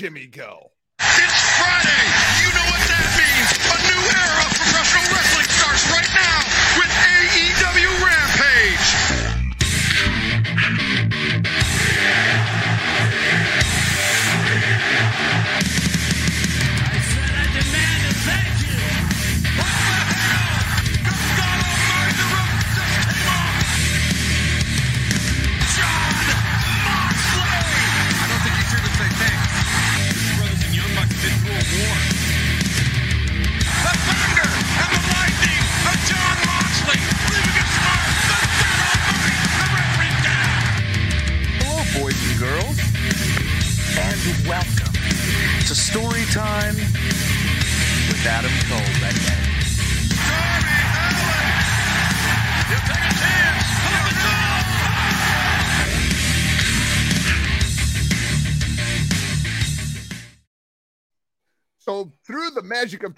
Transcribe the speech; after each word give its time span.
Jimmy 0.00 0.24
go? 0.28 0.70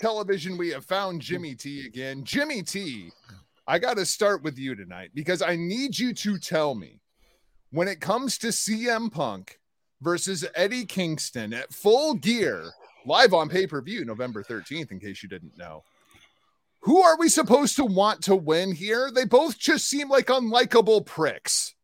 Television, 0.03 0.59
we 0.59 0.71
have 0.71 0.85
found 0.85 1.23
Jimmy 1.23 1.55
T 1.55 1.87
again. 1.87 2.25
Jimmy 2.25 2.63
T, 2.63 3.11
I 3.67 3.79
got 3.79 3.97
to 3.97 4.05
start 4.05 4.43
with 4.43 4.59
you 4.59 4.75
tonight 4.75 5.13
because 5.15 5.41
I 5.41 5.55
need 5.55 5.99
you 5.99 6.13
to 6.13 6.39
tell 6.39 6.75
me 6.75 7.01
when 7.71 7.87
it 7.87 8.01
comes 8.01 8.37
to 8.39 8.49
CM 8.49 9.11
Punk 9.11 9.61
versus 10.01 10.45
Eddie 10.57 10.85
Kingston 10.85 11.55
at 11.55 11.73
full 11.73 12.15
gear, 12.15 12.65
live 13.07 13.33
on 13.33 13.49
pay 13.49 13.67
per 13.67 13.81
view 13.81 14.05
November 14.05 14.43
13th, 14.43 14.91
in 14.91 14.99
case 14.99 15.23
you 15.23 15.29
didn't 15.29 15.57
know. 15.57 15.85
Who 16.81 17.01
are 17.01 17.17
we 17.17 17.29
supposed 17.29 17.77
to 17.77 17.85
want 17.85 18.23
to 18.25 18.35
win 18.35 18.73
here? 18.73 19.09
They 19.15 19.25
both 19.25 19.57
just 19.57 19.87
seem 19.87 20.11
like 20.11 20.27
unlikable 20.27 21.07
pricks. 21.07 21.75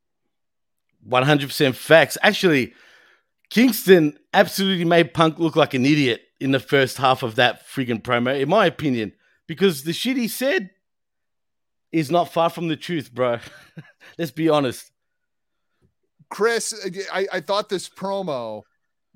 100% 1.09 1.77
facts. 1.77 2.19
Actually, 2.21 2.75
Kingston 3.51 4.19
absolutely 4.35 4.85
made 4.85 5.15
Punk 5.15 5.39
look 5.39 5.57
like 5.57 5.75
an 5.75 5.87
idiot 5.87 6.23
in 6.41 6.51
the 6.51 6.61
first 6.61 6.99
half 6.99 7.23
of 7.23 7.37
that 7.37 7.67
freaking 7.67 8.03
promo, 8.03 8.39
in 8.39 8.49
my 8.49 8.67
opinion, 8.67 9.13
because 9.47 9.85
the 9.85 9.93
shit 9.93 10.17
he 10.17 10.29
said 10.29 10.71
is 11.91 12.11
not 12.11 12.33
far 12.33 12.51
from 12.51 12.69
the 12.69 12.77
truth, 12.77 13.13
bro. 13.13 13.39
Let's 14.19 14.31
be 14.31 14.49
honest. 14.49 14.91
Chris, 16.31 16.75
I, 17.13 17.27
I 17.33 17.41
thought 17.41 17.71
this 17.71 17.89
promo 17.89 18.63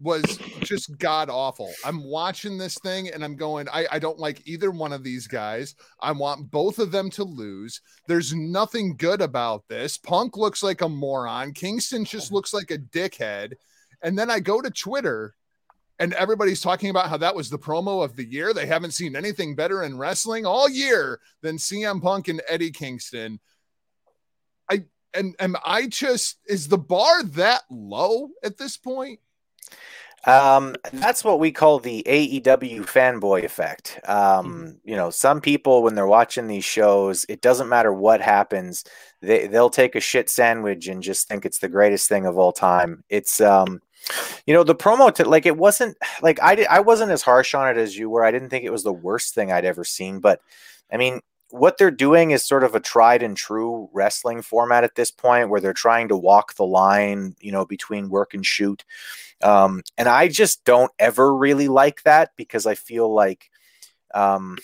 was 0.00 0.38
just 0.60 0.98
god 0.98 1.28
awful. 1.30 1.70
I'm 1.84 2.02
watching 2.02 2.58
this 2.58 2.76
thing 2.78 3.08
and 3.08 3.22
I'm 3.22 3.36
going, 3.36 3.68
I, 3.68 3.86
I 3.92 3.98
don't 3.98 4.18
like 4.18 4.46
either 4.46 4.70
one 4.70 4.92
of 4.92 5.04
these 5.04 5.26
guys. 5.26 5.74
I 6.00 6.12
want 6.12 6.50
both 6.50 6.78
of 6.78 6.90
them 6.90 7.10
to 7.10 7.24
lose. 7.24 7.80
There's 8.08 8.34
nothing 8.34 8.96
good 8.96 9.20
about 9.20 9.68
this. 9.68 9.98
Punk 9.98 10.36
looks 10.36 10.62
like 10.62 10.80
a 10.80 10.88
moron. 10.88 11.52
Kingston 11.52 12.04
just 12.04 12.32
looks 12.32 12.52
like 12.52 12.70
a 12.70 12.78
dickhead. 12.78 13.52
And 14.02 14.18
then 14.18 14.30
I 14.30 14.40
go 14.40 14.60
to 14.60 14.70
Twitter 14.70 15.34
and 15.98 16.14
everybody's 16.14 16.60
talking 16.60 16.90
about 16.90 17.08
how 17.08 17.16
that 17.18 17.36
was 17.36 17.48
the 17.48 17.58
promo 17.58 18.04
of 18.04 18.16
the 18.16 18.24
year. 18.24 18.52
They 18.52 18.66
haven't 18.66 18.90
seen 18.90 19.14
anything 19.14 19.54
better 19.54 19.84
in 19.84 19.96
wrestling 19.96 20.44
all 20.44 20.68
year 20.68 21.20
than 21.42 21.56
CM 21.56 22.02
Punk 22.02 22.28
and 22.28 22.42
Eddie 22.48 22.72
Kingston. 22.72 23.38
I 24.70 24.84
and 25.14 25.36
am 25.38 25.56
I 25.64 25.86
just 25.86 26.38
is 26.46 26.68
the 26.68 26.78
bar 26.78 27.22
that 27.22 27.62
low 27.70 28.30
at 28.42 28.58
this 28.58 28.76
point? 28.76 29.20
Um, 30.24 30.76
that's 30.92 31.24
what 31.24 31.40
we 31.40 31.50
call 31.50 31.80
the 31.80 32.04
AEW 32.06 32.80
fanboy 32.82 33.42
effect. 33.44 33.98
Um, 34.08 34.78
you 34.84 34.94
know, 34.94 35.10
some 35.10 35.40
people 35.40 35.82
when 35.82 35.96
they're 35.96 36.06
watching 36.06 36.46
these 36.46 36.64
shows, 36.64 37.26
it 37.28 37.40
doesn't 37.40 37.68
matter 37.68 37.92
what 37.92 38.20
happens, 38.20 38.84
they 39.20 39.46
they'll 39.46 39.70
take 39.70 39.94
a 39.94 40.00
shit 40.00 40.30
sandwich 40.30 40.88
and 40.88 41.02
just 41.02 41.28
think 41.28 41.44
it's 41.44 41.58
the 41.58 41.68
greatest 41.68 42.08
thing 42.08 42.26
of 42.26 42.38
all 42.38 42.52
time. 42.52 43.04
It's 43.08 43.40
um 43.40 43.80
you 44.46 44.54
know 44.54 44.64
the 44.64 44.74
promo 44.74 45.14
to 45.14 45.28
like 45.28 45.46
it 45.46 45.56
wasn't 45.56 45.96
like 46.22 46.40
I 46.42 46.66
I 46.68 46.80
wasn't 46.80 47.12
as 47.12 47.22
harsh 47.22 47.54
on 47.54 47.68
it 47.68 47.76
as 47.76 47.96
you 47.96 48.10
were. 48.10 48.24
I 48.24 48.30
didn't 48.30 48.50
think 48.50 48.64
it 48.64 48.72
was 48.72 48.84
the 48.84 48.92
worst 48.92 49.34
thing 49.34 49.52
I'd 49.52 49.64
ever 49.64 49.84
seen, 49.84 50.20
but 50.20 50.40
I 50.90 50.96
mean 50.96 51.20
what 51.52 51.76
they're 51.76 51.90
doing 51.90 52.30
is 52.30 52.42
sort 52.42 52.64
of 52.64 52.74
a 52.74 52.80
tried 52.80 53.22
and 53.22 53.36
true 53.36 53.90
wrestling 53.92 54.40
format 54.40 54.84
at 54.84 54.94
this 54.94 55.10
point 55.10 55.50
where 55.50 55.60
they're 55.60 55.74
trying 55.74 56.08
to 56.08 56.16
walk 56.16 56.54
the 56.54 56.64
line, 56.64 57.36
you 57.40 57.52
know, 57.52 57.66
between 57.66 58.08
work 58.08 58.32
and 58.32 58.44
shoot. 58.46 58.86
Um, 59.42 59.82
and 59.98 60.08
I 60.08 60.28
just 60.28 60.64
don't 60.64 60.90
ever 60.98 61.34
really 61.34 61.68
like 61.68 62.04
that 62.04 62.30
because 62.36 62.64
I 62.64 62.74
feel 62.74 63.12
like 63.12 63.50
um, 64.14 64.56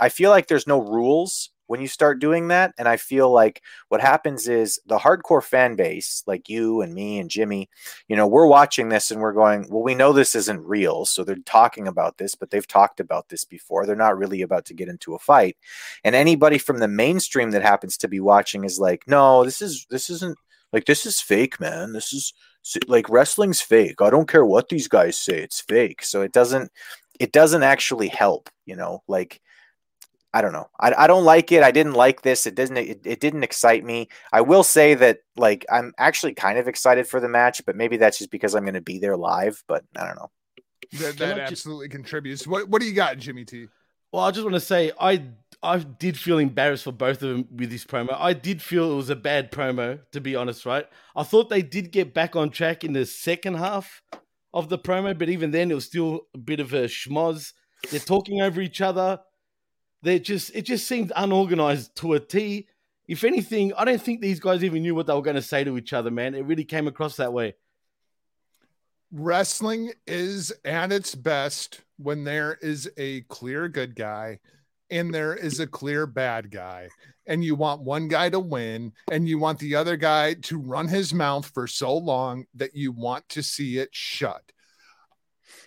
I 0.00 0.08
feel 0.08 0.30
like 0.30 0.48
there's 0.48 0.66
no 0.66 0.80
rules 0.80 1.51
when 1.66 1.80
you 1.80 1.88
start 1.88 2.20
doing 2.20 2.48
that. 2.48 2.72
And 2.78 2.86
I 2.86 2.96
feel 2.96 3.30
like 3.30 3.62
what 3.88 4.00
happens 4.00 4.48
is 4.48 4.80
the 4.86 4.98
hardcore 4.98 5.42
fan 5.42 5.74
base, 5.76 6.22
like 6.26 6.48
you 6.48 6.82
and 6.82 6.92
me 6.92 7.18
and 7.18 7.30
Jimmy, 7.30 7.70
you 8.08 8.16
know, 8.16 8.26
we're 8.26 8.46
watching 8.46 8.88
this 8.88 9.10
and 9.10 9.20
we're 9.20 9.32
going, 9.32 9.66
well, 9.70 9.82
we 9.82 9.94
know 9.94 10.12
this 10.12 10.34
isn't 10.34 10.66
real. 10.66 11.06
So 11.06 11.24
they're 11.24 11.36
talking 11.46 11.88
about 11.88 12.18
this, 12.18 12.34
but 12.34 12.50
they've 12.50 12.66
talked 12.66 13.00
about 13.00 13.28
this 13.28 13.44
before. 13.44 13.86
They're 13.86 13.96
not 13.96 14.18
really 14.18 14.42
about 14.42 14.64
to 14.66 14.74
get 14.74 14.88
into 14.88 15.14
a 15.14 15.18
fight. 15.18 15.56
And 16.04 16.14
anybody 16.14 16.58
from 16.58 16.78
the 16.78 16.88
mainstream 16.88 17.52
that 17.52 17.62
happens 17.62 17.96
to 17.98 18.08
be 18.08 18.20
watching 18.20 18.64
is 18.64 18.78
like, 18.78 19.04
no, 19.06 19.44
this 19.44 19.62
is, 19.62 19.86
this 19.88 20.10
isn't 20.10 20.36
like, 20.72 20.84
this 20.86 21.06
is 21.06 21.20
fake, 21.20 21.60
man. 21.60 21.92
This 21.92 22.12
is 22.12 22.32
like 22.86 23.08
wrestling's 23.08 23.60
fake. 23.60 24.02
I 24.02 24.10
don't 24.10 24.28
care 24.28 24.44
what 24.44 24.68
these 24.68 24.88
guys 24.88 25.18
say. 25.18 25.38
It's 25.38 25.60
fake. 25.60 26.04
So 26.04 26.22
it 26.22 26.32
doesn't, 26.32 26.70
it 27.20 27.32
doesn't 27.32 27.62
actually 27.62 28.08
help, 28.08 28.50
you 28.66 28.76
know, 28.76 29.02
like, 29.06 29.40
I 30.34 30.40
don't 30.40 30.52
know. 30.52 30.68
I, 30.80 30.94
I 30.96 31.06
don't 31.06 31.24
like 31.24 31.52
it. 31.52 31.62
I 31.62 31.70
didn't 31.70 31.92
like 31.92 32.22
this. 32.22 32.46
It 32.46 32.54
doesn't. 32.54 32.76
It, 32.76 33.00
it 33.04 33.20
didn't 33.20 33.42
excite 33.42 33.84
me. 33.84 34.08
I 34.32 34.40
will 34.40 34.62
say 34.62 34.94
that 34.94 35.18
like 35.36 35.66
I'm 35.70 35.92
actually 35.98 36.34
kind 36.34 36.58
of 36.58 36.68
excited 36.68 37.06
for 37.06 37.20
the 37.20 37.28
match, 37.28 37.62
but 37.66 37.76
maybe 37.76 37.96
that's 37.96 38.18
just 38.18 38.30
because 38.30 38.54
I'm 38.54 38.64
going 38.64 38.74
to 38.74 38.80
be 38.80 38.98
there 38.98 39.16
live. 39.16 39.62
But 39.68 39.84
I 39.96 40.06
don't 40.06 40.16
know. 40.16 40.30
That, 41.00 41.16
that 41.18 41.32
I 41.32 41.34
ju- 41.36 41.40
absolutely 41.42 41.88
contributes. 41.88 42.46
What 42.46 42.68
what 42.68 42.80
do 42.80 42.88
you 42.88 42.94
got, 42.94 43.18
Jimmy 43.18 43.44
T? 43.44 43.68
Well, 44.12 44.24
I 44.24 44.30
just 44.30 44.44
want 44.44 44.54
to 44.54 44.60
say 44.60 44.92
I 45.00 45.22
I 45.62 45.78
did 45.78 46.18
feel 46.18 46.38
embarrassed 46.38 46.84
for 46.84 46.92
both 46.92 47.22
of 47.22 47.28
them 47.28 47.48
with 47.54 47.70
this 47.70 47.84
promo. 47.84 48.16
I 48.18 48.32
did 48.32 48.60
feel 48.60 48.92
it 48.92 48.96
was 48.96 49.10
a 49.10 49.16
bad 49.16 49.52
promo, 49.52 50.00
to 50.12 50.20
be 50.20 50.36
honest, 50.36 50.66
right? 50.66 50.86
I 51.14 51.22
thought 51.22 51.50
they 51.50 51.62
did 51.62 51.92
get 51.92 52.12
back 52.12 52.36
on 52.36 52.50
track 52.50 52.84
in 52.84 52.92
the 52.92 53.06
second 53.06 53.54
half 53.54 54.02
of 54.52 54.68
the 54.68 54.78
promo, 54.78 55.18
but 55.18 55.28
even 55.28 55.50
then 55.50 55.70
it 55.70 55.74
was 55.74 55.86
still 55.86 56.22
a 56.34 56.38
bit 56.38 56.60
of 56.60 56.72
a 56.72 56.84
schmoz. 56.84 57.52
They're 57.90 58.00
talking 58.00 58.42
over 58.42 58.60
each 58.60 58.80
other. 58.80 59.20
They 60.02 60.18
just 60.18 60.54
it 60.54 60.62
just 60.62 60.86
seemed 60.86 61.12
unorganized 61.14 61.94
to 61.96 62.14
a 62.14 62.20
T. 62.20 62.66
If 63.06 63.24
anything, 63.24 63.72
I 63.74 63.84
don't 63.84 64.00
think 64.00 64.20
these 64.20 64.40
guys 64.40 64.64
even 64.64 64.82
knew 64.82 64.94
what 64.94 65.06
they 65.06 65.14
were 65.14 65.22
going 65.22 65.36
to 65.36 65.42
say 65.42 65.64
to 65.64 65.76
each 65.76 65.92
other, 65.92 66.10
man. 66.10 66.34
It 66.34 66.44
really 66.44 66.64
came 66.64 66.86
across 66.86 67.16
that 67.16 67.32
way. 67.32 67.54
Wrestling 69.12 69.92
is 70.06 70.52
at 70.64 70.92
its 70.92 71.14
best 71.14 71.82
when 71.98 72.24
there 72.24 72.58
is 72.62 72.90
a 72.96 73.20
clear 73.22 73.68
good 73.68 73.94
guy 73.94 74.38
and 74.90 75.12
there 75.12 75.34
is 75.34 75.60
a 75.60 75.66
clear 75.66 76.06
bad 76.06 76.50
guy. 76.50 76.88
And 77.26 77.44
you 77.44 77.54
want 77.54 77.82
one 77.82 78.08
guy 78.08 78.30
to 78.30 78.40
win 78.40 78.92
and 79.10 79.28
you 79.28 79.38
want 79.38 79.58
the 79.58 79.74
other 79.74 79.96
guy 79.96 80.34
to 80.34 80.58
run 80.58 80.88
his 80.88 81.14
mouth 81.14 81.46
for 81.46 81.66
so 81.66 81.96
long 81.96 82.46
that 82.54 82.74
you 82.74 82.92
want 82.92 83.28
to 83.30 83.42
see 83.42 83.78
it 83.78 83.90
shut. 83.92 84.42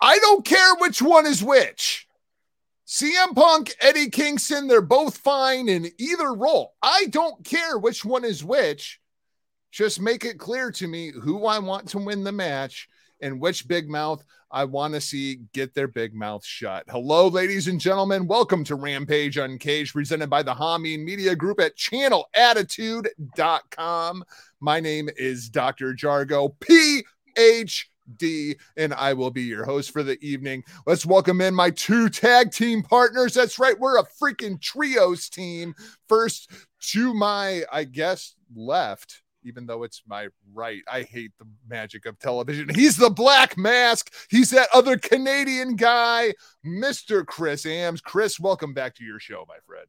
I 0.01 0.17
don't 0.19 0.45
care 0.45 0.75
which 0.75 1.01
one 1.01 1.25
is 1.25 1.43
which. 1.43 2.07
CM 2.87 3.33
Punk, 3.33 3.75
Eddie 3.81 4.11
Kingston, 4.11 4.67
they're 4.67 4.79
both 4.79 5.17
fine 5.17 5.69
in 5.69 5.89
either 5.97 6.33
role. 6.33 6.75
I 6.83 7.07
don't 7.09 7.43
care 7.43 7.79
which 7.79 8.05
one 8.05 8.23
is 8.23 8.43
which. 8.43 8.99
Just 9.71 9.99
make 9.99 10.23
it 10.23 10.37
clear 10.37 10.69
to 10.73 10.87
me 10.87 11.11
who 11.11 11.47
I 11.47 11.57
want 11.57 11.87
to 11.89 11.97
win 11.97 12.23
the 12.23 12.31
match 12.31 12.87
and 13.21 13.41
which 13.41 13.67
big 13.67 13.89
mouth 13.89 14.23
I 14.51 14.65
want 14.65 14.93
to 14.93 15.01
see 15.01 15.37
get 15.51 15.73
their 15.73 15.87
big 15.87 16.13
mouth 16.13 16.45
shut. 16.45 16.83
Hello, 16.87 17.27
ladies 17.27 17.67
and 17.67 17.79
gentlemen. 17.79 18.27
Welcome 18.27 18.63
to 18.65 18.75
Rampage 18.75 19.37
Uncaged, 19.37 19.93
presented 19.93 20.29
by 20.29 20.43
the 20.43 20.53
Hameen 20.53 21.03
Media 21.03 21.35
Group 21.35 21.59
at 21.59 21.75
channelattitude.com. 21.75 24.23
My 24.59 24.79
name 24.79 25.09
is 25.17 25.49
Dr. 25.49 25.95
Jargo, 25.95 26.53
PhD, 28.09 28.55
and 28.77 28.93
I 28.93 29.13
will 29.13 29.31
be 29.31 29.43
your 29.43 29.65
host 29.65 29.91
for 29.91 30.03
the 30.03 30.17
evening. 30.25 30.63
Let's 30.85 31.05
welcome 31.05 31.41
in 31.41 31.55
my 31.55 31.69
two 31.69 32.09
tag 32.09 32.51
team 32.51 32.83
partners. 32.83 33.33
That's 33.33 33.59
right, 33.59 33.79
we're 33.79 33.97
a 33.97 34.05
freaking 34.05 34.61
trios 34.61 35.29
team. 35.29 35.75
First, 36.07 36.51
to 36.91 37.13
my, 37.13 37.63
I 37.71 37.83
guess, 37.83 38.35
left 38.55 39.21
even 39.47 39.67
though 39.67 39.83
it's 39.83 40.01
my 40.07 40.27
right. 40.53 40.81
I 40.91 41.03
hate 41.03 41.31
the 41.37 41.45
magic 41.69 42.07
of 42.07 42.17
television. 42.17 42.67
He's 42.73 42.97
the 42.97 43.11
Black 43.11 43.57
Mask. 43.57 44.11
He's 44.29 44.49
that 44.49 44.69
other 44.73 44.97
Canadian 44.97 45.75
guy, 45.75 46.33
Mr. 46.65 47.23
Chris 47.23 47.63
Ambs. 47.63 48.01
Chris, 48.01 48.39
welcome 48.39 48.73
back 48.73 48.95
to 48.95 49.03
your 49.03 49.19
show, 49.19 49.45
my 49.47 49.57
friend. 49.67 49.85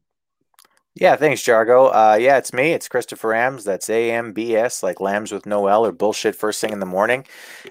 Yeah, 0.99 1.15
thanks, 1.17 1.43
Jargo. 1.43 1.91
Uh, 1.93 2.17
yeah, 2.17 2.39
it's 2.39 2.55
me. 2.55 2.73
It's 2.73 2.89
Christopher 2.89 3.29
Ambs. 3.35 3.65
That's 3.65 3.91
A 3.91 4.11
M 4.13 4.33
B 4.33 4.57
S, 4.57 4.83
like 4.83 4.99
lambs 4.99 5.31
with 5.31 5.45
no 5.45 5.67
L 5.67 5.85
or 5.85 5.93
bullshit 5.93 6.35
first 6.35 6.59
thing 6.59 6.73
in 6.73 6.81
the 6.81 6.87
morning. 6.87 7.27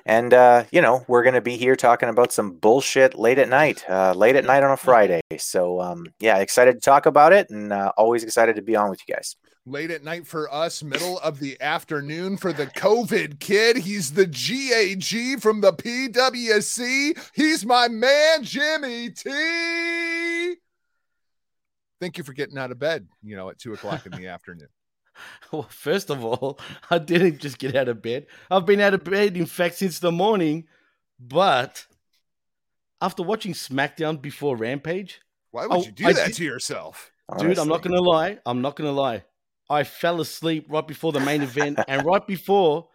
And, 0.05 0.31
uh, 0.31 0.65
you 0.71 0.79
know, 0.79 1.03
we're 1.07 1.23
going 1.23 1.33
to 1.33 1.41
be 1.41 1.57
here 1.57 1.75
talking 1.75 2.07
about 2.07 2.31
some 2.31 2.51
bullshit 2.51 3.15
late 3.17 3.39
at 3.39 3.49
night, 3.49 3.83
uh, 3.89 4.13
late 4.13 4.35
at 4.35 4.45
night 4.45 4.61
on 4.61 4.71
a 4.71 4.77
Friday. 4.77 5.21
So, 5.39 5.81
um, 5.81 6.05
yeah, 6.19 6.37
excited 6.37 6.73
to 6.73 6.79
talk 6.79 7.07
about 7.07 7.33
it 7.33 7.49
and 7.49 7.73
uh, 7.73 7.91
always 7.97 8.23
excited 8.23 8.57
to 8.57 8.61
be 8.61 8.75
on 8.75 8.91
with 8.91 9.01
you 9.07 9.15
guys. 9.15 9.35
Late 9.65 9.89
at 9.89 10.03
night 10.03 10.27
for 10.27 10.53
us, 10.53 10.83
middle 10.83 11.17
of 11.21 11.39
the 11.39 11.59
afternoon 11.59 12.37
for 12.37 12.53
the 12.53 12.67
COVID 12.67 13.39
kid. 13.39 13.77
He's 13.77 14.13
the 14.13 14.27
GAG 14.27 15.41
from 15.41 15.61
the 15.61 15.73
PWC. 15.73 17.17
He's 17.33 17.65
my 17.65 17.87
man, 17.87 18.43
Jimmy 18.43 19.09
T. 19.09 20.57
Thank 22.01 22.17
you 22.17 22.23
for 22.23 22.33
getting 22.33 22.57
out 22.57 22.71
of 22.71 22.79
bed, 22.79 23.07
you 23.23 23.35
know, 23.35 23.49
at 23.49 23.57
two 23.59 23.73
o'clock 23.73 24.05
in 24.05 24.11
the 24.13 24.27
afternoon. 24.27 24.67
Well, 25.49 25.63
first 25.63 26.09
of 26.09 26.25
all, 26.25 26.59
I 26.91 26.97
didn't 26.97 27.39
just 27.39 27.57
get 27.57 27.73
out 27.73 27.87
of 27.87 28.01
bed. 28.01 28.27
I've 28.51 28.65
been 28.65 28.81
out 28.81 28.93
of 28.93 29.05
bed, 29.05 29.37
in 29.37 29.45
fact, 29.45 29.75
since 29.75 29.99
the 29.99 30.11
morning. 30.11 30.65
But 31.17 31.85
after 32.99 33.23
watching 33.23 33.53
SmackDown 33.53 34.21
before 34.21 34.57
Rampage, 34.57 35.21
Why 35.51 35.67
would 35.67 35.71
Oh, 35.77 35.83
you 35.85 35.91
do 35.93 36.05
I 36.07 36.11
that 36.13 36.27
did- 36.27 36.35
to 36.35 36.43
yourself? 36.43 37.11
dude, 37.39 37.57
I'm 37.57 37.69
not 37.69 37.81
gonna 37.81 38.01
lie. 38.01 38.39
I'm 38.45 38.61
not 38.61 38.75
gonna 38.75 38.91
lie. 38.91 39.23
I 39.69 39.85
fell 39.85 40.19
asleep 40.19 40.65
right 40.69 40.85
before 40.85 41.13
the 41.13 41.21
main 41.21 41.41
event 41.43 41.79
and 41.87 42.05
right 42.05 42.27
before 42.27 42.89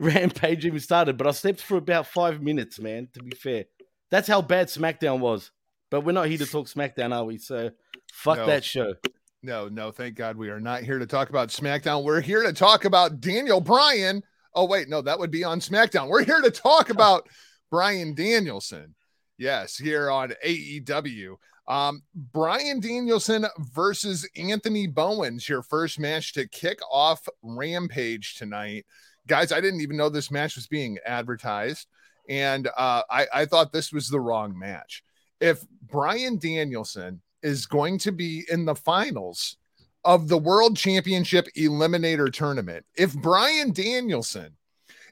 Rampage 0.00 0.66
even 0.66 0.80
started. 0.80 1.16
But 1.16 1.28
I 1.28 1.30
slept 1.30 1.60
for 1.62 1.76
about 1.76 2.08
five 2.08 2.42
minutes, 2.42 2.80
man. 2.80 3.08
To 3.14 3.22
be 3.22 3.36
fair, 3.36 3.66
that's 4.10 4.26
how 4.28 4.42
bad 4.42 4.66
SmackDown 4.66 5.20
was. 5.20 5.52
But 5.90 6.02
we're 6.02 6.12
not 6.12 6.28
here 6.28 6.38
to 6.38 6.46
talk 6.46 6.66
SmackDown, 6.66 7.14
are 7.14 7.24
we? 7.24 7.38
So 7.38 7.70
fuck 8.12 8.38
No. 8.38 8.46
that 8.46 8.64
show. 8.64 8.94
No, 9.42 9.68
no, 9.68 9.92
thank 9.92 10.16
God 10.16 10.36
we 10.36 10.48
are 10.50 10.58
not 10.58 10.82
here 10.82 10.98
to 10.98 11.06
talk 11.06 11.30
about 11.30 11.50
SmackDown. 11.50 12.02
We're 12.02 12.20
here 12.20 12.42
to 12.42 12.52
talk 12.52 12.84
about 12.84 13.20
Daniel 13.20 13.60
Bryan. 13.60 14.22
Oh, 14.54 14.64
wait, 14.64 14.88
no, 14.88 15.02
that 15.02 15.18
would 15.18 15.30
be 15.30 15.44
on 15.44 15.60
SmackDown. 15.60 16.08
We're 16.08 16.24
here 16.24 16.40
to 16.40 16.50
talk 16.50 16.90
about 16.90 17.28
Brian 17.70 18.14
Danielson. 18.14 18.94
Yes, 19.38 19.76
here 19.76 20.10
on 20.10 20.32
AEW. 20.44 21.36
Um, 21.68 22.02
Brian 22.14 22.80
Danielson 22.80 23.44
versus 23.58 24.28
Anthony 24.36 24.86
Bowens, 24.86 25.48
your 25.48 25.62
first 25.62 25.98
match 26.00 26.32
to 26.34 26.48
kick 26.48 26.78
off 26.90 27.28
Rampage 27.42 28.36
tonight. 28.36 28.86
Guys, 29.26 29.52
I 29.52 29.60
didn't 29.60 29.80
even 29.80 29.96
know 29.96 30.08
this 30.08 30.30
match 30.30 30.56
was 30.56 30.66
being 30.66 30.98
advertised. 31.04 31.86
And 32.28 32.68
uh, 32.76 33.02
I, 33.10 33.26
I 33.32 33.44
thought 33.44 33.72
this 33.72 33.92
was 33.92 34.08
the 34.08 34.20
wrong 34.20 34.58
match. 34.58 35.02
If 35.40 35.64
Brian 35.82 36.38
Danielson 36.38 37.20
is 37.42 37.66
going 37.66 37.98
to 37.98 38.12
be 38.12 38.44
in 38.50 38.64
the 38.64 38.74
finals 38.74 39.56
of 40.04 40.28
the 40.28 40.38
World 40.38 40.76
Championship 40.76 41.46
Eliminator 41.56 42.32
Tournament, 42.32 42.86
if 42.96 43.14
Brian 43.14 43.72
Danielson 43.72 44.56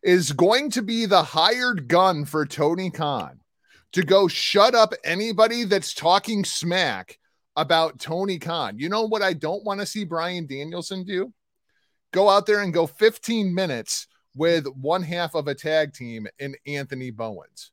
is 0.03 0.32
going 0.32 0.71
to 0.71 0.82
be 0.82 1.06
the 1.06 1.23
hired 1.23 1.88
gun 1.88 2.25
for 2.25 2.47
Tony 2.47 2.91
Khan 2.91 3.41
to 3.93 4.03
go 4.03 4.29
shut 4.29 4.75
up 4.75 4.93
anybody 5.05 5.65
that's 5.65 5.94
talking 5.94 6.44
smack 6.44 7.19
about 7.56 7.99
Tony 7.99 8.38
Khan, 8.38 8.79
you 8.79 8.88
know 8.88 9.06
what 9.06 9.23
I 9.23 9.32
don't 9.32 9.65
want 9.65 9.81
to 9.81 9.87
see 9.87 10.05
Brian 10.05 10.47
Danielson 10.47 11.05
do? 11.05 11.32
Go 12.12 12.29
out 12.29 12.47
there 12.47 12.61
and 12.61 12.73
go 12.73 12.87
15 12.87 13.55
minutes 13.55 14.06
with 14.37 14.67
one 14.69 15.03
half 15.03 15.35
of 15.35 15.49
a 15.49 15.55
tag 15.55 15.93
team 15.93 16.27
in 16.38 16.55
Anthony 16.67 17.11
Bowens. 17.11 17.73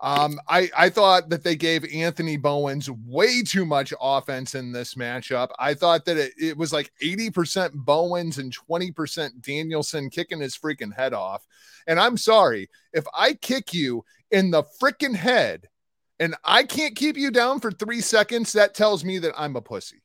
Um, 0.00 0.38
I, 0.48 0.70
I 0.76 0.90
thought 0.90 1.30
that 1.30 1.44
they 1.44 1.56
gave 1.56 1.84
Anthony 1.94 2.36
Bowens 2.36 2.90
way 2.90 3.42
too 3.42 3.64
much 3.64 3.94
offense 4.00 4.54
in 4.54 4.72
this 4.72 4.94
matchup. 4.94 5.50
I 5.58 5.74
thought 5.74 6.04
that 6.04 6.16
it, 6.16 6.32
it 6.38 6.56
was 6.56 6.72
like 6.72 6.92
80% 7.02 7.72
Bowens 7.72 8.38
and 8.38 8.54
20% 8.54 9.40
Danielson 9.40 10.10
kicking 10.10 10.40
his 10.40 10.56
freaking 10.56 10.94
head 10.94 11.14
off. 11.14 11.46
And 11.86 11.98
I'm 11.98 12.16
sorry, 12.16 12.68
if 12.92 13.04
I 13.14 13.34
kick 13.34 13.72
you 13.72 14.04
in 14.30 14.50
the 14.50 14.64
freaking 14.80 15.14
head 15.14 15.68
and 16.18 16.34
I 16.44 16.64
can't 16.64 16.96
keep 16.96 17.16
you 17.16 17.30
down 17.30 17.60
for 17.60 17.70
three 17.70 18.00
seconds, 18.00 18.52
that 18.52 18.74
tells 18.74 19.04
me 19.04 19.18
that 19.20 19.34
I'm 19.38 19.56
a 19.56 19.62
pussy. 19.62 20.03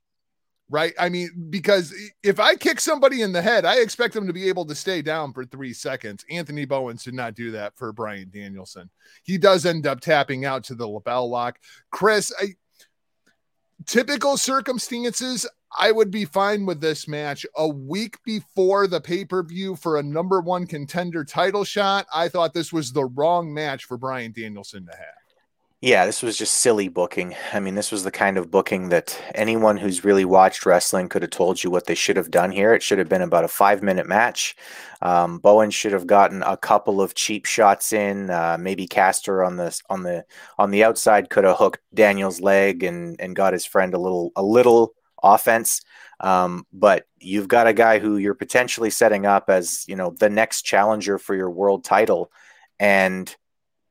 Right. 0.72 0.94
I 1.00 1.10
mean, 1.10 1.48
because 1.50 1.96
if 2.22 2.40
I 2.40 2.56
kick 2.56 2.80
somebody 2.80 3.24
in 3.24 3.32
the 3.32 3.42
head, 3.42 3.66
I 3.66 3.80
expect 3.80 4.14
them 4.14 4.28
to 4.28 4.34
be 4.34 4.50
able 4.50 4.66
to 4.66 4.76
stay 4.76 5.02
down 5.02 5.34
for 5.34 5.44
three 5.44 5.74
seconds. 5.74 6.24
Anthony 6.30 6.66
Bowens 6.66 7.04
did 7.04 7.16
not 7.16 7.34
do 7.34 7.50
that 7.52 7.76
for 7.76 7.92
Brian 7.92 8.30
Danielson. 8.32 8.92
He 9.24 9.40
does 9.40 9.66
end 9.66 9.88
up 9.88 10.00
tapping 10.00 10.46
out 10.46 10.64
to 10.66 10.76
the 10.76 10.88
LeBell 10.88 11.28
Lock. 11.28 11.58
Chris, 11.92 12.32
I, 12.40 12.50
typical 13.88 14.38
circumstances, 14.38 15.48
I 15.78 15.92
would 15.92 16.12
be 16.12 16.26
fine 16.26 16.68
with 16.68 16.82
this 16.82 17.08
match. 17.08 17.48
A 17.58 17.68
week 17.68 18.18
before 18.24 18.86
the 18.86 19.02
pay 19.02 19.26
per 19.26 19.42
view 19.44 19.76
for 19.76 19.98
a 19.98 20.04
number 20.04 20.40
one 20.40 20.68
contender 20.68 21.26
title 21.26 21.64
shot, 21.64 22.06
I 22.14 22.30
thought 22.30 22.54
this 22.54 22.72
was 22.72 22.92
the 22.92 23.06
wrong 23.06 23.52
match 23.52 23.86
for 23.86 23.98
Brian 23.98 24.32
Danielson 24.32 24.86
to 24.86 24.96
have. 24.96 25.19
Yeah, 25.82 26.06
this 26.06 26.22
was 26.22 26.38
just 26.38 26.56
silly 26.56 26.90
booking. 26.90 27.36
I 27.54 27.62
mean, 27.62 27.76
this 27.76 27.90
was 27.90 28.04
the 28.04 28.12
kind 28.12 28.38
of 28.38 28.52
booking 28.52 28.90
that 28.90 29.18
anyone 29.34 29.78
who's 29.78 30.04
really 30.04 30.26
watched 30.26 30.66
wrestling 30.66 31.08
could 31.08 31.22
have 31.22 31.32
told 31.32 31.64
you 31.64 31.72
what 31.72 31.86
they 31.86 31.96
should 31.96 32.18
have 32.18 32.30
done 32.30 32.52
here. 32.52 32.74
It 32.74 32.84
should 32.84 33.00
have 33.00 33.08
been 33.08 33.22
about 33.22 33.46
a 33.46 33.48
five 33.48 33.82
minute 33.82 34.06
match. 34.06 34.58
Um, 35.02 35.40
Bowen 35.40 35.72
should 35.72 35.94
have 35.94 36.06
gotten 36.06 36.44
a 36.44 36.58
couple 36.58 37.02
of 37.02 37.16
cheap 37.16 37.46
shots 37.46 37.94
in. 37.94 38.30
Uh, 38.30 38.58
maybe 38.60 38.88
Caster 38.88 39.42
on 39.42 39.56
the 39.56 39.80
on 39.90 40.04
the 40.04 40.26
on 40.58 40.72
the 40.72 40.84
outside 40.84 41.30
could 41.30 41.46
have 41.46 41.56
hooked 41.58 41.80
Daniel's 41.94 42.42
leg 42.42 42.84
and 42.84 43.16
and 43.22 43.34
got 43.34 43.54
his 43.54 43.66
friend 43.66 43.94
a 43.94 44.00
little 44.00 44.34
a 44.36 44.44
little 44.44 44.94
offense. 45.24 45.80
Um, 46.20 46.66
but 46.74 47.06
you've 47.20 47.48
got 47.48 47.68
a 47.68 47.74
guy 47.74 48.00
who 48.00 48.18
you're 48.18 48.34
potentially 48.34 48.90
setting 48.90 49.26
up 49.26 49.46
as 49.50 49.86
you 49.88 49.96
know 49.96 50.14
the 50.20 50.30
next 50.30 50.64
challenger 50.64 51.18
for 51.18 51.36
your 51.36 51.50
world 51.50 51.86
title, 51.86 52.34
and 52.82 53.34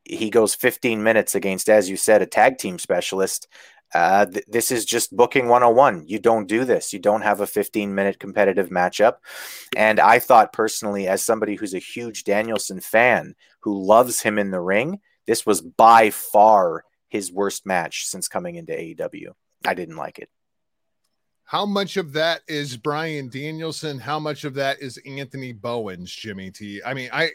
he 0.09 0.31
goes 0.31 0.55
15 0.55 1.03
minutes 1.03 1.35
against, 1.35 1.69
as 1.69 1.89
you 1.89 1.97
said, 1.97 2.23
a 2.23 2.27
tag 2.27 2.59
team 2.59 2.79
specialist. 2.79 3.49
Uh, 3.95 4.27
th- 4.27 4.45
this 4.49 4.71
is 4.71 4.85
just 4.85 5.17
booking 5.17 5.49
101. 5.49 6.05
You 6.07 6.19
don't 6.19 6.47
do 6.47 6.65
this. 6.65 6.93
You 6.93 6.99
don't 6.99 7.23
have 7.23 7.41
a 7.41 7.47
15 7.47 7.95
minute 7.95 8.19
competitive 8.19 8.71
matchup. 8.71 9.17
And 9.77 10.01
I 10.01 10.19
thought 10.19 10.53
personally, 10.53 11.09
as 11.09 11.23
somebody 11.23 11.55
who's 11.55 11.75
a 11.75 11.79
huge 11.79 12.25
Danielson 12.25 12.81
fan 12.81 13.35
who 13.61 13.85
loves 13.85 14.21
him 14.21 14.39
in 14.39 14.51
the 14.51 14.61
ring, 14.61 15.01
this 15.27 15.47
was 15.47 15.61
by 15.61 16.11
far 16.11 16.85
his 17.09 17.33
worst 17.33 17.67
match 17.67 18.07
since 18.07 18.29
coming 18.29 18.57
into 18.57 18.73
AEW. 18.73 19.33
I 19.67 19.75
didn't 19.75 19.97
like 19.97 20.19
it. 20.19 20.29
How 21.45 21.65
much 21.65 21.97
of 21.97 22.13
that 22.13 22.43
is 22.47 22.77
Brian 22.77 23.31
Danielson? 23.31 23.99
How 23.99 24.19
much 24.19 24.45
of 24.45 24.53
that 24.55 24.83
is 24.83 25.01
Anthony 25.07 25.53
Bowens, 25.53 26.15
Jimmy 26.15 26.51
T? 26.51 26.83
I 26.85 26.93
mean, 26.93 27.09
I 27.11 27.31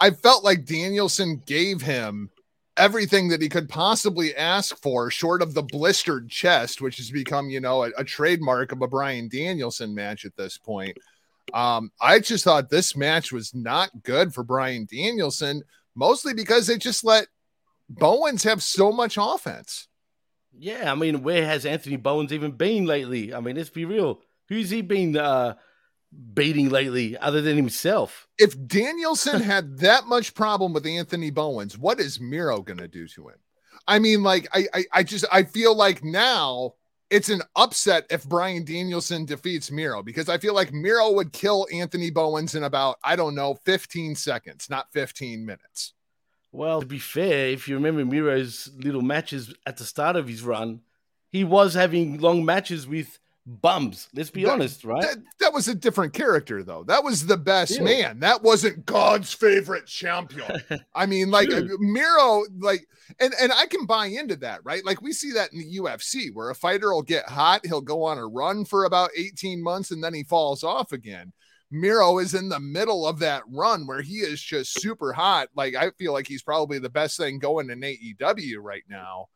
I 0.00 0.10
felt 0.10 0.44
like 0.44 0.64
Danielson 0.64 1.42
gave 1.46 1.82
him 1.82 2.30
everything 2.76 3.28
that 3.28 3.42
he 3.42 3.48
could 3.48 3.68
possibly 3.68 4.34
ask 4.34 4.76
for, 4.80 5.10
short 5.10 5.42
of 5.42 5.52
the 5.52 5.62
blistered 5.62 6.30
chest, 6.30 6.80
which 6.80 6.96
has 6.96 7.10
become, 7.10 7.50
you 7.50 7.60
know, 7.60 7.84
a, 7.84 7.90
a 7.98 8.04
trademark 8.04 8.72
of 8.72 8.80
a 8.80 8.88
Brian 8.88 9.28
Danielson 9.28 9.94
match 9.94 10.24
at 10.24 10.36
this 10.36 10.56
point. 10.56 10.96
Um, 11.52 11.90
I 12.00 12.20
just 12.20 12.44
thought 12.44 12.70
this 12.70 12.96
match 12.96 13.32
was 13.32 13.54
not 13.54 13.90
good 14.02 14.32
for 14.32 14.42
Brian 14.42 14.86
Danielson, 14.90 15.62
mostly 15.94 16.32
because 16.32 16.66
they 16.66 16.78
just 16.78 17.04
let 17.04 17.26
Bowens 17.88 18.44
have 18.44 18.62
so 18.62 18.92
much 18.92 19.18
offense. 19.20 19.88
Yeah, 20.58 20.90
I 20.90 20.94
mean, 20.94 21.22
where 21.22 21.44
has 21.44 21.66
Anthony 21.66 21.96
Bowens 21.96 22.32
even 22.32 22.52
been 22.52 22.86
lately? 22.86 23.34
I 23.34 23.40
mean, 23.40 23.56
let's 23.56 23.70
be 23.70 23.84
real. 23.84 24.20
Who's 24.48 24.70
he 24.70 24.82
been 24.82 25.16
uh, 25.16 25.54
beating 26.34 26.68
lately 26.68 27.16
other 27.18 27.40
than 27.40 27.56
himself? 27.56 28.28
if 28.40 28.56
Danielson 28.66 29.40
had 29.42 29.78
that 29.78 30.06
much 30.06 30.34
problem 30.34 30.72
with 30.72 30.86
Anthony 30.86 31.30
Bowens, 31.30 31.78
what 31.78 32.00
is 32.00 32.18
Miro 32.18 32.62
gonna 32.62 32.88
do 32.88 33.06
to 33.08 33.28
him? 33.28 33.36
I 33.86 33.98
mean, 33.98 34.22
like, 34.22 34.48
I, 34.52 34.66
I, 34.74 34.84
I 34.92 35.02
just, 35.02 35.24
I 35.30 35.44
feel 35.44 35.74
like 35.76 36.02
now 36.02 36.74
it's 37.10 37.28
an 37.28 37.42
upset 37.56 38.06
if 38.10 38.28
Brian 38.28 38.64
Danielson 38.64 39.24
defeats 39.24 39.70
Miro 39.70 40.02
because 40.02 40.28
I 40.28 40.38
feel 40.38 40.54
like 40.54 40.72
Miro 40.72 41.12
would 41.12 41.32
kill 41.32 41.66
Anthony 41.72 42.10
Bowens 42.10 42.54
in 42.54 42.64
about, 42.64 42.96
I 43.04 43.16
don't 43.16 43.34
know, 43.34 43.54
15 43.64 44.14
seconds, 44.14 44.70
not 44.70 44.92
15 44.92 45.44
minutes. 45.44 45.92
Well, 46.52 46.80
to 46.80 46.86
be 46.86 46.98
fair, 46.98 47.48
if 47.48 47.68
you 47.68 47.74
remember 47.76 48.04
Miro's 48.04 48.70
little 48.76 49.02
matches 49.02 49.54
at 49.66 49.76
the 49.76 49.84
start 49.84 50.16
of 50.16 50.28
his 50.28 50.42
run, 50.42 50.80
he 51.30 51.44
was 51.44 51.74
having 51.74 52.18
long 52.18 52.44
matches 52.44 52.88
with 52.88 53.19
bums. 53.46 54.08
Let's 54.14 54.30
be 54.30 54.44
That- 54.44 54.52
honest, 54.52 54.84
right? 54.84 55.02
That, 55.02 55.16
that 55.40 55.52
was 55.52 55.68
a 55.68 55.74
different 55.74 56.12
character, 56.12 56.62
though. 56.62 56.84
That 56.84 57.02
was 57.04 57.26
the 57.26 57.36
best 57.36 57.76
Yeah. 57.78 57.82
man. 57.84 58.20
That 58.20 58.42
wasn't 58.42 58.86
God's 58.86 59.32
favorite 59.32 59.86
champion. 59.86 60.62
I 60.94 61.06
mean, 61.06 61.30
like 61.30 61.52
uh, 61.52 61.62
Miro, 61.78 62.44
like, 62.58 62.86
and 63.18 63.32
and 63.40 63.52
I 63.52 63.66
can 63.66 63.86
buy 63.86 64.06
into 64.06 64.36
that, 64.36 64.60
right? 64.64 64.84
Like 64.84 65.02
we 65.02 65.12
see 65.12 65.32
that 65.32 65.52
in 65.52 65.58
the 65.58 65.78
UFC, 65.78 66.28
where 66.32 66.50
a 66.50 66.54
fighter 66.54 66.92
will 66.92 67.02
get 67.02 67.28
hot, 67.28 67.66
he'll 67.66 67.80
go 67.80 68.04
on 68.04 68.18
a 68.18 68.26
run 68.26 68.64
for 68.64 68.84
about 68.84 69.10
eighteen 69.16 69.62
months, 69.62 69.90
and 69.90 70.02
then 70.04 70.14
he 70.14 70.22
falls 70.22 70.62
off 70.62 70.92
again. 70.92 71.32
Miro 71.72 72.18
is 72.18 72.34
in 72.34 72.48
the 72.48 72.58
middle 72.60 73.06
of 73.06 73.20
that 73.20 73.42
run 73.48 73.86
where 73.86 74.02
he 74.02 74.14
is 74.16 74.40
just 74.42 74.80
super 74.80 75.12
hot. 75.12 75.48
Like 75.54 75.74
I 75.76 75.90
feel 75.98 76.12
like 76.12 76.26
he's 76.26 76.42
probably 76.42 76.78
the 76.78 76.90
best 76.90 77.16
thing 77.16 77.38
going 77.38 77.70
in 77.70 77.80
AEW 77.80 78.56
right 78.60 78.82
now. 78.88 79.26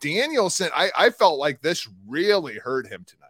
Danielson, 0.00 0.70
I, 0.74 0.90
I 0.96 1.10
felt 1.10 1.38
like 1.38 1.62
this 1.62 1.88
really 2.06 2.54
hurt 2.54 2.86
him 2.86 3.04
tonight. 3.06 3.28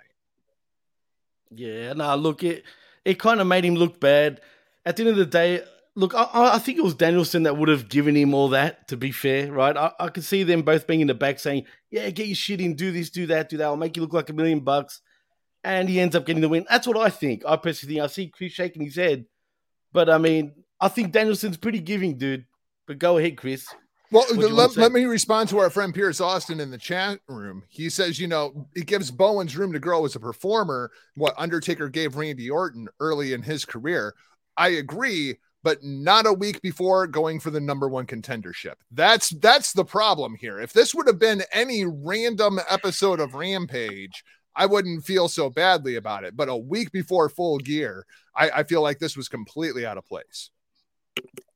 Yeah, 1.50 1.92
no, 1.92 2.14
look, 2.16 2.42
it 2.42 2.64
it 3.04 3.18
kind 3.18 3.40
of 3.40 3.46
made 3.46 3.64
him 3.64 3.74
look 3.74 4.00
bad. 4.00 4.40
At 4.84 4.96
the 4.96 5.02
end 5.02 5.10
of 5.10 5.16
the 5.16 5.26
day, 5.26 5.62
look, 5.94 6.14
I, 6.14 6.28
I 6.32 6.58
think 6.58 6.78
it 6.78 6.84
was 6.84 6.94
Danielson 6.94 7.44
that 7.44 7.56
would 7.56 7.68
have 7.68 7.88
given 7.88 8.16
him 8.16 8.34
all 8.34 8.48
that, 8.50 8.88
to 8.88 8.96
be 8.96 9.12
fair, 9.12 9.52
right? 9.52 9.76
I, 9.76 9.92
I 9.98 10.08
could 10.08 10.24
see 10.24 10.42
them 10.42 10.62
both 10.62 10.86
being 10.86 11.00
in 11.00 11.06
the 11.06 11.14
back 11.14 11.38
saying, 11.38 11.66
Yeah, 11.90 12.10
get 12.10 12.26
your 12.26 12.36
shit 12.36 12.60
in, 12.60 12.74
do 12.74 12.90
this, 12.90 13.10
do 13.10 13.26
that, 13.26 13.48
do 13.48 13.56
that, 13.58 13.64
I'll 13.64 13.76
make 13.76 13.96
you 13.96 14.02
look 14.02 14.12
like 14.12 14.30
a 14.30 14.34
million 14.34 14.60
bucks. 14.60 15.00
And 15.64 15.88
he 15.88 16.00
ends 16.00 16.16
up 16.16 16.26
getting 16.26 16.42
the 16.42 16.48
win. 16.48 16.66
That's 16.68 16.88
what 16.88 16.96
I 16.96 17.08
think. 17.08 17.44
I 17.46 17.56
personally 17.56 17.94
think 17.94 18.04
I 18.04 18.08
see 18.08 18.28
Chris 18.28 18.52
shaking 18.52 18.82
his 18.82 18.96
head. 18.96 19.26
But 19.92 20.10
I 20.10 20.18
mean, 20.18 20.54
I 20.80 20.88
think 20.88 21.12
Danielson's 21.12 21.56
pretty 21.56 21.78
giving, 21.78 22.18
dude. 22.18 22.46
But 22.86 22.98
go 22.98 23.18
ahead, 23.18 23.36
Chris. 23.36 23.66
Well, 24.12 24.26
What 24.28 24.40
do 24.40 24.48
let, 24.48 24.76
let 24.76 24.92
me 24.92 25.04
respond 25.04 25.48
to 25.48 25.58
our 25.58 25.70
friend 25.70 25.94
Pierce 25.94 26.20
Austin 26.20 26.60
in 26.60 26.70
the 26.70 26.76
chat 26.76 27.18
room. 27.28 27.62
He 27.70 27.88
says, 27.88 28.20
you 28.20 28.28
know, 28.28 28.68
it 28.74 28.86
gives 28.86 29.10
Bowens 29.10 29.56
room 29.56 29.72
to 29.72 29.78
grow 29.78 30.04
as 30.04 30.14
a 30.14 30.20
performer, 30.20 30.90
what 31.14 31.34
Undertaker 31.38 31.88
gave 31.88 32.16
Randy 32.16 32.50
Orton 32.50 32.88
early 33.00 33.32
in 33.32 33.40
his 33.40 33.64
career. 33.64 34.14
I 34.58 34.68
agree, 34.68 35.38
but 35.62 35.82
not 35.82 36.26
a 36.26 36.32
week 36.32 36.60
before 36.60 37.06
going 37.06 37.40
for 37.40 37.50
the 37.50 37.60
number 37.60 37.88
one 37.88 38.04
contendership. 38.04 38.74
That's 38.90 39.30
that's 39.30 39.72
the 39.72 39.84
problem 39.84 40.34
here. 40.34 40.60
If 40.60 40.74
this 40.74 40.94
would 40.94 41.06
have 41.06 41.18
been 41.18 41.42
any 41.50 41.86
random 41.86 42.60
episode 42.68 43.18
of 43.18 43.34
Rampage, 43.34 44.24
I 44.54 44.66
wouldn't 44.66 45.06
feel 45.06 45.28
so 45.28 45.48
badly 45.48 45.96
about 45.96 46.24
it. 46.24 46.36
But 46.36 46.50
a 46.50 46.56
week 46.56 46.92
before 46.92 47.30
full 47.30 47.56
gear, 47.56 48.04
I, 48.36 48.50
I 48.50 48.62
feel 48.64 48.82
like 48.82 48.98
this 48.98 49.16
was 49.16 49.28
completely 49.28 49.86
out 49.86 49.96
of 49.96 50.04
place. 50.04 50.50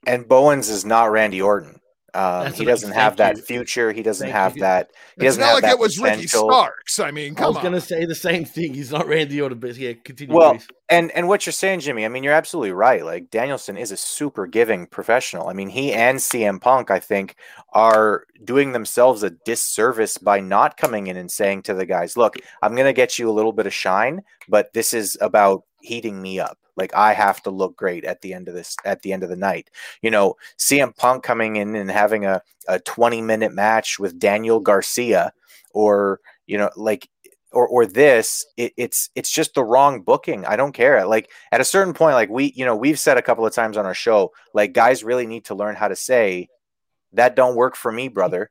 And 0.06 0.26
Bowens 0.26 0.70
is 0.70 0.86
not 0.86 1.10
Randy 1.10 1.42
Orton. 1.42 1.80
Um, 2.16 2.52
he 2.52 2.64
doesn't 2.64 2.92
have 2.92 3.16
that 3.18 3.36
you. 3.36 3.42
future. 3.42 3.92
He 3.92 4.02
doesn't 4.02 4.26
Thank 4.26 4.36
have 4.36 4.56
you. 4.56 4.62
that. 4.62 4.92
He 5.18 5.26
It's 5.26 5.36
doesn't 5.36 5.40
not 5.40 5.46
have 5.46 5.54
like 5.54 5.62
that 5.64 5.72
it 5.72 5.78
was 5.78 5.98
Ricky 5.98 6.14
potential. 6.24 6.48
Starks. 6.50 6.98
I 7.00 7.10
mean, 7.10 7.36
I 7.38 7.46
was 7.48 7.58
gonna 7.58 7.80
say 7.80 8.04
the 8.06 8.14
same 8.14 8.44
thing. 8.44 8.74
He's 8.74 8.90
not 8.92 9.06
Randy 9.06 9.40
Orton, 9.40 9.58
but 9.58 9.76
yeah, 9.76 9.92
continue. 10.04 10.34
Well, 10.34 10.52
Chris. 10.52 10.66
and 10.88 11.10
and 11.12 11.28
what 11.28 11.44
you're 11.46 11.52
saying, 11.52 11.80
Jimmy, 11.80 12.04
I 12.04 12.08
mean, 12.08 12.24
you're 12.24 12.32
absolutely 12.32 12.72
right. 12.72 13.04
Like 13.04 13.30
Danielson 13.30 13.76
is 13.76 13.92
a 13.92 13.96
super 13.96 14.46
giving 14.46 14.86
professional. 14.86 15.48
I 15.48 15.52
mean, 15.52 15.68
he 15.68 15.92
and 15.92 16.18
CM 16.18 16.60
Punk, 16.60 16.90
I 16.90 17.00
think, 17.00 17.36
are 17.72 18.24
doing 18.44 18.72
themselves 18.72 19.22
a 19.22 19.30
disservice 19.30 20.18
by 20.18 20.40
not 20.40 20.76
coming 20.76 21.08
in 21.08 21.16
and 21.16 21.30
saying 21.30 21.62
to 21.62 21.74
the 21.74 21.86
guys, 21.86 22.16
"Look, 22.16 22.36
I'm 22.62 22.74
going 22.74 22.86
to 22.86 22.92
get 22.92 23.18
you 23.18 23.28
a 23.30 23.32
little 23.32 23.52
bit 23.52 23.66
of 23.66 23.74
shine, 23.74 24.22
but 24.48 24.72
this 24.72 24.94
is 24.94 25.16
about 25.20 25.64
heating 25.80 26.20
me 26.22 26.40
up. 26.40 26.58
Like 26.76 26.94
I 26.94 27.12
have 27.12 27.42
to 27.44 27.50
look 27.50 27.76
great 27.76 28.04
at 28.04 28.20
the 28.22 28.34
end 28.34 28.48
of 28.48 28.54
this 28.54 28.76
at 28.84 29.02
the 29.02 29.12
end 29.12 29.22
of 29.22 29.28
the 29.28 29.36
night. 29.36 29.70
You 30.02 30.10
know, 30.10 30.36
CM 30.58 30.96
Punk 30.96 31.22
coming 31.22 31.56
in 31.56 31.74
and 31.74 31.90
having 31.90 32.24
a 32.24 32.42
a 32.68 32.80
20 32.80 33.22
minute 33.22 33.52
match 33.52 33.98
with 33.98 34.18
Daniel 34.18 34.60
Garcia, 34.60 35.32
or 35.72 36.20
you 36.46 36.58
know, 36.58 36.70
like 36.76 37.08
or 37.52 37.66
or 37.66 37.86
this 37.86 38.44
it, 38.56 38.72
it's 38.76 39.10
it's 39.14 39.30
just 39.30 39.54
the 39.54 39.64
wrong 39.64 40.02
booking. 40.02 40.44
I 40.44 40.56
don't 40.56 40.72
care. 40.72 41.06
Like 41.06 41.30
at 41.52 41.60
a 41.60 41.64
certain 41.64 41.94
point 41.94 42.14
like 42.14 42.28
we 42.28 42.52
you 42.54 42.64
know 42.64 42.76
we've 42.76 42.98
said 42.98 43.16
a 43.16 43.22
couple 43.22 43.46
of 43.46 43.54
times 43.54 43.76
on 43.76 43.86
our 43.86 43.94
show 43.94 44.32
like 44.52 44.72
guys 44.72 45.04
really 45.04 45.26
need 45.26 45.46
to 45.46 45.54
learn 45.54 45.74
how 45.74 45.88
to 45.88 45.96
say 45.96 46.48
that 47.12 47.36
don't 47.36 47.56
work 47.56 47.76
for 47.76 47.90
me 47.90 48.08
brother 48.08 48.50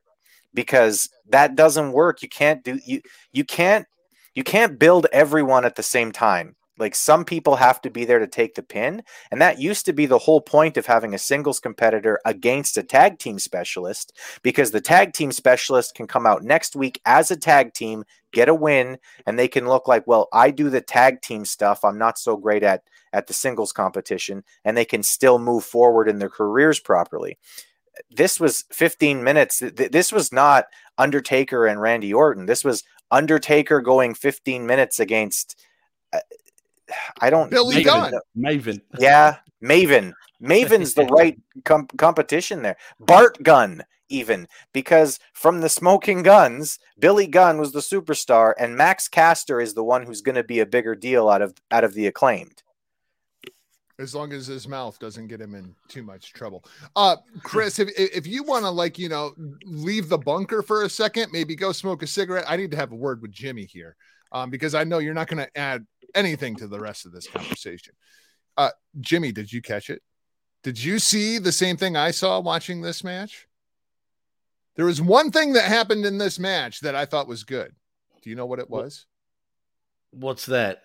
because 0.54 1.08
that 1.28 1.54
doesn't 1.54 1.92
work. 1.92 2.22
You 2.22 2.28
can't 2.28 2.64
do 2.64 2.80
you 2.84 3.00
you 3.32 3.44
can't 3.44 3.86
you 4.34 4.42
can't 4.42 4.78
build 4.78 5.06
everyone 5.12 5.64
at 5.64 5.76
the 5.76 5.82
same 5.82 6.10
time 6.10 6.56
like 6.78 6.94
some 6.94 7.24
people 7.24 7.56
have 7.56 7.80
to 7.82 7.90
be 7.90 8.04
there 8.04 8.18
to 8.18 8.26
take 8.26 8.54
the 8.54 8.62
pin 8.62 9.02
and 9.30 9.40
that 9.40 9.60
used 9.60 9.86
to 9.86 9.92
be 9.92 10.06
the 10.06 10.18
whole 10.18 10.40
point 10.40 10.76
of 10.76 10.86
having 10.86 11.14
a 11.14 11.18
singles 11.18 11.60
competitor 11.60 12.18
against 12.24 12.76
a 12.76 12.82
tag 12.82 13.18
team 13.18 13.38
specialist 13.38 14.16
because 14.42 14.70
the 14.70 14.80
tag 14.80 15.12
team 15.12 15.32
specialist 15.32 15.94
can 15.94 16.06
come 16.06 16.26
out 16.26 16.42
next 16.42 16.74
week 16.74 17.00
as 17.04 17.30
a 17.30 17.36
tag 17.36 17.72
team 17.74 18.04
get 18.32 18.48
a 18.48 18.54
win 18.54 18.98
and 19.26 19.38
they 19.38 19.48
can 19.48 19.68
look 19.68 19.86
like 19.86 20.06
well 20.06 20.28
i 20.32 20.50
do 20.50 20.70
the 20.70 20.80
tag 20.80 21.20
team 21.20 21.44
stuff. 21.44 21.84
I'm 21.84 21.98
not 21.98 22.18
so 22.18 22.36
great 22.36 22.62
at 22.62 22.82
at 23.12 23.26
the 23.26 23.34
singles 23.34 23.72
competition 23.72 24.44
and 24.64 24.76
they 24.76 24.84
can 24.84 25.02
still 25.02 25.38
move 25.38 25.64
forward 25.64 26.08
in 26.08 26.18
their 26.18 26.30
careers 26.30 26.80
properly. 26.80 27.38
This 28.10 28.38
was 28.38 28.64
15 28.72 29.24
minutes. 29.24 29.58
Th- 29.58 29.74
th- 29.74 29.90
this 29.90 30.12
was 30.12 30.32
not 30.32 30.66
undertaker 30.98 31.66
and 31.66 31.80
randy 31.80 32.12
orton. 32.12 32.46
This 32.46 32.64
was 32.64 32.84
undertaker 33.10 33.80
going 33.80 34.14
15 34.14 34.66
minutes 34.66 35.00
against 35.00 35.64
uh, 36.12 36.20
i 37.20 37.30
don't 37.30 37.50
Billy 37.50 37.76
even 37.76 37.84
Gunn. 37.84 38.12
Maven. 38.36 38.80
yeah 38.98 39.36
maven 39.62 40.12
maven's 40.42 40.94
the 40.94 41.04
right 41.10 41.40
com- 41.64 41.88
competition 41.96 42.62
there 42.62 42.76
bart 43.00 43.42
gunn 43.42 43.82
even 44.08 44.46
because 44.72 45.18
from 45.32 45.60
the 45.60 45.68
smoking 45.68 46.22
gunns 46.22 46.78
billy 46.98 47.26
gunn 47.26 47.58
was 47.58 47.72
the 47.72 47.80
superstar 47.80 48.54
and 48.58 48.76
max 48.76 49.08
caster 49.08 49.60
is 49.60 49.74
the 49.74 49.84
one 49.84 50.04
who's 50.04 50.20
going 50.20 50.36
to 50.36 50.44
be 50.44 50.60
a 50.60 50.66
bigger 50.66 50.94
deal 50.94 51.28
out 51.28 51.42
of 51.42 51.54
out 51.70 51.84
of 51.84 51.94
the 51.94 52.06
acclaimed 52.06 52.62
as 53.98 54.14
long 54.14 54.32
as 54.32 54.46
his 54.46 54.68
mouth 54.68 54.98
doesn't 54.98 55.28
get 55.28 55.40
him 55.40 55.54
in 55.54 55.74
too 55.88 56.02
much 56.02 56.32
trouble. 56.32 56.64
Uh, 56.94 57.16
Chris, 57.42 57.78
if 57.78 57.88
if 57.96 58.26
you 58.26 58.42
want 58.42 58.64
to 58.64 58.70
like 58.70 58.98
you 58.98 59.08
know 59.08 59.32
leave 59.64 60.08
the 60.08 60.18
bunker 60.18 60.62
for 60.62 60.82
a 60.84 60.88
second, 60.88 61.32
maybe 61.32 61.54
go 61.54 61.72
smoke 61.72 62.02
a 62.02 62.06
cigarette. 62.06 62.44
I 62.48 62.56
need 62.56 62.70
to 62.72 62.76
have 62.76 62.92
a 62.92 62.96
word 62.96 63.22
with 63.22 63.32
Jimmy 63.32 63.64
here, 63.64 63.96
um, 64.32 64.50
because 64.50 64.74
I 64.74 64.84
know 64.84 64.98
you're 64.98 65.14
not 65.14 65.28
going 65.28 65.44
to 65.44 65.58
add 65.58 65.86
anything 66.16 66.56
to 66.56 66.66
the 66.66 66.80
rest 66.80 67.06
of 67.06 67.12
this 67.12 67.28
conversation. 67.28 67.94
Uh, 68.56 68.70
Jimmy, 69.00 69.32
did 69.32 69.52
you 69.52 69.62
catch 69.62 69.90
it? 69.90 70.02
Did 70.62 70.82
you 70.82 70.98
see 70.98 71.38
the 71.38 71.52
same 71.52 71.76
thing 71.76 71.96
I 71.96 72.10
saw 72.10 72.40
watching 72.40 72.80
this 72.80 73.04
match? 73.04 73.46
There 74.74 74.84
was 74.84 75.00
one 75.00 75.30
thing 75.30 75.52
that 75.52 75.64
happened 75.64 76.04
in 76.04 76.18
this 76.18 76.38
match 76.38 76.80
that 76.80 76.94
I 76.94 77.06
thought 77.06 77.28
was 77.28 77.44
good. 77.44 77.74
Do 78.22 78.30
you 78.30 78.36
know 78.36 78.46
what 78.46 78.58
it 78.58 78.68
was? 78.68 79.06
What's 80.10 80.46
that? 80.46 80.82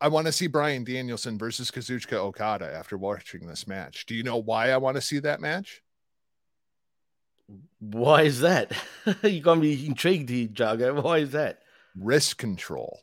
I 0.00 0.08
want 0.08 0.26
to 0.26 0.32
see 0.32 0.46
Brian 0.46 0.84
Danielson 0.84 1.38
versus 1.38 1.70
Kazuchika 1.70 2.14
Okada 2.14 2.72
after 2.72 2.96
watching 2.96 3.46
this 3.46 3.66
match. 3.66 4.06
Do 4.06 4.14
you 4.14 4.22
know 4.22 4.36
why 4.36 4.70
I 4.70 4.76
want 4.76 4.96
to 4.96 5.00
see 5.00 5.18
that 5.20 5.40
match? 5.40 5.82
Why 7.78 8.22
is 8.22 8.40
that? 8.40 8.72
you 9.22 9.40
got 9.40 9.58
me 9.58 9.86
intrigued, 9.86 10.28
here, 10.28 10.48
Jago. 10.54 11.00
Why 11.00 11.18
is 11.18 11.32
that? 11.32 11.60
Wrist 11.94 12.38
control. 12.38 13.00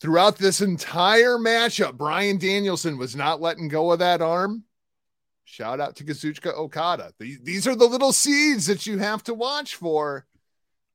Throughout 0.00 0.36
this 0.36 0.60
entire 0.60 1.38
matchup, 1.38 1.96
Brian 1.96 2.38
Danielson 2.38 2.98
was 2.98 3.16
not 3.16 3.40
letting 3.40 3.68
go 3.68 3.92
of 3.92 3.98
that 4.00 4.20
arm. 4.20 4.64
Shout 5.44 5.80
out 5.80 5.96
to 5.96 6.04
Kazuchika 6.04 6.52
Okada. 6.54 7.12
These, 7.18 7.66
are 7.66 7.76
the 7.76 7.86
little 7.86 8.12
seeds 8.12 8.66
that 8.66 8.86
you 8.86 8.98
have 8.98 9.22
to 9.24 9.32
watch 9.32 9.76
for. 9.76 10.26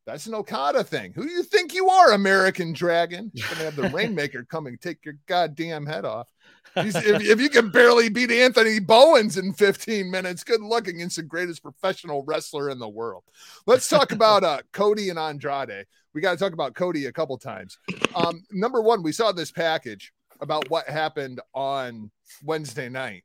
That's 0.05 0.25
an 0.25 0.35
Okada 0.35 0.83
thing. 0.83 1.13
Who 1.13 1.23
do 1.23 1.31
you 1.31 1.41
think 1.41 1.73
you 1.73 1.89
are, 1.89 2.11
American 2.11 2.73
Dragon? 2.73 3.31
You're 3.33 3.47
gonna 3.49 3.63
have 3.63 3.75
the 3.75 3.89
Rainmaker 3.93 4.43
come 4.43 4.67
and 4.67 4.79
take 4.79 5.05
your 5.05 5.15
goddamn 5.25 5.85
head 5.85 6.05
off. 6.05 6.27
If, 6.75 6.95
if 7.21 7.39
you 7.39 7.49
can 7.49 7.69
barely 7.69 8.09
beat 8.09 8.31
Anthony 8.31 8.79
Bowens 8.79 9.37
in 9.37 9.53
15 9.53 10.09
minutes, 10.09 10.43
good 10.43 10.61
luck 10.61 10.87
against 10.87 11.17
the 11.17 11.23
greatest 11.23 11.63
professional 11.63 12.23
wrestler 12.23 12.69
in 12.69 12.79
the 12.79 12.89
world. 12.89 13.23
Let's 13.65 13.89
talk 13.89 14.11
about 14.11 14.43
uh, 14.43 14.61
Cody 14.71 15.09
and 15.09 15.19
Andrade. 15.19 15.85
We 16.13 16.21
got 16.21 16.31
to 16.31 16.37
talk 16.37 16.53
about 16.53 16.75
Cody 16.75 17.05
a 17.05 17.11
couple 17.11 17.37
times. 17.37 17.77
Um, 18.15 18.43
number 18.51 18.81
one, 18.81 19.03
we 19.03 19.11
saw 19.11 19.31
this 19.31 19.51
package 19.51 20.11
about 20.41 20.69
what 20.69 20.87
happened 20.87 21.39
on 21.53 22.11
Wednesday 22.43 22.89
night. 22.89 23.23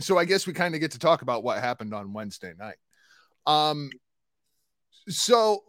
So 0.00 0.18
I 0.18 0.24
guess 0.24 0.46
we 0.46 0.52
kind 0.52 0.74
of 0.74 0.80
get 0.80 0.90
to 0.92 0.98
talk 0.98 1.22
about 1.22 1.44
what 1.44 1.60
happened 1.60 1.94
on 1.94 2.12
Wednesday 2.12 2.52
night. 2.58 2.76
Um, 3.46 3.90
so 5.08 5.62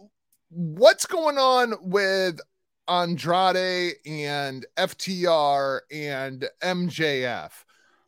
what's 0.49 1.05
going 1.05 1.37
on 1.37 1.75
with 1.81 2.39
Andrade 2.87 3.93
and 4.05 4.65
FTR 4.77 5.81
and 5.91 6.47
MJF? 6.63 7.51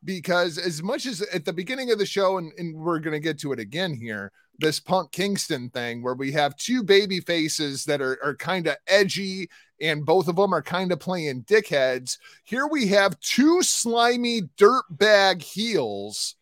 Because 0.03 0.57
as 0.57 0.83
much 0.83 1.05
as 1.05 1.21
at 1.21 1.45
the 1.45 1.53
beginning 1.53 1.91
of 1.91 1.99
the 1.99 2.05
show, 2.05 2.37
and, 2.37 2.51
and 2.57 2.75
we're 2.75 2.99
going 2.99 3.13
to 3.13 3.19
get 3.19 3.39
to 3.39 3.51
it 3.51 3.59
again 3.59 3.93
here, 3.93 4.31
this 4.59 4.79
Punk 4.79 5.11
Kingston 5.11 5.69
thing 5.69 6.01
where 6.01 6.15
we 6.15 6.31
have 6.31 6.55
two 6.55 6.83
baby 6.83 7.19
faces 7.19 7.85
that 7.85 8.01
are, 8.01 8.17
are 8.23 8.35
kind 8.35 8.67
of 8.67 8.75
edgy 8.87 9.49
and 9.79 10.05
both 10.05 10.27
of 10.27 10.35
them 10.35 10.53
are 10.53 10.63
kind 10.63 10.91
of 10.91 10.99
playing 10.99 11.43
dickheads. 11.43 12.17
Here 12.43 12.67
we 12.67 12.87
have 12.87 13.19
two 13.19 13.61
slimy 13.61 14.43
dirtbag 14.57 15.41
heels 15.41 16.35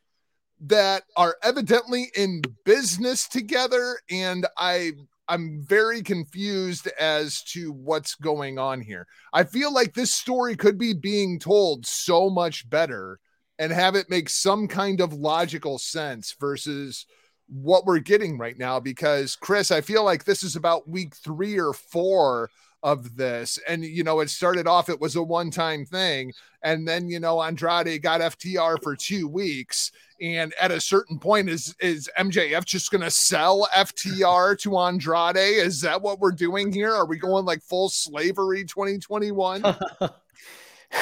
that 0.62 1.04
are 1.18 1.36
evidently 1.44 2.12
in 2.16 2.42
business 2.64 3.28
together 3.28 3.98
and 4.10 4.48
I 4.58 4.94
I'm 5.28 5.66
very 5.68 6.04
confused 6.04 6.88
as 7.00 7.42
to 7.46 7.72
what's 7.72 8.14
going 8.14 8.60
on 8.60 8.80
here. 8.80 9.08
I 9.34 9.44
feel 9.44 9.74
like 9.74 9.94
this 9.94 10.14
story 10.14 10.56
could 10.56 10.78
be 10.78 10.94
being 10.94 11.40
told 11.40 11.88
so 11.88 12.30
much 12.30 12.70
better 12.70 13.20
and 13.60 13.72
have 13.72 13.96
it 13.96 14.10
make 14.10 14.30
some 14.30 14.68
kind 14.68 15.02
of 15.02 15.14
logical 15.14 15.78
sense 15.78 16.36
versus 16.40 17.06
what 17.48 17.86
we're 17.86 18.00
getting 18.00 18.38
right 18.38 18.58
now 18.58 18.80
because 18.80 19.36
Chris, 19.36 19.72
I 19.72 19.82
feel 19.82 20.04
like 20.04 20.26
this 20.26 20.44
is 20.44 20.56
about 20.56 20.90
week 20.90 21.16
3 21.16 21.60
or 21.60 21.74
4 21.74 22.50
of 22.86 23.16
this. 23.16 23.58
And, 23.68 23.84
you 23.84 24.04
know, 24.04 24.20
it 24.20 24.30
started 24.30 24.68
off, 24.68 24.90
it 24.90 25.02
was 25.02 25.16
a 25.16 25.24
one 25.24 25.50
time 25.50 25.86
thing. 25.86 26.32
And 26.62 26.88
then, 26.88 27.10
you 27.10 27.20
know, 27.20 27.42
Andrade 27.42 28.02
got 28.02 28.22
FTR 28.22 28.82
for 28.82 28.96
two 28.96 29.28
weeks. 29.28 29.92
And 30.22 30.54
at 30.62 30.72
a 30.72 30.80
certain 30.80 31.18
point, 31.18 31.50
is 31.50 31.76
is 31.80 32.10
MJF 32.18 32.64
just 32.64 32.92
going 32.92 33.02
to 33.02 33.12
sell 33.12 33.68
FTR 33.76 34.58
to 34.60 34.78
Andrade? 34.78 35.36
Is 35.36 35.82
that 35.82 36.02
what 36.02 36.20
we're 36.20 36.32
doing 36.32 36.72
here? 36.72 36.94
Are 36.94 37.08
we 37.08 37.18
going 37.18 37.44
like 37.44 37.62
full 37.64 37.90
slavery 37.90 38.64
2021? 38.64 39.64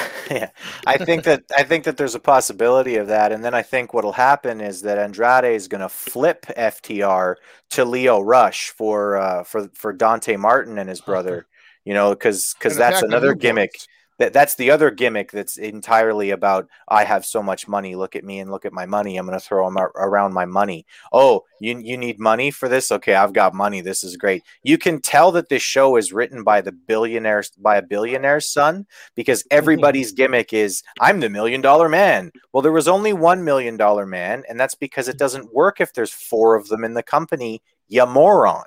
yeah, 0.30 0.50
I 0.86 0.96
think 0.96 1.24
that 1.24 1.44
I 1.56 1.62
think 1.62 1.84
that 1.84 1.96
there's 1.96 2.14
a 2.14 2.20
possibility 2.20 2.96
of 2.96 3.08
that, 3.08 3.32
and 3.32 3.44
then 3.44 3.54
I 3.54 3.62
think 3.62 3.92
what'll 3.92 4.12
happen 4.12 4.60
is 4.60 4.82
that 4.82 4.98
Andrade 4.98 5.54
is 5.54 5.68
going 5.68 5.80
to 5.80 5.88
flip 5.88 6.46
FTR 6.56 7.36
to 7.70 7.84
Lio 7.84 8.20
Rush 8.20 8.70
for 8.70 9.16
uh, 9.16 9.44
for 9.44 9.68
for 9.74 9.92
Dante 9.92 10.36
Martin 10.36 10.78
and 10.78 10.88
his 10.88 11.00
brother. 11.06 11.46
You 11.84 11.94
know, 11.94 12.10
because 12.10 12.54
because 12.58 12.76
that's 12.76 13.02
another 13.02 13.34
gimmick. 13.34 13.72
boys. 13.72 13.88
That 14.18 14.32
that's 14.32 14.54
the 14.54 14.70
other 14.70 14.90
gimmick 14.90 15.32
that's 15.32 15.56
entirely 15.56 16.30
about 16.30 16.68
I 16.88 17.04
have 17.04 17.26
so 17.26 17.42
much 17.42 17.66
money. 17.66 17.96
Look 17.96 18.14
at 18.14 18.24
me 18.24 18.38
and 18.38 18.50
look 18.50 18.64
at 18.64 18.72
my 18.72 18.86
money. 18.86 19.16
I'm 19.16 19.26
going 19.26 19.38
to 19.38 19.44
throw 19.44 19.64
ar- 19.64 19.92
around 19.96 20.32
my 20.32 20.44
money. 20.44 20.86
Oh, 21.12 21.42
you 21.60 21.78
you 21.78 21.96
need 21.96 22.20
money 22.20 22.50
for 22.50 22.68
this? 22.68 22.92
Okay, 22.92 23.14
I've 23.14 23.32
got 23.32 23.54
money. 23.54 23.80
This 23.80 24.04
is 24.04 24.16
great. 24.16 24.42
You 24.62 24.78
can 24.78 25.00
tell 25.00 25.32
that 25.32 25.48
this 25.48 25.62
show 25.62 25.96
is 25.96 26.12
written 26.12 26.44
by 26.44 26.60
the 26.60 26.72
billionaire 26.72 27.42
by 27.58 27.76
a 27.76 27.82
billionaire's 27.82 28.48
son 28.48 28.86
because 29.14 29.42
mm-hmm. 29.42 29.58
everybody's 29.58 30.12
gimmick 30.12 30.52
is 30.52 30.82
I'm 31.00 31.20
the 31.20 31.28
million 31.28 31.60
dollar 31.60 31.88
man. 31.88 32.30
Well, 32.52 32.62
there 32.62 32.72
was 32.72 32.88
only 32.88 33.12
one 33.12 33.44
million 33.44 33.76
dollar 33.76 34.06
man, 34.06 34.44
and 34.48 34.60
that's 34.60 34.74
because 34.76 35.08
it 35.08 35.18
doesn't 35.18 35.52
work 35.52 35.80
if 35.80 35.92
there's 35.92 36.12
four 36.12 36.54
of 36.54 36.68
them 36.68 36.84
in 36.84 36.94
the 36.94 37.02
company. 37.02 37.62
You 37.88 38.06
moron. 38.06 38.64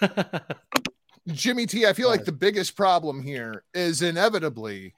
Jimmy 1.28 1.66
T, 1.66 1.86
I 1.86 1.92
feel 1.92 2.08
like 2.08 2.24
the 2.24 2.32
biggest 2.32 2.76
problem 2.76 3.22
here 3.22 3.64
is 3.72 4.02
inevitably 4.02 4.94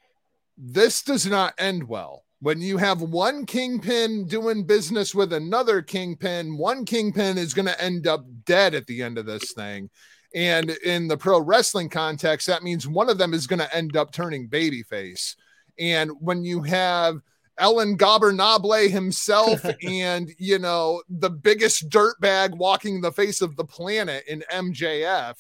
this 0.59 1.03
does 1.03 1.27
not 1.27 1.55
end 1.59 1.87
well. 1.87 2.25
When 2.41 2.61
you 2.61 2.77
have 2.77 3.01
one 3.01 3.47
kingpin 3.47 4.27
doing 4.27 4.65
business 4.65 5.15
with 5.15 5.33
another 5.33 5.83
kingpin, 5.83 6.59
one 6.59 6.85
kingpin 6.85 7.39
is 7.39 7.55
going 7.55 7.67
to 7.67 7.81
end 7.83 8.07
up 8.07 8.25
dead 8.45 8.75
at 8.75 8.87
the 8.87 9.03
end 9.03 9.19
of 9.19 9.27
this 9.27 9.53
thing. 9.53 9.89
And 10.35 10.71
in 10.71 11.09
the 11.09 11.17
pro 11.17 11.41
wrestling 11.41 11.89
context, 11.89 12.47
that 12.47 12.63
means 12.63 12.87
one 12.87 13.09
of 13.09 13.19
them 13.19 13.33
is 13.33 13.47
going 13.47 13.61
to 13.61 13.75
end 13.75 13.97
up 13.97 14.13
turning 14.13 14.49
babyface. 14.49 15.35
And 15.79 16.11
when 16.21 16.45
you 16.45 16.63
have 16.63 17.21
El 17.59 17.77
Ingobernable 17.77 18.91
himself 18.91 19.65
and, 19.83 20.31
you 20.39 20.59
know, 20.59 21.03
the 21.09 21.31
biggest 21.31 21.89
dirtbag 21.89 22.57
walking 22.57 23.01
the 23.01 23.13
face 23.13 23.41
of 23.41 23.57
the 23.57 23.65
planet 23.65 24.25
in 24.29 24.45
MJF, 24.53 25.37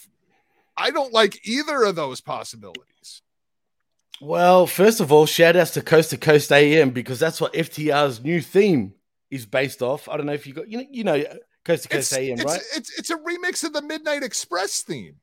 I 0.77 0.91
don't 0.91 1.13
like 1.13 1.47
either 1.47 1.85
of 1.85 1.97
those 1.97 2.21
possibilities. 2.21 3.23
Well, 4.21 4.67
first 4.67 5.01
of 5.01 5.13
all, 5.13 5.27
shout 5.27 5.57
outs 5.57 5.73
to 5.73 5.83
Coast 5.83 6.11
to 6.11 6.17
Coast 6.17 6.51
AM 6.51 6.91
because 6.91 7.19
that's 7.19 7.41
what 7.41 7.53
FTR's 7.53 8.23
new 8.23 8.41
theme 8.41 8.95
is 9.31 9.47
based 9.47 9.83
off. 9.83 10.09
I 10.09 10.17
don't 10.17 10.27
know 10.27 10.33
if 10.33 10.47
you 10.47 10.55
got 10.55 10.69
you 10.71 10.79
know 10.79 10.85
you 10.91 11.05
know 11.05 11.25
Coast 11.65 11.83
to 11.85 11.89
Coast 11.89 12.13
It's, 12.13 12.19
AM, 12.19 12.35
it's, 12.35 12.45
right? 12.45 12.63
it's 12.75 12.99
it's 12.99 13.11
a 13.11 13.17
remix 13.17 13.65
of 13.65 13.73
the 13.73 13.83
Midnight 13.83 14.23
Express 14.23 14.83
theme. 14.83 15.17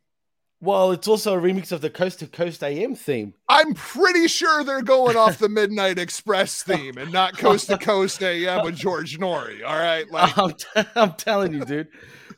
Well, 0.62 0.91
it's 0.91 1.10
also 1.10 1.38
a 1.38 1.41
remix 1.41 1.74
of 1.74 1.81
the 1.81 1.89
Coast 1.89 2.19
to 2.19 2.27
Coast 2.27 2.63
AM 2.63 2.95
theme. 2.95 3.33
I'm 3.50 3.74
pretty 3.74 4.29
sure 4.29 4.63
they're 4.63 4.81
going 4.81 5.17
off 5.17 5.38
the 5.38 5.50
Midnight 5.50 6.00
Express 6.00 6.63
theme 6.63 6.98
and 6.98 7.12
not 7.12 7.38
Coast 7.38 7.67
to 7.67 7.77
Coast 7.77 8.24
AM 8.24 8.63
with 8.63 8.77
George 8.77 9.17
Noory. 9.19 9.62
All 9.65 9.77
right, 9.77 10.10
like 10.10 10.38
I'm, 10.38 10.53
t- 10.53 10.89
I'm 10.96 11.13
telling 11.13 11.53
you, 11.53 11.66
dude. 11.66 11.89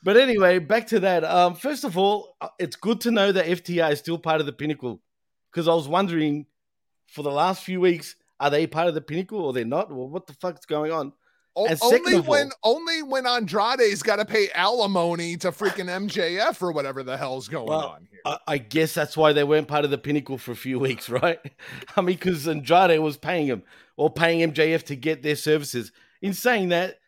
But 0.05 0.17
anyway, 0.17 0.59
back 0.59 0.85
to 0.87 0.99
that. 1.01 1.23
Um, 1.23 1.55
first 1.55 1.83
of 1.83 1.97
all, 1.97 2.35
uh, 2.39 2.49
it's 2.59 2.75
good 2.75 3.01
to 3.01 3.11
know 3.11 3.31
that 3.31 3.47
FTR 3.47 3.91
is 3.91 3.99
still 3.99 4.19
part 4.19 4.39
of 4.39 4.45
the 4.45 4.53
Pinnacle 4.53 5.01
because 5.51 5.67
I 5.67 5.73
was 5.73 5.87
wondering 5.87 6.45
for 7.07 7.23
the 7.23 7.31
last 7.31 7.63
few 7.63 7.81
weeks, 7.81 8.15
are 8.39 8.51
they 8.51 8.67
part 8.67 8.87
of 8.87 8.93
the 8.93 9.01
Pinnacle 9.01 9.39
or 9.43 9.51
they're 9.51 9.65
not? 9.65 9.91
Well, 9.91 10.07
what 10.07 10.27
the 10.27 10.33
fuck's 10.33 10.65
going 10.67 10.91
on? 10.91 11.11
o- 11.57 11.67
only 11.81 12.15
of 12.15 12.27
all- 12.27 12.31
when 12.31 12.51
only 12.63 13.01
when 13.01 13.25
Andrade's 13.25 14.03
got 14.03 14.17
to 14.17 14.25
pay 14.25 14.49
alimony 14.53 15.37
to 15.37 15.51
freaking 15.51 15.87
MJF 15.89 16.61
or 16.61 16.71
whatever 16.71 17.01
the 17.01 17.15
hell's 17.17 17.47
going 17.47 17.67
Well, 17.67 17.87
on 17.87 18.07
here. 18.11 18.19
I, 18.25 18.37
I 18.47 18.57
guess 18.59 18.93
that's 18.93 19.15
why 19.17 19.33
they 19.33 19.43
weren't 19.45 19.67
part 19.67 19.85
of 19.85 19.89
the 19.91 19.97
Pinnacle 19.97 20.37
for 20.37 20.51
a 20.51 20.55
few 20.55 20.77
weeks, 20.77 21.09
right? 21.21 21.39
I 21.95 22.01
mean, 22.01 22.17
because 22.17 22.47
Andrade 22.47 22.99
was 22.99 23.17
paying 23.17 23.47
him 23.47 23.63
or 23.97 24.09
paying 24.11 24.51
MJF 24.51 24.83
to 24.83 24.95
get 24.95 25.23
their 25.23 25.35
services. 25.37 25.91
In 26.21 26.33
saying 26.33 26.69
that, 26.69 26.99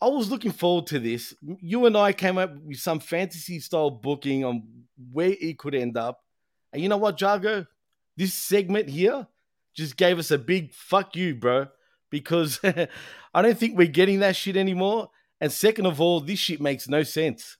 I 0.00 0.06
was 0.08 0.30
looking 0.30 0.52
forward 0.52 0.86
to 0.88 0.98
this. 0.98 1.34
You 1.42 1.86
and 1.86 1.96
I 1.96 2.12
came 2.12 2.38
up 2.38 2.56
with 2.60 2.78
some 2.78 3.00
fantasy 3.00 3.58
style 3.58 3.90
booking 3.90 4.44
on 4.44 4.62
where 5.12 5.34
it 5.40 5.58
could 5.58 5.74
end 5.74 5.96
up. 5.96 6.20
And 6.72 6.82
you 6.82 6.88
know 6.88 6.96
what, 6.96 7.18
Jargo? 7.18 7.66
This 8.16 8.34
segment 8.34 8.88
here 8.88 9.26
just 9.74 9.96
gave 9.96 10.18
us 10.18 10.30
a 10.30 10.38
big 10.38 10.72
fuck 10.72 11.16
you, 11.16 11.34
bro, 11.34 11.68
because 12.10 12.60
I 13.34 13.42
don't 13.42 13.58
think 13.58 13.76
we're 13.76 13.86
getting 13.88 14.20
that 14.20 14.36
shit 14.36 14.56
anymore. 14.56 15.10
And 15.40 15.52
second 15.52 15.86
of 15.86 16.00
all, 16.00 16.20
this 16.20 16.38
shit 16.38 16.60
makes 16.60 16.88
no 16.88 17.02
sense. 17.02 17.56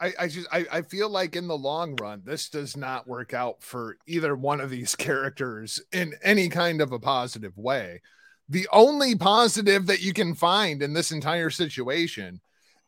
I, 0.00 0.12
I 0.18 0.28
just 0.28 0.48
I, 0.52 0.66
I 0.70 0.82
feel 0.82 1.08
like 1.08 1.36
in 1.36 1.46
the 1.46 1.56
long 1.56 1.96
run, 1.96 2.22
this 2.24 2.48
does 2.48 2.76
not 2.76 3.06
work 3.06 3.32
out 3.32 3.62
for 3.62 3.96
either 4.06 4.34
one 4.34 4.60
of 4.60 4.70
these 4.70 4.94
characters 4.96 5.80
in 5.92 6.14
any 6.22 6.48
kind 6.48 6.80
of 6.80 6.92
a 6.92 6.98
positive 6.98 7.56
way. 7.56 8.02
The 8.48 8.68
only 8.72 9.14
positive 9.14 9.86
that 9.86 10.02
you 10.02 10.12
can 10.12 10.34
find 10.34 10.82
in 10.82 10.92
this 10.92 11.12
entire 11.12 11.50
situation 11.50 12.40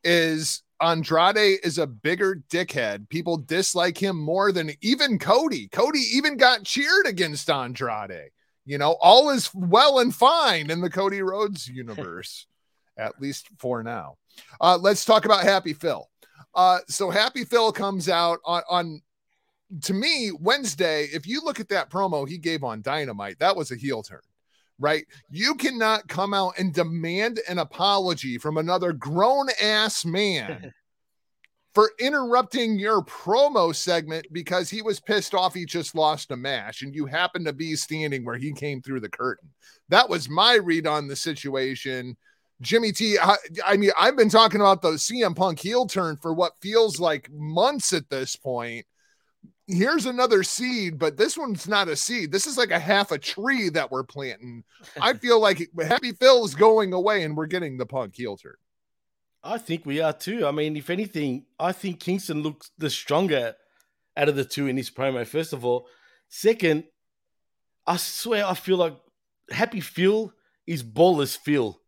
is 0.05 0.63
Andrade 0.81 1.61
is 1.65 1.79
a 1.79 1.87
bigger 1.87 2.43
dickhead. 2.51 3.09
People 3.09 3.39
dislike 3.39 3.97
him 3.97 4.19
more 4.19 4.53
than 4.53 4.73
even 4.83 5.19
Cody. 5.19 5.69
Cody 5.69 6.01
even 6.13 6.37
got 6.37 6.65
cheered 6.65 7.07
against 7.07 7.49
Andrade. 7.49 8.31
You 8.67 8.79
know, 8.79 8.97
all 9.01 9.31
is 9.31 9.51
well 9.55 10.01
and 10.01 10.15
fine 10.15 10.71
in 10.71 10.81
the 10.81 10.91
Cody 10.91 11.23
Rhodes 11.23 11.69
universe, 11.73 12.47
at 12.99 13.21
least 13.21 13.49
for 13.59 13.83
now. 13.83 14.17
Uh, 14.61 14.77
let's 14.81 15.05
talk 15.05 15.25
about 15.25 15.45
Happy 15.45 15.73
Phil. 15.73 16.09
Uh, 16.55 16.79
so 16.89 17.11
Happy 17.11 17.45
Phil 17.45 17.73
comes 17.73 18.09
out 18.09 18.41
on, 18.45 18.63
on 18.69 19.03
to 19.83 19.95
me 19.95 20.31
Wednesday. 20.39 21.05
If 21.05 21.27
you 21.27 21.41
look 21.43 21.61
at 21.61 21.69
that 21.69 21.91
promo 21.91 22.29
he 22.29 22.39
gave 22.39 22.65
on 22.65 22.83
Dynamite, 22.83 23.39
that 23.39 23.57
was 23.57 23.71
a 23.71 23.77
heel 23.77 24.03
turn, 24.03 24.21
right? 24.79 25.05
You 25.31 25.55
cannot 25.55 26.09
come 26.09 26.35
out 26.35 26.59
and 26.59 26.73
demand 26.73 27.41
an 27.49 27.59
apology 27.59 28.39
from 28.39 28.57
another 28.57 28.93
grown 28.93 29.49
ass 29.61 30.05
man 30.05 30.73
for 31.75 31.93
interrupting 31.99 32.79
your 32.79 33.03
promo 33.03 33.75
segment 33.75 34.27
because 34.33 34.71
he 34.71 34.81
was 34.81 34.99
pissed 34.99 35.35
off 35.35 35.53
he 35.53 35.67
just 35.67 35.95
lost 35.95 36.31
a 36.31 36.37
match 36.37 36.81
and 36.81 36.95
you 36.95 37.05
happen 37.05 37.45
to 37.45 37.53
be 37.53 37.77
standing 37.77 38.25
where 38.25 38.39
he 38.39 38.53
came 38.53 38.81
through 38.81 39.01
the 39.01 39.11
curtain. 39.11 39.51
That 39.91 40.09
was 40.09 40.29
my 40.29 40.55
read 40.55 40.87
on 40.87 41.07
the 41.07 41.17
situation. 41.17 42.17
Jimmy 42.63 42.93
T, 42.93 43.19
I, 43.19 43.37
I 43.65 43.77
mean, 43.77 43.91
I've 43.99 44.17
been 44.17 44.31
talking 44.31 44.63
about 44.63 44.81
the 44.81 44.93
CM 44.93 45.37
Punk 45.37 45.59
heel 45.59 45.87
turn 45.87 46.17
for 46.17 46.33
what 46.33 46.53
feels 46.63 46.99
like 46.99 47.31
months 47.31 47.93
at 47.93 48.09
this 48.09 48.37
point. 48.37 48.87
Here's 49.69 50.07
another 50.07 50.43
seed, 50.45 50.99
but 50.99 51.17
this 51.17 51.37
one's 51.37 51.67
not 51.67 51.89
a 51.89 51.97
seed. 51.97 52.31
This 52.31 52.47
is 52.47 52.57
like 52.57 52.71
a 52.71 52.79
half 52.79 53.11
a 53.11 53.19
tree 53.19 53.69
that 53.71 53.91
we're 53.91 54.05
planting. 54.05 54.63
I 55.01 55.15
feel 55.19 55.41
like 55.41 55.69
Happy 55.89 56.13
Phil 56.13 56.45
is 56.45 56.55
going 56.55 56.93
away 56.93 57.25
and 57.25 57.37
we're 57.37 57.47
getting 57.47 57.77
the 57.77 57.87
Punk 57.87 58.15
heel 58.15 58.37
turn. 58.37 58.55
I 59.43 59.59
think 59.59 59.85
we 59.85 60.01
are 60.01 60.13
too. 60.13 60.47
I 60.47 60.53
mean, 60.53 60.77
if 60.77 60.89
anything, 60.91 61.47
I 61.59 61.73
think 61.73 61.99
Kingston 62.01 62.43
looks 62.43 62.71
the 62.79 62.91
stronger 62.91 63.57
out 64.17 64.29
of 64.29 64.37
the 64.37 64.45
two 64.45 64.67
in 64.69 64.77
this 64.77 64.91
promo. 64.91 65.27
First 65.27 65.53
of 65.53 65.65
all, 65.65 65.89
second, 66.29 66.85
I 67.87 67.97
swear 67.97 68.47
I 68.47 68.55
feel 68.55 68.77
like 68.77 68.95
Happy 69.51 69.81
Phil 69.81 70.33
is 70.67 70.83
ballless 70.83 71.37
Phil. 71.37 71.81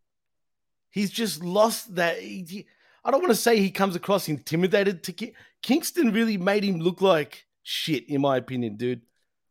He's 0.89 1.11
just 1.11 1.43
lost 1.43 1.95
that. 1.95 2.19
he- 2.19 2.67
I 3.05 3.11
don't 3.11 3.21
want 3.21 3.31
to 3.31 3.35
say 3.41 3.57
he 3.59 3.71
comes 3.71 3.95
across 3.95 4.27
intimidated 4.27 5.03
to 5.03 5.13
Ki- 5.13 5.33
Kingston. 5.61 6.11
Really 6.11 6.37
made 6.37 6.63
him 6.63 6.79
look 6.79 7.01
like 7.01 7.45
shit, 7.69 8.09
in 8.09 8.21
my 8.21 8.37
opinion, 8.37 8.75
dude. 8.75 9.01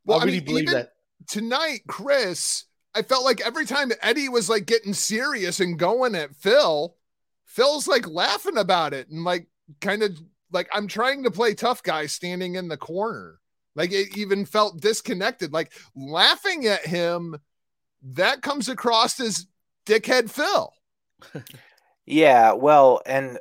Well, 0.04 0.18
I 0.18 0.22
I 0.22 0.24
really 0.24 0.38
mean, 0.38 0.44
believe 0.46 0.70
that. 0.70 0.92
Tonight, 1.28 1.83
Chris, 1.87 2.64
I 2.94 3.02
felt 3.02 3.24
like 3.24 3.40
every 3.40 3.64
time 3.64 3.92
Eddie 4.02 4.28
was 4.28 4.50
like 4.50 4.66
getting 4.66 4.92
serious 4.92 5.61
and 5.61 5.78
going 5.78 6.14
at 6.14 6.35
Phil, 6.35 6.96
Phil's 7.44 7.87
like 7.87 8.09
laughing 8.09 8.57
about 8.57 8.92
it 8.92 9.09
and 9.09 9.24
like 9.24 9.46
kind 9.81 10.02
of 10.02 10.18
like 10.50 10.68
I'm 10.72 10.88
trying 10.88 11.22
to 11.24 11.31
play 11.31 11.54
tough 11.54 11.83
guy 11.83 12.07
standing 12.07 12.57
in 12.57 12.68
the 12.68 12.76
corner. 12.76 13.38
Like 13.74 13.92
it 13.92 14.16
even 14.16 14.44
felt 14.44 14.81
disconnected. 14.81 15.52
Like 15.52 15.72
laughing 15.94 16.66
at 16.66 16.85
him, 16.87 17.37
that 18.02 18.42
comes 18.42 18.68
across 18.68 19.20
as 19.20 19.46
dickhead 19.87 20.31
Phil. 20.31 20.72
Yeah, 22.11 22.52
well, 22.52 23.02
and 23.04 23.38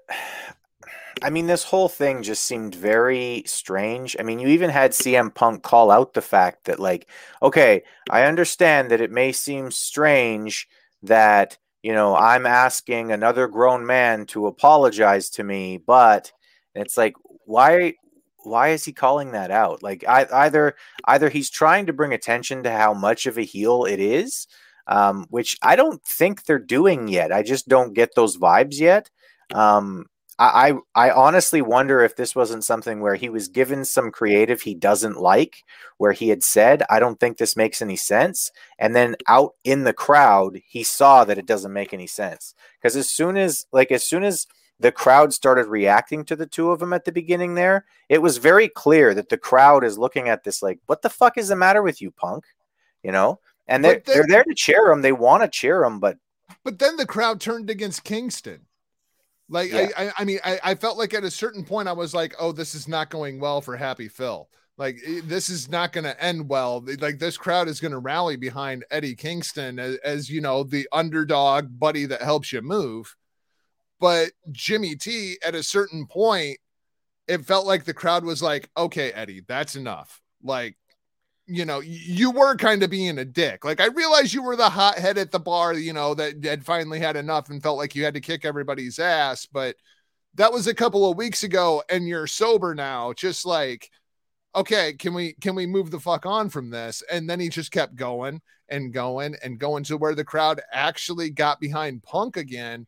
I 1.21 1.29
mean, 1.29 1.47
this 1.47 1.63
whole 1.63 1.89
thing 1.89 2.23
just 2.23 2.43
seemed 2.43 2.75
very 2.75 3.43
strange. 3.45 4.15
I 4.19 4.23
mean, 4.23 4.39
you 4.39 4.47
even 4.49 4.69
had 4.69 4.91
CM 4.91 5.33
Punk 5.33 5.63
call 5.63 5.91
out 5.91 6.13
the 6.13 6.21
fact 6.21 6.65
that, 6.65 6.79
like, 6.79 7.09
okay, 7.41 7.83
I 8.09 8.23
understand 8.23 8.91
that 8.91 9.01
it 9.01 9.11
may 9.11 9.31
seem 9.31 9.71
strange 9.71 10.67
that, 11.03 11.57
you 11.83 11.93
know, 11.93 12.15
I'm 12.15 12.45
asking 12.45 13.11
another 13.11 13.47
grown 13.47 13.85
man 13.85 14.25
to 14.27 14.47
apologize 14.47 15.29
to 15.31 15.43
me, 15.43 15.77
but 15.77 16.31
it's 16.75 16.97
like, 16.97 17.13
why? 17.45 17.93
why 18.43 18.69
is 18.69 18.85
he 18.85 18.93
calling 18.93 19.31
that 19.31 19.51
out? 19.51 19.83
Like 19.83 20.05
I, 20.07 20.25
either 20.31 20.75
either 21.05 21.29
he's 21.29 21.49
trying 21.49 21.85
to 21.87 21.93
bring 21.93 22.13
attention 22.13 22.63
to 22.63 22.71
how 22.71 22.93
much 22.93 23.25
of 23.25 23.37
a 23.37 23.43
heel 23.43 23.85
it 23.85 23.99
is, 23.99 24.47
um, 24.87 25.25
which 25.29 25.57
I 25.61 25.75
don't 25.75 26.01
think 26.03 26.45
they're 26.45 26.59
doing 26.59 27.07
yet. 27.07 27.31
I 27.31 27.43
just 27.43 27.67
don't 27.67 27.93
get 27.93 28.15
those 28.15 28.37
vibes 28.37 28.79
yet. 28.79 29.09
Um, 29.53 30.05
I, 30.39 30.73
I 30.95 31.07
I 31.07 31.11
honestly 31.11 31.61
wonder 31.61 32.01
if 32.01 32.15
this 32.15 32.35
wasn't 32.35 32.63
something 32.63 33.01
where 33.01 33.15
he 33.15 33.29
was 33.29 33.47
given 33.47 33.83
some 33.85 34.11
creative 34.11 34.61
he 34.61 34.75
doesn't 34.75 35.17
like, 35.17 35.63
where 35.97 36.11
he 36.11 36.29
had 36.29 36.43
said, 36.43 36.83
"I 36.89 36.99
don't 36.99 37.19
think 37.19 37.37
this 37.37 37.55
makes 37.55 37.81
any 37.81 37.95
sense," 37.95 38.51
and 38.77 38.95
then 38.95 39.15
out 39.27 39.53
in 39.63 39.83
the 39.83 39.93
crowd 39.93 40.59
he 40.67 40.83
saw 40.83 41.23
that 41.23 41.37
it 41.37 41.47
doesn't 41.47 41.73
make 41.73 41.93
any 41.93 42.07
sense. 42.07 42.53
Because 42.79 42.95
as 42.95 43.09
soon 43.09 43.35
as 43.37 43.65
like 43.71 43.91
as 43.91 44.03
soon 44.03 44.23
as 44.23 44.45
the 44.79 44.91
crowd 44.91 45.33
started 45.33 45.65
reacting 45.65 46.23
to 46.25 46.35
the 46.35 46.45
two 46.45 46.69
of 46.71 46.79
them 46.79 46.93
at 46.93 47.03
the 47.05 47.11
beginning 47.11 47.55
there, 47.55 47.85
it 48.07 48.21
was 48.21 48.37
very 48.37 48.67
clear 48.69 49.15
that 49.15 49.29
the 49.29 49.37
crowd 49.37 49.83
is 49.83 49.97
looking 49.97 50.29
at 50.29 50.43
this 50.43 50.61
like, 50.61 50.79
"What 50.85 51.01
the 51.01 51.09
fuck 51.09 51.37
is 51.37 51.47
the 51.47 51.55
matter 51.55 51.81
with 51.81 51.99
you, 51.99 52.11
Punk?" 52.11 52.45
You 53.01 53.11
know, 53.11 53.39
and 53.67 53.83
they're 53.83 53.93
then- 53.93 54.03
they're 54.05 54.27
there 54.27 54.43
to 54.43 54.53
cheer 54.53 54.91
him. 54.91 55.01
They 55.01 55.13
want 55.13 55.41
to 55.41 55.49
cheer 55.49 55.83
him, 55.83 55.99
but 55.99 56.17
But 56.63 56.77
then 56.77 56.95
the 56.97 57.07
crowd 57.07 57.41
turned 57.41 57.71
against 57.71 58.03
Kingston. 58.03 58.66
Like 59.49 59.71
Yeah. 59.71 59.89
I, 59.97 60.07
I, 60.07 60.11
I 60.19 60.23
mean, 60.25 60.39
I, 60.43 60.59
I 60.63 60.75
felt 60.75 60.97
like 60.97 61.13
at 61.13 61.23
a 61.23 61.31
certain 61.31 61.63
point 61.63 61.87
I 61.87 61.93
was 61.93 62.13
like, 62.13 62.35
oh, 62.39 62.51
this 62.51 62.75
is 62.75 62.87
not 62.87 63.09
going 63.09 63.39
well 63.39 63.61
for 63.61 63.75
Happy 63.77 64.07
Phil. 64.07 64.49
Like 64.77 64.99
this 65.23 65.49
is 65.49 65.69
not 65.69 65.91
going 65.91 66.03
to 66.03 66.23
end 66.23 66.49
well. 66.49 66.85
Like 66.99 67.17
this 67.17 67.37
crowd 67.37 67.67
is 67.67 67.79
going 67.79 67.93
to 67.93 67.97
rally 67.97 68.35
behind 68.35 68.85
Eddie 68.91 69.15
Kingston 69.15 69.79
as, 69.79 69.95
as 70.03 70.29
you 70.29 70.39
know 70.39 70.63
the 70.63 70.87
underdog 70.91 71.79
buddy 71.79 72.05
that 72.05 72.21
helps 72.21 72.53
you 72.53 72.61
move. 72.61 73.15
But 73.99 74.31
Jimmy 74.51 74.95
T, 74.95 75.37
at 75.43 75.55
a 75.55 75.63
certain 75.63 76.05
point, 76.05 76.59
it 77.27 77.45
felt 77.45 77.65
like 77.65 77.85
the 77.85 77.93
crowd 77.93 78.23
was 78.23 78.43
like, 78.43 78.69
okay, 78.77 79.11
Eddie, 79.11 79.41
that's 79.47 79.75
enough. 79.75 80.21
Like 80.43 80.77
you 81.47 81.65
know, 81.65 81.79
you 81.79 82.31
were 82.31 82.55
kind 82.55 82.83
of 82.83 82.89
being 82.89 83.17
a 83.17 83.25
dick. 83.25 83.63
Like 83.63 83.79
I 83.79 83.87
realized 83.87 84.33
you 84.33 84.43
were 84.43 84.57
the 84.57 84.69
hothead 84.69 85.17
at 85.17 85.31
the 85.31 85.39
bar, 85.39 85.73
you 85.73 85.93
know, 85.93 86.13
that 86.13 86.43
had 86.43 86.65
finally 86.65 86.99
had 86.99 87.15
enough 87.15 87.49
and 87.49 87.63
felt 87.63 87.77
like 87.77 87.95
you 87.95 88.03
had 88.03 88.13
to 88.15 88.21
kick 88.21 88.43
everybody's 88.43 88.99
ass. 88.99 89.45
But 89.45 89.77
that 90.35 90.51
was 90.51 90.67
a 90.67 90.73
couple 90.73 91.09
of 91.09 91.17
weeks 91.17 91.43
ago, 91.43 91.83
and 91.89 92.07
you're 92.07 92.27
sober 92.27 92.75
now. 92.75 93.13
Just 93.13 93.45
like, 93.45 93.89
okay, 94.55 94.93
can 94.93 95.13
we 95.13 95.33
can 95.33 95.55
we 95.55 95.65
move 95.65 95.89
the 95.89 95.99
fuck 95.99 96.25
on 96.25 96.49
from 96.49 96.69
this? 96.69 97.01
And 97.09 97.29
then 97.29 97.39
he 97.39 97.49
just 97.49 97.71
kept 97.71 97.95
going 97.95 98.41
and 98.69 98.93
going 98.93 99.35
and 99.41 99.59
going 99.59 99.83
to 99.85 99.97
where 99.97 100.15
the 100.15 100.25
crowd 100.25 100.61
actually 100.71 101.29
got 101.29 101.61
behind 101.61 102.03
Punk 102.03 102.35
again. 102.37 102.85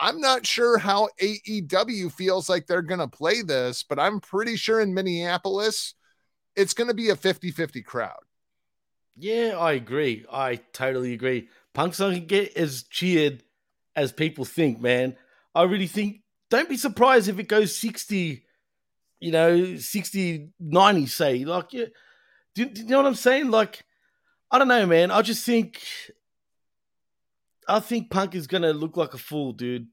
I'm 0.00 0.20
not 0.20 0.46
sure 0.46 0.78
how 0.78 1.08
AEW 1.20 2.12
feels 2.12 2.48
like 2.48 2.66
they're 2.66 2.82
going 2.82 3.00
to 3.00 3.08
play 3.08 3.42
this, 3.42 3.84
but 3.88 3.98
I'm 3.98 4.20
pretty 4.20 4.56
sure 4.56 4.80
in 4.80 4.94
Minneapolis, 4.94 5.94
it's 6.56 6.74
going 6.74 6.88
to 6.88 6.94
be 6.94 7.10
a 7.10 7.16
50 7.16 7.50
50 7.50 7.82
crowd. 7.82 8.20
Yeah, 9.16 9.56
I 9.58 9.72
agree. 9.72 10.24
I 10.30 10.56
totally 10.72 11.12
agree. 11.12 11.48
Punk's 11.72 12.00
not 12.00 12.06
gonna 12.08 12.20
get 12.20 12.56
as 12.56 12.82
cheered 12.84 13.42
as 13.94 14.12
people 14.12 14.44
think, 14.44 14.80
man. 14.80 15.16
I 15.54 15.62
really 15.64 15.86
think 15.86 16.22
don't 16.50 16.68
be 16.68 16.76
surprised 16.76 17.28
if 17.28 17.38
it 17.38 17.48
goes 17.48 17.76
60, 17.76 18.44
you 19.20 19.30
know, 19.30 19.76
60, 19.76 20.50
90, 20.58 21.06
say. 21.06 21.44
Like, 21.44 21.72
yeah. 21.72 21.86
Do, 22.54 22.66
do 22.66 22.82
you 22.82 22.88
know 22.88 22.98
what 22.98 23.06
I'm 23.06 23.14
saying? 23.14 23.50
Like, 23.50 23.84
I 24.50 24.58
don't 24.58 24.68
know, 24.68 24.86
man. 24.86 25.10
I 25.10 25.22
just 25.22 25.44
think 25.44 25.82
I 27.68 27.80
think 27.80 28.10
Punk 28.10 28.34
is 28.34 28.46
gonna 28.46 28.72
look 28.72 28.96
like 28.96 29.14
a 29.14 29.18
fool, 29.18 29.52
dude. 29.52 29.88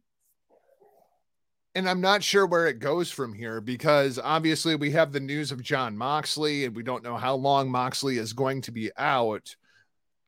And 1.74 1.88
I'm 1.88 2.02
not 2.02 2.22
sure 2.22 2.46
where 2.46 2.68
it 2.68 2.80
goes 2.80 3.12
from 3.12 3.34
here 3.34 3.62
because 3.62 4.20
obviously 4.20 4.76
we 4.76 4.92
have 4.92 5.14
the 5.14 5.22
news 5.22 5.52
of 5.52 5.64
Jon 5.64 5.98
Moxley 5.98 6.66
and 6.66 6.76
we 6.76 6.84
don't 6.84 7.04
know 7.04 7.16
how 7.16 7.36
long 7.36 7.72
Moxley 7.72 8.18
is 8.18 8.34
going 8.34 8.62
to 8.64 8.72
be 8.72 8.92
out. 8.98 9.56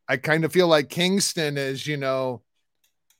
I 0.08 0.18
kind 0.18 0.46
of 0.46 0.54
feel 0.54 0.68
like 0.68 0.90
Kingston 0.90 1.58
is, 1.58 1.86
you 1.86 1.98
know, 1.98 2.42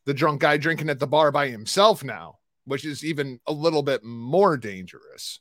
the 0.06 0.14
drunk 0.14 0.42
guy 0.42 0.58
drinking 0.58 0.90
at 0.90 1.00
the 1.00 1.08
bar 1.08 1.32
by 1.32 1.50
himself 1.50 2.04
now, 2.04 2.40
which 2.66 2.86
is 2.86 3.04
even 3.04 3.40
a 3.46 3.54
little 3.54 3.84
bit 3.84 4.04
more 4.04 4.56
dangerous. 4.56 5.40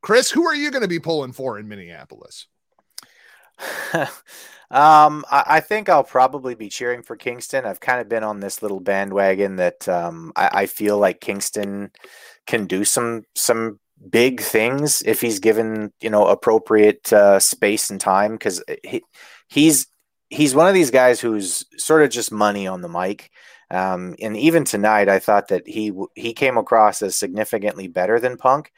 Chris, 0.00 0.30
who 0.30 0.46
are 0.46 0.54
you 0.54 0.70
going 0.70 0.82
to 0.82 0.88
be 0.88 1.00
pulling 1.00 1.32
for 1.32 1.58
in 1.58 1.68
Minneapolis? 1.68 2.46
um, 4.70 5.24
I, 5.30 5.44
I 5.46 5.60
think 5.60 5.88
I'll 5.88 6.04
probably 6.04 6.54
be 6.54 6.68
cheering 6.68 7.02
for 7.02 7.16
Kingston. 7.16 7.64
I've 7.64 7.80
kind 7.80 8.00
of 8.00 8.08
been 8.08 8.24
on 8.24 8.40
this 8.40 8.62
little 8.62 8.80
bandwagon 8.80 9.56
that 9.56 9.88
um, 9.88 10.32
I, 10.36 10.50
I 10.52 10.66
feel 10.66 10.98
like 10.98 11.20
Kingston 11.20 11.90
can 12.46 12.66
do 12.66 12.84
some 12.84 13.24
some 13.34 13.78
big 14.10 14.40
things 14.40 15.02
if 15.04 15.20
he's 15.20 15.40
given 15.40 15.92
you 16.00 16.08
know 16.08 16.26
appropriate 16.26 17.12
uh, 17.12 17.40
space 17.40 17.90
and 17.90 18.00
time 18.00 18.32
because 18.32 18.62
he, 18.84 19.02
he's 19.48 19.86
he's 20.30 20.54
one 20.54 20.68
of 20.68 20.74
these 20.74 20.90
guys 20.90 21.20
who's 21.20 21.64
sort 21.76 22.02
of 22.02 22.10
just 22.10 22.32
money 22.32 22.66
on 22.66 22.80
the 22.80 22.88
mic. 22.88 23.30
Um, 23.70 24.14
and 24.22 24.36
even 24.36 24.64
tonight, 24.64 25.08
I 25.08 25.18
thought 25.18 25.48
that 25.48 25.66
he 25.66 25.92
he 26.14 26.32
came 26.32 26.56
across 26.56 27.02
as 27.02 27.16
significantly 27.16 27.86
better 27.86 28.18
than 28.18 28.38
Punk, 28.38 28.72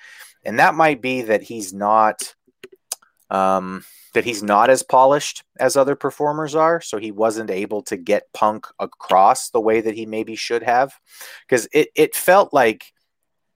and 0.45 0.59
that 0.59 0.75
might 0.75 1.01
be 1.01 1.23
that 1.23 1.43
he's 1.43 1.73
not 1.73 2.35
um, 3.31 3.85
that 4.15 4.25
he's 4.25 4.43
not 4.43 4.71
as 4.71 4.83
polished 4.83 5.45
as 5.59 5.77
other 5.77 5.97
performers 5.97 6.55
are, 6.55 6.81
so 6.81 6.99
he 6.99 7.13
wasn't 7.13 7.51
able 7.51 7.83
to 7.83 7.97
get 7.97 8.33
Punk 8.33 8.67
across 8.79 9.51
the 9.51 9.61
way 9.61 9.81
that 9.81 9.95
he 9.95 10.07
maybe 10.07 10.35
should 10.35 10.63
have, 10.63 10.93
because 11.49 11.69
it 11.73 11.89
it 11.95 12.15
felt 12.15 12.53
like 12.53 12.93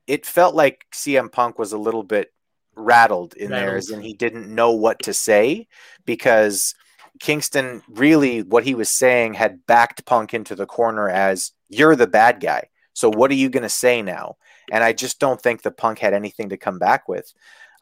it 0.07 0.27
felt 0.27 0.55
like 0.55 0.87
CM 0.93 1.31
Punk 1.31 1.59
was 1.59 1.73
a 1.73 1.79
little 1.79 2.05
bit 2.05 2.33
rattled 2.77 3.35
in 3.35 3.51
there, 3.51 3.77
as 3.77 3.91
in 3.91 4.01
he 4.01 4.15
didn't 4.15 4.53
know 4.53 4.73
what 4.73 5.01
to 5.05 5.13
say 5.15 5.67
because 6.05 6.75
Kingston 7.21 7.83
really 7.89 8.43
what 8.43 8.65
he 8.65 8.75
was 8.75 8.91
saying 8.91 9.35
had 9.35 9.67
backed 9.67 10.05
Punk 10.05 10.35
into 10.35 10.55
the 10.55 10.67
corner 10.67 11.09
as 11.09 11.53
you're 11.69 11.97
the 11.97 12.07
bad 12.07 12.41
guy. 12.41 12.69
So 12.93 13.09
what 13.11 13.31
are 13.31 13.35
you 13.35 13.49
going 13.49 13.63
to 13.63 13.69
say 13.69 14.03
now? 14.03 14.37
And 14.71 14.83
I 14.83 14.93
just 14.93 15.19
don't 15.19 15.41
think 15.41 15.63
the 15.63 15.71
Punk 15.71 15.99
had 15.99 16.15
anything 16.15 16.51
to 16.51 16.57
come 16.57 16.79
back 16.79 17.09
with. 17.09 17.33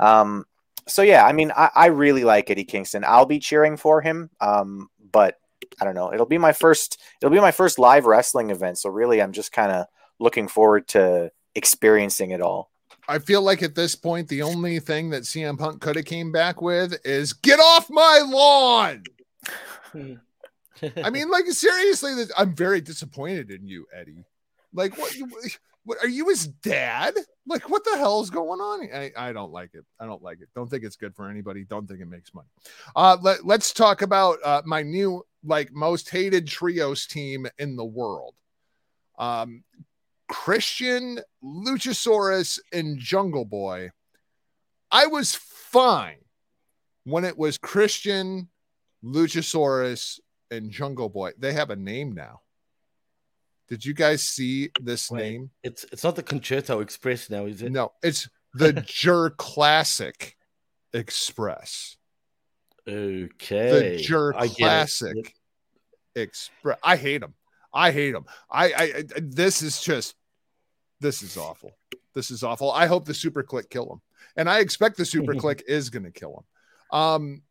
Um, 0.01 0.47
so 0.87 1.03
yeah, 1.03 1.25
I 1.27 1.33
mean, 1.33 1.53
I, 1.57 1.71
I 1.75 1.87
really 1.87 2.25
like 2.25 2.51
Eddie 2.51 2.65
Kingston. 2.65 3.05
I'll 3.07 3.27
be 3.27 3.39
cheering 3.39 3.77
for 3.77 4.01
him. 4.01 4.31
Um, 4.41 4.89
but 5.13 5.39
I 5.81 5.85
don't 5.85 5.95
know. 5.95 6.13
It'll 6.13 6.27
be 6.27 6.39
my 6.39 6.53
first. 6.53 7.01
It'll 7.21 7.33
be 7.33 7.41
my 7.41 7.53
first 7.53 7.79
live 7.79 8.07
wrestling 8.07 8.51
event. 8.51 8.79
So 8.79 8.91
really, 8.91 9.23
I'm 9.23 9.33
just 9.33 9.53
kind 9.53 9.73
of 9.73 9.87
looking 10.19 10.49
forward 10.49 10.89
to 10.89 11.31
experiencing 11.55 12.31
it 12.31 12.41
all. 12.41 12.71
I 13.09 13.19
feel 13.19 13.43
like 13.43 13.63
at 13.63 13.75
this 13.75 13.95
point, 13.95 14.29
the 14.29 14.43
only 14.43 14.79
thing 14.79 15.11
that 15.11 15.23
CM 15.23 15.59
Punk 15.59 15.81
could 15.81 15.97
have 15.97 16.05
came 16.05 16.31
back 16.31 16.63
with 16.63 16.95
is 17.05 17.33
get 17.33 17.59
off 17.59 17.91
my 17.91 18.23
lawn. 18.25 19.03
I 21.05 21.11
mean, 21.11 21.29
like 21.31 21.47
seriously, 21.47 22.13
I'm 22.37 22.55
very 22.55 22.81
disappointed 22.81 23.51
in 23.51 23.67
you, 23.67 23.87
Eddie. 23.95 24.25
Like, 24.73 24.97
what? 24.97 25.15
What 25.85 25.99
are 26.03 26.09
you 26.09 26.29
his 26.29 26.47
dad? 26.47 27.15
Like, 27.47 27.69
what 27.69 27.85
the 27.85 27.97
hell 27.97 28.21
is 28.21 28.31
going 28.31 28.61
on? 28.61 28.89
I, 28.95 29.11
I 29.17 29.33
don't 29.33 29.51
like 29.51 29.71
it. 29.75 29.85
I 29.99 30.07
don't 30.07 30.23
like 30.23 30.41
it. 30.41 30.49
Don't 30.55 30.71
think 30.71 30.85
it's 30.85 30.97
good 30.97 31.15
for 31.17 31.29
anybody. 31.29 31.65
Don't 31.65 31.89
think 31.89 32.01
it 32.01 32.09
makes 32.09 32.33
money. 32.33 32.49
Uh, 32.95 33.17
let, 33.21 33.45
let's 33.45 33.73
talk 33.73 34.03
about 34.03 34.39
uh, 34.45 34.63
my 34.65 34.83
new 34.83 35.25
like 35.45 35.73
most 35.73 36.09
hated 36.09 36.47
trios 36.47 37.07
team 37.07 37.47
in 37.59 37.75
the 37.75 37.85
world. 37.85 38.35
Um, 39.19 39.65
Christian, 40.29 41.19
Luchasaurus, 41.43 42.61
and 42.73 42.99
Jungle 42.99 43.45
Boy. 43.45 43.91
I 44.91 45.07
was 45.07 45.35
fine 45.35 46.19
when 47.05 47.25
it 47.25 47.37
was 47.37 47.59
Christian, 47.59 48.49
Luchasaurus, 49.05 50.21
and 50.51 50.71
Jungle 50.71 51.09
Boy. 51.09 51.33
They 51.39 51.53
have 51.55 51.71
a 51.71 51.77
name 51.77 52.13
now. 52.13 52.42
Did 53.73 53.87
you 53.87 53.95
guys 53.95 54.23
see 54.23 54.71
this 54.83 55.11
Wait. 55.11 55.23
name? 55.23 55.51
It's 55.63 55.87
it's 55.91 56.05
not 56.05 56.15
the 56.15 56.23
Concerto 56.23 56.81
Express 56.81 57.31
now, 57.31 57.47
is 57.47 57.63
it? 57.63 57.73
No, 57.73 57.93
it's 58.03 58.29
the 58.53 58.75
Jur 58.87 59.31
Classic 59.31 60.37
Express. 60.93 61.97
Okay. 62.87 63.97
The 63.97 64.03
Jur 64.03 64.35
I. 64.37 64.49
Classic 64.49 65.35
Express. 66.15 66.77
I 66.83 66.97
hate 66.97 67.23
them. 67.23 67.33
I 67.73 67.93
hate 67.93 68.13
them. 68.13 68.27
I, 68.51 68.73
I, 68.73 68.83
I, 68.83 69.05
this 69.23 69.63
is 69.63 69.81
just, 69.81 70.17
this 71.01 71.23
is 71.23 71.39
awful. 71.39 71.73
This 72.15 72.31
is 72.31 72.43
awful. 72.43 72.71
I 72.73 72.85
hope 72.85 73.07
the 73.07 73.15
Super 73.15 73.43
Kliq 73.43 73.71
kill 73.71 73.91
him, 73.91 74.03
and 74.37 74.51
I 74.51 74.59
expect 74.59 74.99
the 74.99 75.07
Super 75.07 75.33
Kliq 75.37 75.63
is 75.67 75.89
going 75.89 76.05
to 76.05 76.11
kill 76.11 76.45
him. 76.93 76.99
Um, 76.99 77.43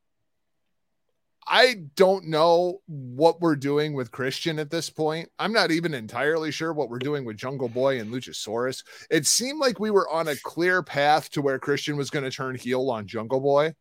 I 1.48 1.76
don't 1.96 2.28
know 2.28 2.82
what 2.88 3.42
we're 3.42 3.56
doing 3.56 3.94
with 3.94 4.12
Christian 4.12 4.60
at 4.60 4.70
this 4.70 4.90
point. 4.90 5.30
I'm 5.40 5.54
not 5.54 5.72
even 5.72 5.94
entirely 5.94 6.52
sure 6.52 6.72
what 6.72 6.90
we're 6.90 7.00
doing 7.00 7.26
with 7.26 7.38
Jungle 7.38 7.70
Boy 7.70 8.00
and 8.00 8.14
Luchasaurus. 8.14 8.84
It 9.10 9.26
seemed 9.26 9.60
like 9.60 9.80
we 9.80 9.92
were 9.92 10.10
on 10.10 10.28
a 10.28 10.36
clear 10.36 10.84
path 10.84 11.30
to 11.32 11.42
where 11.42 11.60
Christian 11.60 11.98
was 11.98 12.10
going 12.10 12.24
to 12.24 12.32
turn 12.32 12.56
heel 12.56 12.90
on 12.92 13.08
Jungle 13.08 13.40
Boy. 13.40 13.74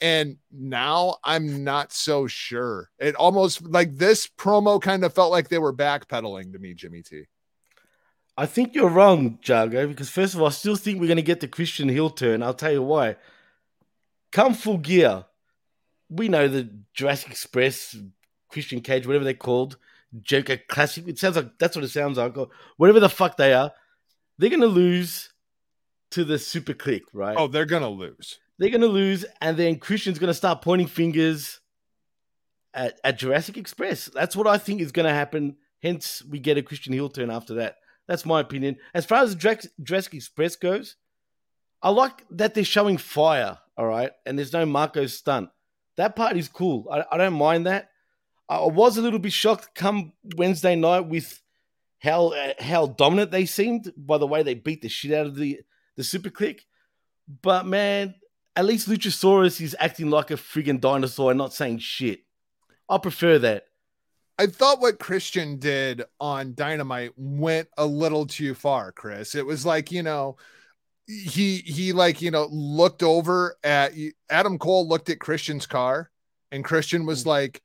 And 0.00 0.36
now 0.50 1.16
I'm 1.24 1.64
not 1.64 1.92
so 1.92 2.26
sure. 2.26 2.90
It 2.98 3.14
almost 3.14 3.62
like 3.62 3.96
this 3.96 4.26
promo 4.26 4.80
kind 4.80 5.04
of 5.04 5.14
felt 5.14 5.32
like 5.32 5.48
they 5.48 5.58
were 5.58 5.74
backpedaling 5.74 6.52
to 6.52 6.58
me, 6.58 6.74
Jimmy 6.74 7.02
T. 7.02 7.24
I 8.36 8.44
think 8.44 8.74
you're 8.74 8.90
wrong, 8.90 9.38
Jago, 9.42 9.86
because 9.86 10.10
first 10.10 10.34
of 10.34 10.40
all, 10.40 10.48
I 10.48 10.50
still 10.50 10.76
think 10.76 11.00
we're 11.00 11.06
going 11.06 11.16
to 11.16 11.22
get 11.22 11.40
the 11.40 11.48
Christian 11.48 11.88
heel 11.88 12.10
turn. 12.10 12.42
I'll 12.42 12.52
tell 12.52 12.72
you 12.72 12.82
why. 12.82 13.16
Come 14.32 14.52
full 14.52 14.76
gear. 14.76 15.24
We 16.08 16.28
know 16.28 16.48
the 16.48 16.70
Jurassic 16.94 17.30
Express, 17.30 17.96
Christian 18.48 18.80
Cage, 18.80 19.06
whatever 19.06 19.24
they're 19.24 19.34
called, 19.34 19.76
Joker 20.22 20.58
Classic. 20.68 21.06
It 21.08 21.18
sounds 21.18 21.36
like 21.36 21.58
that's 21.58 21.76
what 21.76 21.84
it 21.84 21.88
sounds 21.88 22.18
like. 22.18 22.36
or 22.36 22.48
Whatever 22.76 23.00
the 23.00 23.08
fuck 23.08 23.36
they 23.36 23.52
are, 23.52 23.72
they're 24.38 24.50
going 24.50 24.60
to 24.60 24.66
lose 24.66 25.32
to 26.12 26.24
the 26.24 26.38
Super 26.38 26.72
Kliq, 26.74 27.02
right? 27.12 27.36
Oh, 27.36 27.48
they're 27.48 27.64
gonna 27.66 27.88
lose. 27.88 28.38
they're 28.58 28.70
going 28.70 28.80
to 28.80 28.86
lose, 28.86 29.24
and 29.40 29.56
then 29.56 29.78
Christian's 29.78 30.18
going 30.18 30.28
to 30.28 30.34
start 30.34 30.62
pointing 30.62 30.86
fingers 30.86 31.60
at, 32.72 32.98
at 33.02 33.18
Jurassic 33.18 33.56
Express. 33.56 34.06
That's 34.06 34.36
what 34.36 34.46
I 34.46 34.58
think 34.58 34.80
is 34.80 34.92
going 34.92 35.06
to 35.06 35.12
happen. 35.12 35.56
Hence, 35.82 36.22
we 36.30 36.38
get 36.38 36.56
a 36.56 36.62
Christian 36.62 36.92
heel 36.92 37.08
turn 37.08 37.30
after 37.30 37.54
that. 37.54 37.76
That's 38.06 38.24
my 38.24 38.40
opinion. 38.40 38.76
As 38.94 39.04
far 39.04 39.22
as 39.24 39.34
Jurassic 39.34 40.14
Express 40.14 40.54
goes, 40.56 40.96
I 41.82 41.90
like 41.90 42.24
that 42.30 42.54
they're 42.54 42.64
showing 42.64 42.96
fire, 42.98 43.58
all 43.76 43.86
right, 43.86 44.12
and 44.24 44.38
there's 44.38 44.52
no 44.52 44.64
Marko 44.64 45.06
Stunt. 45.06 45.50
That 45.96 46.16
part 46.16 46.36
is 46.36 46.48
cool. 46.48 46.88
I, 46.90 47.04
I 47.10 47.16
don't 47.16 47.34
mind 47.34 47.66
that. 47.66 47.90
I 48.48 48.64
was 48.64 48.96
a 48.96 49.02
little 49.02 49.18
bit 49.18 49.32
shocked 49.32 49.74
come 49.74 50.12
Wednesday 50.36 50.76
night 50.76 51.06
with 51.06 51.42
how 52.00 52.28
uh, 52.28 52.52
how 52.60 52.86
dominant 52.86 53.30
they 53.30 53.46
seemed 53.46 53.92
by 53.96 54.18
the 54.18 54.26
way 54.26 54.42
they 54.42 54.54
beat 54.54 54.82
the 54.82 54.88
shit 54.88 55.12
out 55.12 55.26
of 55.26 55.36
the 55.36 55.60
the 55.96 56.04
Super 56.04 56.30
Kliq. 56.30 56.60
But 57.42 57.66
man, 57.66 58.14
at 58.54 58.64
least 58.64 58.88
Luchasaurus 58.88 59.60
is 59.60 59.76
acting 59.80 60.10
like 60.10 60.30
a 60.30 60.34
friggin' 60.34 60.80
dinosaur 60.80 61.32
and 61.32 61.38
not 61.38 61.52
saying 61.52 61.78
shit. 61.78 62.20
I 62.88 62.98
prefer 62.98 63.38
that. 63.40 63.66
I 64.38 64.46
thought 64.46 64.80
what 64.80 64.98
Christian 64.98 65.58
did 65.58 66.04
on 66.20 66.54
Dynamite 66.54 67.12
went 67.16 67.68
a 67.78 67.86
little 67.86 68.26
too 68.26 68.54
far, 68.54 68.92
Chris. 68.92 69.34
It 69.34 69.46
was 69.46 69.64
like, 69.64 69.90
you 69.90 70.02
know, 70.02 70.36
he 71.06 71.58
he 71.58 71.92
like, 71.92 72.20
you 72.20 72.30
know, 72.30 72.48
looked 72.50 73.02
over 73.02 73.56
at 73.62 73.92
Adam 74.28 74.58
Cole 74.58 74.88
looked 74.88 75.08
at 75.10 75.20
Christian's 75.20 75.66
car 75.66 76.10
and 76.50 76.64
Christian 76.64 77.06
was 77.06 77.24
mm. 77.24 77.26
like, 77.26 77.62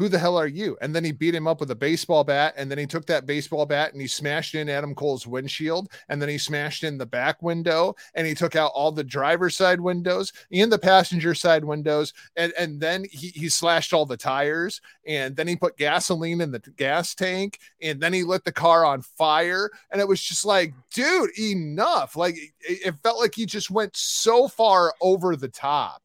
"Who 0.00 0.08
the 0.08 0.18
hell 0.18 0.38
are 0.38 0.46
you?" 0.46 0.78
And 0.80 0.96
then 0.96 1.04
he 1.04 1.12
beat 1.12 1.34
him 1.34 1.46
up 1.46 1.60
with 1.60 1.70
a 1.70 1.74
baseball 1.74 2.24
bat 2.24 2.54
and 2.56 2.70
then 2.70 2.78
he 2.78 2.86
took 2.86 3.04
that 3.06 3.26
baseball 3.26 3.66
bat 3.66 3.92
and 3.92 4.00
he 4.00 4.08
smashed 4.08 4.54
in 4.54 4.70
Adam 4.70 4.94
Cole's 4.94 5.26
windshield 5.26 5.92
and 6.08 6.22
then 6.22 6.30
he 6.30 6.38
smashed 6.38 6.84
in 6.84 6.96
the 6.96 7.04
back 7.04 7.42
window 7.42 7.94
and 8.14 8.26
he 8.26 8.34
took 8.34 8.56
out 8.56 8.72
all 8.74 8.92
the 8.92 9.04
driver's 9.04 9.58
side 9.58 9.78
windows 9.78 10.32
and 10.50 10.72
the 10.72 10.78
passenger 10.78 11.34
side 11.34 11.66
windows 11.66 12.14
and 12.36 12.54
and 12.58 12.80
then 12.80 13.04
he 13.10 13.28
he 13.28 13.50
slashed 13.50 13.92
all 13.92 14.06
the 14.06 14.16
tires 14.16 14.80
and 15.06 15.36
then 15.36 15.46
he 15.46 15.54
put 15.54 15.76
gasoline 15.76 16.40
in 16.40 16.50
the 16.50 16.60
gas 16.76 17.14
tank 17.14 17.58
and 17.82 18.00
then 18.00 18.14
he 18.14 18.22
lit 18.22 18.42
the 18.44 18.52
car 18.52 18.86
on 18.86 19.02
fire 19.02 19.68
and 19.90 20.00
it 20.00 20.08
was 20.08 20.22
just 20.22 20.46
like 20.46 20.72
dude 20.94 21.38
enough 21.38 22.16
like 22.16 22.36
it, 22.36 22.86
it 22.86 22.94
felt 23.02 23.20
like 23.20 23.34
he 23.34 23.44
just 23.44 23.70
went 23.70 23.94
so 23.94 24.48
far 24.48 24.94
over 25.02 25.36
the 25.36 25.48
top 25.48 26.00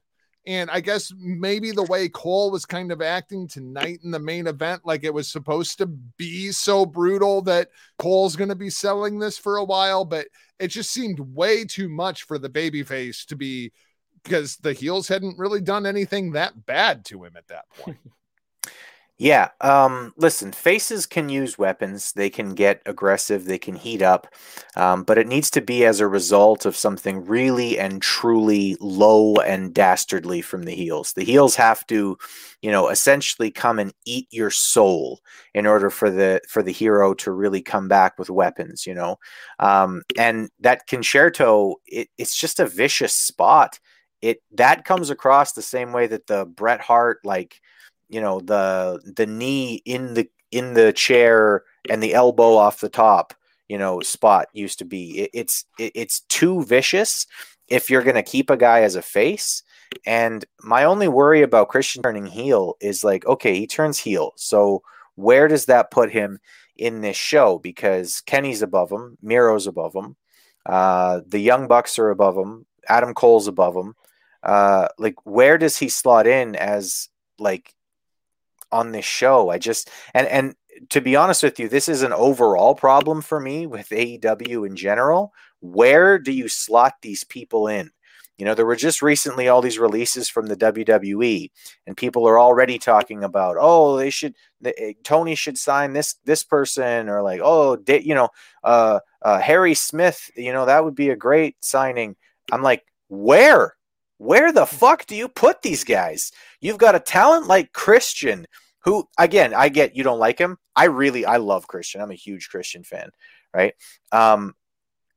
and 0.47 0.69
I 0.69 0.79
guess 0.79 1.11
maybe 1.17 1.71
the 1.71 1.83
way 1.83 2.07
Cole 2.07 2.51
was 2.51 2.65
kind 2.65 2.91
of 2.91 3.01
acting 3.01 3.47
tonight 3.47 3.99
in 4.03 4.11
the 4.11 4.19
main 4.19 4.45
event, 4.47 4.85
like 4.85 5.03
it 5.03 5.13
was 5.13 5.27
supposed 5.27 5.79
to 5.79 5.87
be 5.87 6.51
so 6.51 6.85
brutal 6.85 7.41
that 7.43 7.69
Cole's 7.97 8.35
going 8.35 8.49
to 8.49 8.55
be 8.55 8.69
selling 8.69 9.17
this 9.17 9.37
for 9.37 9.57
a 9.57 9.63
while, 9.63 10.05
but 10.05 10.27
it 10.59 10.67
just 10.67 10.91
seemed 10.91 11.19
way 11.19 11.65
too 11.65 11.89
much 11.89 12.23
for 12.23 12.37
the 12.37 12.49
babyface 12.49 13.25
to 13.25 13.35
be 13.35 13.71
because 14.23 14.57
the 14.57 14.73
heels 14.73 15.07
hadn't 15.07 15.39
really 15.39 15.61
done 15.61 15.85
anything 15.85 16.31
that 16.31 16.65
bad 16.65 17.05
to 17.05 17.23
him 17.23 17.33
at 17.37 17.47
that 17.47 17.69
point. 17.69 17.97
Yeah. 19.17 19.47
Um, 19.61 20.11
listen, 20.17 20.51
faces 20.51 21.05
can 21.05 21.29
use 21.29 21.57
weapons. 21.57 22.11
They 22.11 22.29
can 22.29 22.53
get 22.53 22.81
aggressive. 22.85 23.45
They 23.45 23.57
can 23.57 23.75
heat 23.75 24.01
up. 24.01 24.27
Um, 24.75 25.03
but 25.03 25.17
it 25.17 25.25
needs 25.25 25.49
to 25.51 25.61
be 25.61 25.85
as 25.85 26.01
a 26.01 26.07
result 26.07 26.65
of 26.65 26.75
something 26.75 27.25
really 27.25 27.79
and 27.79 28.01
truly 28.01 28.75
low 28.81 29.35
and 29.37 29.73
dastardly 29.73 30.41
from 30.41 30.63
the 30.63 30.75
heels. 30.75 31.13
The 31.13 31.23
heels 31.23 31.55
have 31.55 31.87
to, 31.87 32.17
you 32.61 32.71
know, 32.71 32.89
essentially 32.89 33.51
come 33.51 33.79
and 33.79 33.93
eat 34.05 34.27
your 34.31 34.49
soul 34.49 35.21
in 35.53 35.65
order 35.65 35.89
for 35.89 36.11
the 36.11 36.41
for 36.49 36.61
the 36.61 36.73
hero 36.73 37.13
to 37.13 37.31
really 37.31 37.61
come 37.61 37.87
back 37.87 38.19
with 38.19 38.29
weapons. 38.29 38.85
You 38.85 38.95
know, 38.95 39.15
um, 39.59 40.01
and 40.17 40.49
that 40.59 40.87
con-chair-to, 40.87 41.75
it, 41.85 42.09
it's 42.17 42.35
just 42.35 42.59
a 42.59 42.67
vicious 42.67 43.13
spot. 43.13 43.79
It 44.21 44.41
that 44.55 44.83
comes 44.83 45.09
across 45.09 45.53
the 45.53 45.61
same 45.61 45.93
way 45.93 46.07
that 46.07 46.27
the 46.27 46.45
Bret 46.45 46.81
Hart 46.81 47.19
like 47.23 47.61
you 48.09 48.21
know 48.21 48.39
the 48.39 49.01
the 49.15 49.25
knee 49.25 49.81
in 49.85 50.13
the 50.13 50.29
in 50.51 50.73
the 50.73 50.93
chair 50.93 51.63
and 51.89 52.01
the 52.01 52.13
elbow 52.13 52.55
off 52.55 52.79
the 52.79 52.89
top 52.89 53.33
you 53.67 53.77
know 53.77 54.01
spot 54.01 54.47
used 54.53 54.79
to 54.79 54.85
be 54.85 55.19
it, 55.21 55.29
it's 55.33 55.65
it, 55.79 55.91
it's 55.95 56.21
too 56.21 56.63
vicious 56.63 57.25
if 57.67 57.89
you're 57.89 58.03
going 58.03 58.15
to 58.15 58.23
keep 58.23 58.49
a 58.49 58.57
guy 58.57 58.81
as 58.81 58.95
a 58.95 59.01
face. 59.01 59.63
And 60.05 60.45
my 60.61 60.83
only 60.83 61.07
worry 61.07 61.41
about 61.41 61.69
christian 61.69 62.03
turning 62.03 62.25
heel 62.25 62.75
is 62.81 63.03
like 63.03 63.25
okay 63.25 63.55
he 63.55 63.67
turns 63.67 63.99
heel 63.99 64.33
so 64.35 64.81
where 65.15 65.47
does 65.47 65.65
that 65.65 65.91
put 65.91 66.11
him 66.11 66.39
in 66.75 66.99
this 66.99 67.15
show? 67.15 67.59
Because 67.59 68.21
kenny's 68.21 68.61
above 68.61 68.91
him 68.91 69.17
miro's 69.21 69.67
above 69.67 69.95
him 69.95 70.15
uh, 70.65 71.21
the 71.25 71.39
young 71.39 71.67
bucks 71.67 71.97
are 71.99 72.09
above 72.09 72.35
him 72.35 72.65
adam 72.87 73.13
cole's 73.13 73.47
above 73.47 73.75
him. 73.75 73.95
Uh, 74.43 74.87
like 74.97 75.15
where 75.25 75.57
does 75.57 75.77
he 75.77 75.89
slot 75.89 76.27
in 76.27 76.55
as 76.55 77.09
like 77.39 77.73
on 78.75 78.91
this 78.91 79.05
show. 79.05 79.49
I 79.49 79.57
just 79.57 79.89
and 80.13 80.27
and 80.27 80.55
to 80.89 81.01
be 81.01 81.15
honest 81.15 81.41
with 81.43 81.59
you, 81.59 81.69
this 81.69 81.87
is 81.87 82.01
an 82.01 82.13
overall 82.13 82.75
problem 82.75 83.21
for 83.21 83.39
me 83.39 83.65
with 83.65 83.89
AEW 83.89 84.67
in 84.67 84.75
general. 84.75 85.33
Where 85.61 86.19
do 86.19 86.31
you 86.31 86.47
slot 86.49 86.95
these 87.01 87.23
people 87.23 87.67
in? 87.67 87.91
You 88.37 88.43
know, 88.43 88.53
there 88.53 88.65
were 88.65 88.75
just 88.75 89.01
recently 89.01 89.47
all 89.47 89.61
these 89.61 89.79
releases 89.79 90.27
from 90.27 90.47
the 90.47 90.57
WWE, 90.57 91.49
and 91.87 91.95
people 91.95 92.27
are 92.27 92.37
already 92.37 92.77
talking 92.77 93.23
about, 93.23 93.55
oh, 93.57 93.95
they 93.95 94.09
should, 94.09 94.35
the, 94.59 94.93
Tony 95.05 95.35
should 95.35 95.57
sign 95.57 95.93
this 95.93 96.15
this 96.25 96.43
person, 96.43 97.07
or 97.07 97.21
like, 97.21 97.39
oh, 97.41 97.77
they, 97.77 98.01
you 98.01 98.13
know, 98.13 98.27
uh, 98.65 98.99
uh, 99.21 99.39
Harry 99.39 99.73
Smith, 99.73 100.29
you 100.35 100.51
know, 100.51 100.65
that 100.65 100.83
would 100.83 100.95
be 100.95 101.09
a 101.09 101.15
great 101.15 101.55
signing. 101.63 102.17
I'm 102.51 102.61
like, 102.61 102.83
where? 103.07 103.75
Where 104.17 104.51
the 104.51 104.65
fuck 104.65 105.05
do 105.05 105.15
you 105.15 105.29
put 105.29 105.61
these 105.61 105.85
guys? 105.85 106.31
You've 106.59 106.77
got 106.77 106.95
a 106.95 106.99
talent 106.99 107.47
like 107.47 107.71
Christian, 107.71 108.47
who 108.85 109.09
again, 109.17 109.53
I 109.53 109.69
get 109.69 109.95
you 109.95 110.03
don't 110.03 110.19
like 110.19 110.39
him. 110.39 110.57
I 110.75 110.85
really 110.85 111.25
I 111.25 111.37
love 111.37 111.67
Christian. 111.67 112.01
I'm 112.01 112.11
a 112.11 112.15
huge 112.15 112.49
Christian 112.49 112.83
fan, 112.83 113.09
right? 113.53 113.73
Um, 114.11 114.53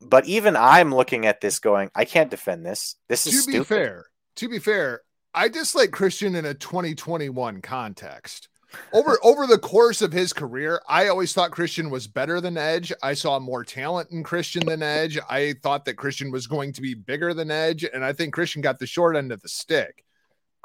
but 0.01 0.27
even 0.27 0.57
I'm 0.57 0.95
looking 0.95 1.27
at 1.27 1.41
this 1.41 1.59
going, 1.59 1.91
I 1.95 2.05
can't 2.05 2.31
defend 2.31 2.65
this. 2.65 2.97
This 3.09 3.27
is 3.27 3.33
to 3.35 3.39
stupid. 3.41 3.59
be 3.59 3.65
fair, 3.65 4.07
to 4.37 4.49
be 4.49 4.59
fair, 4.59 5.03
I 5.35 5.49
dislike 5.49 5.91
Christian 5.91 6.35
in 6.35 6.47
a 6.47 6.55
2021 6.55 7.61
context. 7.61 8.49
Over 8.93 9.19
over 9.23 9.47
the 9.47 9.59
course 9.59 10.01
of 10.01 10.13
his 10.13 10.33
career, 10.33 10.81
I 10.89 11.09
always 11.09 11.35
thought 11.35 11.51
Christian 11.51 11.91
was 11.91 12.07
better 12.07 12.41
than 12.41 12.57
Edge. 12.57 12.93
I 13.03 13.15
saw 13.15 13.39
more 13.39 13.65
talent 13.65 14.11
in 14.11 14.23
Christian 14.23 14.67
than 14.67 14.83
Edge. 14.83 15.19
I 15.29 15.55
thought 15.63 15.85
that 15.85 15.95
Christian 15.95 16.31
was 16.31 16.47
going 16.47 16.73
to 16.73 16.81
be 16.81 16.95
bigger 16.95 17.35
than 17.35 17.51
Edge, 17.51 17.85
and 17.85 18.03
I 18.05 18.15
think 18.15 18.33
Christian 18.33 18.63
got 18.63 18.79
the 18.79 18.87
short 18.87 19.15
end 19.15 19.31
of 19.31 19.43
the 19.43 19.49
stick. 19.49 20.05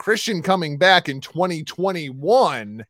Christian 0.04 0.42
coming 0.42 0.78
back 0.78 1.08
in 1.08 1.22
2021, 1.22 2.86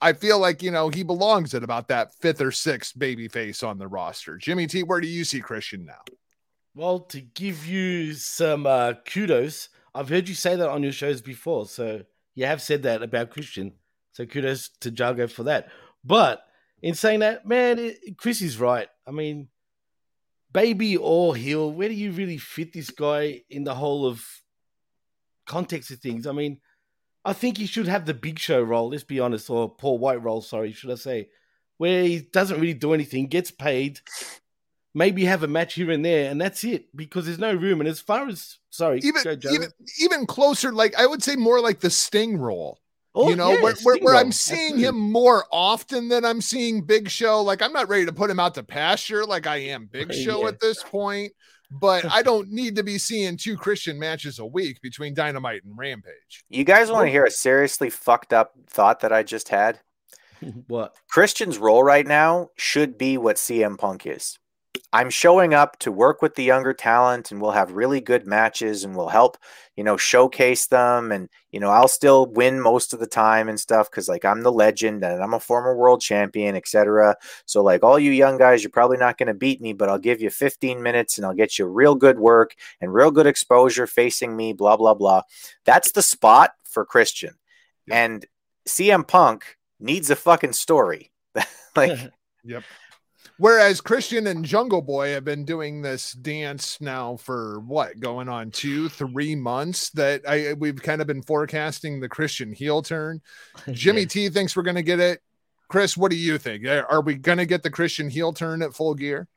I 0.00 0.12
feel 0.12 0.38
like 0.38 0.62
you 0.62 0.70
know 0.70 0.88
he 0.88 1.02
belongs 1.02 1.52
at 1.52 1.64
about 1.64 1.88
that 1.88 2.14
fifth 2.14 2.40
or 2.40 2.52
sixth 2.52 2.96
baby 2.96 3.26
face 3.26 3.64
on 3.64 3.78
the 3.78 3.88
roster. 3.88 4.36
Jimmy 4.36 4.68
T, 4.68 4.84
where 4.84 5.00
do 5.00 5.08
you 5.08 5.24
see 5.24 5.40
Christian 5.40 5.84
now? 5.84 5.98
Well, 6.76 7.00
to 7.00 7.20
give 7.20 7.66
you 7.66 8.14
some 8.14 8.68
uh, 8.68 8.92
kudos, 9.04 9.68
I've 9.96 10.08
heard 10.08 10.28
you 10.28 10.36
say 10.36 10.54
that 10.54 10.68
on 10.68 10.84
your 10.84 10.92
shows 10.92 11.20
before. 11.20 11.66
So 11.66 12.02
you 12.36 12.46
have 12.46 12.62
said 12.62 12.84
that 12.84 13.02
about 13.02 13.30
Christian. 13.30 13.72
So 14.12 14.24
kudos 14.24 14.68
to 14.82 14.90
Jago 14.90 15.26
for 15.26 15.42
that. 15.42 15.70
But 16.04 16.44
in 16.82 16.94
saying 16.94 17.18
that, 17.18 17.48
man, 17.48 17.80
it, 17.80 18.16
Chris 18.16 18.42
is 18.42 18.60
right. 18.60 18.86
I 19.08 19.10
mean, 19.10 19.48
baby 20.52 20.96
or 20.96 21.34
heel, 21.34 21.72
where 21.72 21.88
do 21.88 21.96
you 21.96 22.12
really 22.12 22.38
fit 22.38 22.72
this 22.72 22.90
guy 22.90 23.42
in 23.50 23.64
the 23.64 23.74
whole 23.74 24.06
of 24.06 24.24
context 25.46 25.90
of 25.90 25.98
things? 25.98 26.26
I 26.26 26.32
mean, 26.32 26.60
I 27.24 27.32
think 27.32 27.58
he 27.58 27.66
should 27.66 27.88
have 27.88 28.06
the 28.06 28.14
big 28.14 28.38
show 28.38 28.60
role, 28.62 28.90
let's 28.90 29.04
be 29.04 29.20
honest, 29.20 29.48
or 29.48 29.74
Paul 29.74 29.98
White 29.98 30.22
role, 30.22 30.40
sorry, 30.42 30.72
should 30.72 30.90
I 30.90 30.96
say, 30.96 31.28
where 31.78 32.04
he 32.04 32.20
doesn't 32.20 32.60
really 32.60 32.74
do 32.74 32.94
anything, 32.94 33.28
gets 33.28 33.50
paid, 33.50 34.00
maybe 34.94 35.24
have 35.24 35.42
a 35.42 35.48
match 35.48 35.74
here 35.74 35.90
and 35.90 36.04
there, 36.04 36.30
and 36.30 36.40
that's 36.40 36.64
it, 36.64 36.94
because 36.96 37.26
there's 37.26 37.38
no 37.38 37.54
room. 37.54 37.80
And 37.80 37.88
as 37.88 38.00
far 38.00 38.28
as, 38.28 38.58
sorry, 38.70 39.00
Even 39.04 39.22
even 39.52 39.68
even 40.00 40.26
closer, 40.26 40.72
like 40.72 40.94
I 40.96 41.06
would 41.06 41.22
say 41.22 41.36
more 41.36 41.60
like 41.60 41.80
the 41.80 41.90
Sting 41.90 42.38
role. 42.38 42.78
Oh, 43.14 43.28
you 43.28 43.36
know, 43.36 43.52
yeah, 43.52 43.62
where, 43.62 43.74
where, 43.82 43.98
where 43.98 44.14
I'm 44.16 44.32
seeing 44.32 44.72
absolutely. 44.72 44.84
him 44.84 44.98
more 45.12 45.44
often 45.52 46.08
than 46.08 46.24
I'm 46.24 46.40
seeing 46.40 46.80
Big 46.80 47.10
Show. 47.10 47.42
Like 47.42 47.60
I'm 47.60 47.72
not 47.74 47.90
ready 47.90 48.06
to 48.06 48.12
put 48.12 48.30
him 48.30 48.40
out 48.40 48.54
to 48.54 48.62
pasture 48.62 49.26
like 49.26 49.46
I 49.46 49.56
am 49.56 49.86
Big 49.86 50.14
Show 50.14 50.42
yeah. 50.42 50.48
at 50.48 50.60
this 50.60 50.82
point, 50.82 51.32
but 51.80 52.04
I 52.10 52.22
don't 52.22 52.50
need 52.50 52.76
to 52.76 52.82
be 52.82 52.98
seeing 52.98 53.36
two 53.36 53.56
Christian 53.56 53.98
matches 53.98 54.38
a 54.38 54.46
week 54.46 54.80
between 54.82 55.14
Dynamite 55.14 55.64
and 55.64 55.76
Rampage. 55.76 56.44
You 56.48 56.64
guys 56.64 56.90
want 56.90 57.06
to 57.06 57.10
hear 57.10 57.24
a 57.24 57.30
seriously 57.30 57.90
fucked 57.90 58.32
up 58.32 58.52
thought 58.66 59.00
that 59.00 59.12
I 59.12 59.22
just 59.22 59.48
had? 59.48 59.80
What? 60.66 60.96
Christian's 61.08 61.56
role 61.56 61.84
right 61.84 62.04
now 62.04 62.48
should 62.56 62.98
be 62.98 63.16
what 63.16 63.36
CM 63.36 63.78
Punk 63.78 64.06
is. 64.06 64.40
I'm 64.94 65.08
showing 65.08 65.54
up 65.54 65.78
to 65.78 65.90
work 65.90 66.20
with 66.20 66.34
the 66.34 66.44
younger 66.44 66.74
talent 66.74 67.30
and 67.30 67.40
we'll 67.40 67.52
have 67.52 67.72
really 67.72 68.00
good 68.00 68.26
matches 68.26 68.84
and 68.84 68.94
we'll 68.94 69.08
help, 69.08 69.38
you 69.74 69.82
know, 69.82 69.96
showcase 69.96 70.66
them. 70.66 71.10
And, 71.10 71.30
you 71.50 71.60
know, 71.60 71.70
I'll 71.70 71.88
still 71.88 72.26
win 72.26 72.60
most 72.60 72.92
of 72.92 73.00
the 73.00 73.06
time 73.06 73.48
and 73.48 73.58
stuff 73.58 73.90
because, 73.90 74.06
like, 74.06 74.26
I'm 74.26 74.42
the 74.42 74.52
legend 74.52 75.02
and 75.02 75.22
I'm 75.22 75.32
a 75.32 75.40
former 75.40 75.74
world 75.74 76.02
champion, 76.02 76.56
etc. 76.56 77.16
So, 77.46 77.62
like, 77.62 77.82
all 77.82 77.98
you 77.98 78.10
young 78.10 78.36
guys, 78.36 78.62
you're 78.62 78.70
probably 78.70 78.98
not 78.98 79.16
going 79.16 79.28
to 79.28 79.34
beat 79.34 79.62
me, 79.62 79.72
but 79.72 79.88
I'll 79.88 79.98
give 79.98 80.20
you 80.20 80.28
15 80.28 80.82
minutes 80.82 81.16
and 81.16 81.26
I'll 81.26 81.32
get 81.32 81.58
you 81.58 81.64
real 81.64 81.94
good 81.94 82.18
work 82.18 82.54
and 82.80 82.92
real 82.92 83.10
good 83.10 83.26
exposure 83.26 83.86
facing 83.86 84.36
me, 84.36 84.52
blah, 84.52 84.76
blah, 84.76 84.94
blah. 84.94 85.22
That's 85.64 85.92
the 85.92 86.02
spot 86.02 86.50
for 86.64 86.84
Christian. 86.84 87.34
And 87.90 88.26
CM 88.68 89.08
Punk 89.08 89.56
needs 89.80 90.10
a 90.10 90.16
fucking 90.16 90.52
story. 90.52 91.12
like, 91.76 91.98
Yep. 92.44 92.64
Whereas 93.38 93.80
Christian 93.80 94.26
and 94.26 94.44
Jungle 94.44 94.82
Boy 94.82 95.10
have 95.10 95.24
been 95.24 95.44
doing 95.44 95.82
this 95.82 96.12
dance 96.12 96.80
now 96.80 97.16
for 97.16 97.60
what, 97.60 97.98
going 97.98 98.28
on 98.28 98.50
two, 98.50 98.88
three 98.88 99.34
months. 99.34 99.90
That 99.90 100.22
I 100.28 100.52
we've 100.54 100.80
kind 100.80 101.00
of 101.00 101.06
been 101.06 101.22
forecasting 101.22 102.00
the 102.00 102.08
Christian 102.08 102.52
heel 102.52 102.82
turn. 102.82 103.20
Jimmy 103.72 104.06
T 104.06 104.28
thinks 104.28 104.54
we're 104.54 104.62
going 104.62 104.76
to 104.76 104.82
get 104.82 105.00
it. 105.00 105.20
Chris, 105.68 105.96
what 105.96 106.10
do 106.10 106.16
you 106.16 106.38
think? 106.38 106.66
Are 106.66 106.86
are 106.90 107.00
we 107.00 107.14
going 107.14 107.38
to 107.38 107.46
get 107.46 107.62
the 107.62 107.70
Christian 107.70 108.10
heel 108.10 108.32
turn 108.32 108.62
at 108.62 108.74
full 108.74 108.94
gear? 108.94 109.28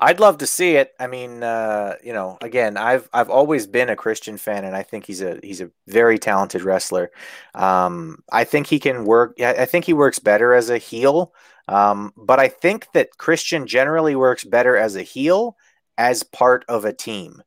I'd 0.00 0.20
love 0.20 0.38
to 0.38 0.46
see 0.46 0.76
it. 0.76 0.92
I 1.00 1.06
mean, 1.06 1.42
uh, 1.42 1.94
you 2.04 2.12
know, 2.12 2.36
again, 2.42 2.76
I've 2.76 3.08
I've 3.12 3.30
always 3.30 3.66
been 3.66 3.88
a 3.88 3.96
Christian 3.96 4.36
fan, 4.36 4.64
and 4.64 4.76
I 4.76 4.82
think 4.82 5.06
he's 5.06 5.22
a 5.22 5.40
he's 5.42 5.62
a 5.62 5.70
very 5.86 6.18
talented 6.18 6.62
wrestler. 6.62 7.10
Um, 7.54 8.22
I 8.30 8.44
think 8.44 8.66
he 8.66 8.78
can 8.78 9.04
work. 9.06 9.40
I 9.40 9.64
think 9.64 9.86
he 9.86 9.94
works 9.94 10.18
better 10.18 10.52
as 10.52 10.68
a 10.68 10.78
heel. 10.78 11.32
Um, 11.68 12.12
but 12.16 12.38
I 12.38 12.48
think 12.48 12.88
that 12.92 13.16
Christian 13.18 13.66
generally 13.66 14.14
works 14.14 14.44
better 14.44 14.76
as 14.76 14.96
a 14.96 15.02
heel 15.02 15.56
as 15.98 16.22
part 16.22 16.64
of 16.68 16.84
a 16.84 16.92
team. 16.92 17.42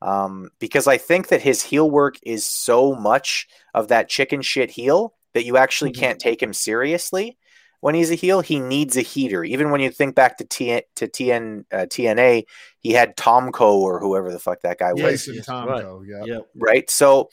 Um, 0.00 0.50
because 0.60 0.86
I 0.86 0.96
think 0.98 1.28
that 1.28 1.42
his 1.42 1.62
heel 1.62 1.90
work 1.90 2.16
is 2.22 2.46
so 2.46 2.94
much 2.94 3.48
of 3.74 3.88
that 3.88 4.08
chicken 4.08 4.42
shit 4.42 4.70
heel 4.70 5.14
that 5.34 5.44
you 5.44 5.56
actually 5.56 5.90
Mhm. 5.90 5.92
can't 5.92 6.20
take 6.20 6.42
him 6.42 6.52
seriously 6.52 7.36
when 7.80 7.94
he's 7.94 8.10
a 8.10 8.14
heel. 8.14 8.40
He 8.40 8.60
needs 8.60 8.96
a 8.96 9.02
heater. 9.02 9.44
Even 9.44 9.70
when 9.70 9.80
you 9.80 9.90
think 9.90 10.14
back 10.14 10.38
to 10.38 10.44
T 10.44 10.82
to 10.96 11.06
TN 11.06 11.64
uh, 11.72 11.86
TNA, 11.86 12.44
he 12.80 12.92
had 12.92 13.16
Tomko 13.16 13.74
or 13.74 14.00
whoever 14.00 14.32
the 14.32 14.38
fuck 14.38 14.60
that 14.62 14.78
guy 14.78 14.92
was 14.92 15.02
Yes, 15.02 15.10
Tyson 15.10 15.34
yes, 15.34 15.46
Tomko, 15.46 16.06
yeah. 16.06 16.38
Right 16.54 16.88
so 16.90 17.28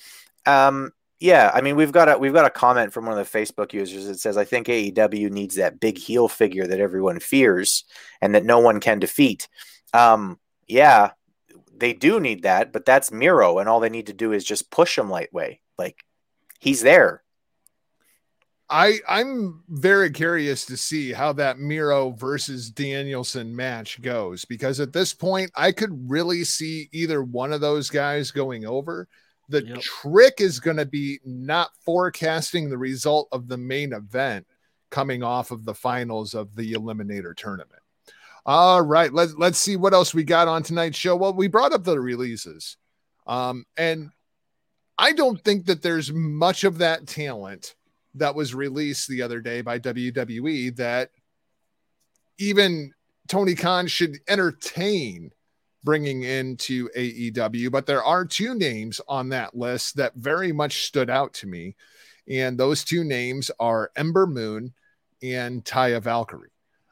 um 0.45 0.91
yeah 1.19 1.51
i 1.53 1.61
mean 1.61 1.75
we've 1.75 1.91
got 1.91 2.09
a 2.09 2.17
we've 2.17 2.33
got 2.33 2.45
a 2.45 2.49
comment 2.49 2.93
from 2.93 3.05
one 3.05 3.17
of 3.17 3.31
the 3.31 3.37
facebook 3.37 3.73
users 3.73 4.05
that 4.05 4.19
says 4.19 4.37
i 4.37 4.43
think 4.43 4.67
aew 4.67 5.31
needs 5.31 5.55
that 5.55 5.79
big 5.79 5.97
heel 5.97 6.27
figure 6.27 6.67
that 6.67 6.79
everyone 6.79 7.19
fears 7.19 7.85
and 8.21 8.35
that 8.35 8.45
no 8.45 8.59
one 8.59 8.79
can 8.79 8.99
defeat 8.99 9.47
um 9.93 10.37
yeah 10.67 11.11
they 11.75 11.93
do 11.93 12.19
need 12.19 12.43
that 12.43 12.71
but 12.71 12.85
that's 12.85 13.11
miro 13.11 13.59
and 13.59 13.69
all 13.69 13.79
they 13.79 13.89
need 13.89 14.07
to 14.07 14.13
do 14.13 14.33
is 14.33 14.43
just 14.43 14.71
push 14.71 14.97
him 14.97 15.09
lightweight 15.09 15.59
like 15.77 16.03
he's 16.59 16.81
there 16.81 17.23
I 18.69 18.99
I'm 19.07 19.63
very 19.69 20.09
curious 20.09 20.65
to 20.65 20.77
see 20.77 21.13
how 21.13 21.33
that 21.33 21.59
Miro 21.59 22.11
versus 22.11 22.71
Danielson 22.71 23.55
match 23.55 24.01
goes 24.01 24.43
because 24.45 24.79
at 24.79 24.91
this 24.91 25.13
point 25.13 25.51
I 25.55 25.71
could 25.71 26.09
really 26.09 26.43
see 26.43 26.89
either 26.91 27.23
one 27.23 27.53
of 27.53 27.61
those 27.61 27.89
guys 27.89 28.31
going 28.31 28.65
over. 28.65 29.07
The 29.49 29.63
Yep. 29.63 29.81
trick 29.81 30.33
is 30.41 30.59
going 30.59 30.77
to 30.77 30.85
be 30.87 31.19
not 31.23 31.69
forecasting 31.85 32.67
the 32.69 32.79
result 32.79 33.27
of 33.31 33.47
the 33.47 33.57
main 33.57 33.93
event 33.93 34.47
coming 34.89 35.21
off 35.21 35.51
of 35.51 35.65
the 35.65 35.75
finals 35.75 36.33
of 36.33 36.55
the 36.55 36.73
eliminator 36.73 37.35
tournament. 37.35 37.81
All 38.47 38.81
right, 38.81 39.13
let's 39.13 39.33
let's 39.35 39.59
see 39.59 39.75
what 39.75 39.93
else 39.93 40.13
we 40.13 40.23
got 40.23 40.47
on 40.47 40.63
tonight's 40.63 40.97
show. 40.97 41.15
Well, 41.15 41.33
we 41.33 41.47
brought 41.47 41.73
up 41.73 41.83
the 41.83 41.99
releases. 41.99 42.77
Um 43.27 43.65
and 43.77 44.09
I 44.97 45.11
don't 45.11 45.39
think 45.43 45.65
that 45.67 45.83
there's 45.83 46.11
much 46.11 46.63
of 46.63 46.79
that 46.79 47.05
talent 47.05 47.75
that 48.15 48.35
was 48.35 48.55
released 48.55 49.07
the 49.07 49.21
other 49.21 49.41
day 49.41 49.61
by 49.61 49.79
WWE 49.79 50.75
that 50.77 51.11
even 52.37 52.93
Tony 53.27 53.55
Khan 53.55 53.87
should 53.87 54.19
entertain 54.27 55.31
bringing 55.83 56.23
into 56.23 56.89
AEW. 56.89 57.71
But 57.71 57.85
there 57.85 58.03
are 58.03 58.25
two 58.25 58.55
names 58.55 58.99
on 59.07 59.29
that 59.29 59.55
list 59.55 59.97
that 59.97 60.15
very 60.15 60.51
much 60.51 60.85
stood 60.85 61.09
out 61.09 61.33
to 61.35 61.47
me. 61.47 61.75
And 62.27 62.57
those 62.57 62.83
two 62.83 63.03
names 63.03 63.51
are 63.59 63.91
Ember 63.95 64.25
Moon 64.25 64.73
and 65.21 65.63
Taya 65.63 66.01
Valkyrie. 66.01 66.49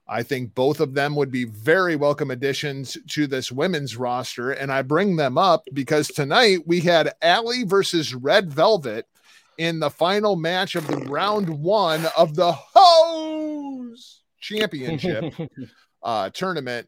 I 0.07 0.21
think 0.21 0.53
both 0.53 0.79
of 0.79 0.93
them 0.93 1.15
would 1.15 1.31
be 1.31 1.45
very 1.45 1.95
welcome 1.95 2.29
additions 2.29 2.97
to 3.09 3.25
this 3.25 3.51
women's 3.51 3.97
roster. 3.97 4.51
And 4.51 4.71
I 4.71 4.81
bring 4.81 5.15
them 5.15 5.37
up 5.37 5.63
because 5.73 6.07
tonight 6.07 6.59
we 6.67 6.81
had 6.81 7.13
Allie 7.21 7.63
versus 7.63 8.13
Red 8.13 8.51
Velvet 8.51 9.07
in 9.57 9.79
the 9.79 9.89
final 9.89 10.35
match 10.35 10.75
of 10.75 10.87
the 10.87 10.97
round 10.97 11.49
one 11.49 12.05
of 12.17 12.35
the 12.35 12.51
Hose 12.51 14.21
Championship 14.39 15.33
uh, 16.03 16.29
tournament. 16.31 16.87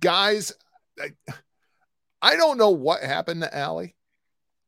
Guys, 0.00 0.52
I, 1.00 1.10
I 2.20 2.36
don't 2.36 2.58
know 2.58 2.70
what 2.70 3.02
happened 3.02 3.42
to 3.42 3.56
Allie. 3.56 3.94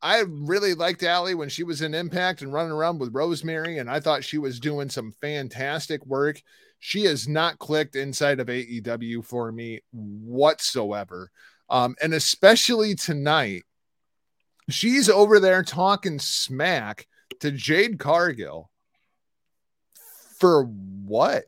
I 0.02 0.24
really 0.26 0.72
liked 0.74 1.02
Allie 1.02 1.34
when 1.34 1.50
she 1.50 1.62
was 1.62 1.82
in 1.82 1.94
Impact 1.94 2.40
and 2.40 2.52
running 2.52 2.72
around 2.72 2.98
with 2.98 3.14
Rosemary, 3.14 3.78
and 3.78 3.90
I 3.90 4.00
thought 4.00 4.24
she 4.24 4.38
was 4.38 4.58
doing 4.58 4.88
some 4.88 5.12
fantastic 5.20 6.04
work. 6.06 6.40
She 6.78 7.04
has 7.04 7.28
not 7.28 7.58
clicked 7.58 7.96
inside 7.96 8.40
of 8.40 8.46
AEW 8.46 9.24
for 9.24 9.52
me 9.52 9.80
whatsoever. 9.92 11.30
Um, 11.68 11.94
and 12.02 12.14
especially 12.14 12.94
tonight, 12.94 13.64
she's 14.68 15.08
over 15.08 15.40
there 15.40 15.62
talking 15.62 16.18
smack 16.18 17.06
to 17.40 17.50
Jade 17.50 17.98
Cargill 17.98 18.70
for 20.38 20.64
what? 20.64 21.44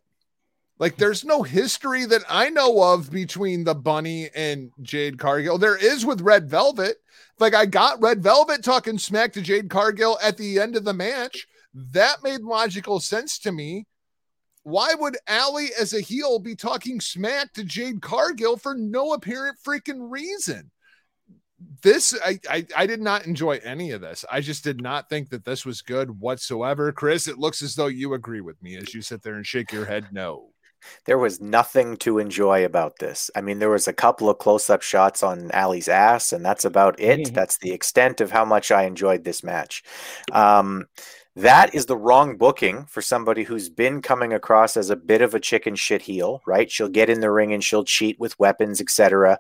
Like, 0.79 0.97
there's 0.97 1.25
no 1.25 1.43
history 1.43 2.07
that 2.07 2.25
I 2.29 2.51
know 2.51 2.83
of 2.83 3.11
between 3.11 3.63
the 3.63 3.75
bunny 3.75 4.31
and 4.35 4.73
Jade 4.83 5.19
Cargill. 5.19 5.57
There 5.57 5.77
is 5.77 6.05
with 6.05 6.21
Red 6.21 6.51
Velvet. 6.51 6.97
Like, 7.39 7.55
I 7.55 7.67
got 7.67 8.03
Red 8.03 8.21
Velvet 8.21 8.65
talking 8.65 8.99
smack 8.99 9.33
to 9.35 9.43
Jade 9.43 9.71
Cargill 9.71 10.19
at 10.21 10.37
the 10.37 10.59
end 10.59 10.75
of 10.75 10.85
the 10.85 10.93
match. 10.93 11.47
That 11.73 12.25
made 12.25 12.41
logical 12.41 12.99
sense 12.99 13.39
to 13.41 13.53
me. 13.53 13.87
Why 14.65 14.95
would 14.95 15.17
Allie, 15.27 15.71
as 15.79 15.93
a 15.93 16.01
heel, 16.01 16.39
be 16.39 16.57
talking 16.57 17.01
smack 17.01 17.53
to 17.53 17.65
Jade 17.65 18.03
Cargill 18.03 18.57
for 18.57 18.75
no 18.75 19.13
apparent 19.13 19.59
freaking 19.65 20.11
reason? 20.11 20.71
This 21.83 22.15
I, 22.25 22.39
I 22.49 22.67
I 22.77 22.87
did 22.87 23.01
not 23.01 23.27
enjoy 23.27 23.61
any 23.65 23.91
of 23.93 24.01
this. 24.01 24.25
I 24.31 24.41
just 24.41 24.65
did 24.65 24.81
not 24.81 25.09
think 25.09 25.31
that 25.31 25.45
this 25.45 25.65
was 25.67 25.83
good 25.83 26.21
whatsoever. 26.21 26.93
Chris, 26.93 27.29
it 27.29 27.39
looks 27.39 27.63
as 27.63 27.75
though 27.75 27.87
you 27.89 28.15
agree 28.15 28.41
with 28.41 28.63
me 28.63 28.77
as 28.77 28.95
you 28.95 29.03
sit 29.03 29.23
there 29.23 29.35
and 29.35 29.47
shake 29.47 29.73
your 29.73 29.85
head 29.87 30.07
no. 30.13 30.51
there 31.07 31.19
was 31.19 31.41
nothing 31.41 31.97
to 31.99 32.19
enjoy 32.19 32.65
about 32.65 32.99
this. 32.99 33.31
I 33.37 33.41
mean, 33.41 33.59
there 33.61 33.71
was 33.71 33.87
a 33.89 33.93
couple 33.93 34.29
of 34.29 34.39
close-up 34.39 34.83
shots 34.83 35.23
on 35.23 35.51
Allie's 35.53 35.89
ass, 35.89 36.33
and 36.33 36.45
that's 36.45 36.65
about 36.65 36.99
it. 37.01 37.21
Mhm. 37.21 37.35
That's 37.35 37.59
the 37.59 37.73
extent 37.73 38.21
of 38.21 38.31
how 38.33 38.45
much 38.45 38.71
I 38.73 38.85
enjoyed 38.85 39.25
this 39.25 39.43
match. 39.45 39.83
Um, 40.33 40.87
that 41.37 41.75
is 41.75 41.87
the 41.87 41.97
wrong 41.97 42.37
booking 42.37 42.85
for 42.87 43.01
somebody 43.01 43.45
who's 43.45 43.69
been 43.71 44.03
coming 44.03 44.33
across 44.35 44.77
as 44.77 44.91
a 44.91 44.97
bit 44.97 45.23
of 45.23 45.35
a 45.35 45.41
chicken 45.41 45.77
shit 45.77 46.03
heel, 46.03 46.43
right? 46.47 46.71
She'll 46.71 46.89
get 46.89 47.09
in 47.09 47.21
the 47.21 47.31
ring 47.31 47.53
and 47.53 47.65
she'll 47.65 47.85
cheat 47.85 48.19
with 48.21 48.39
weapons, 48.39 48.81
etc. 48.81 49.39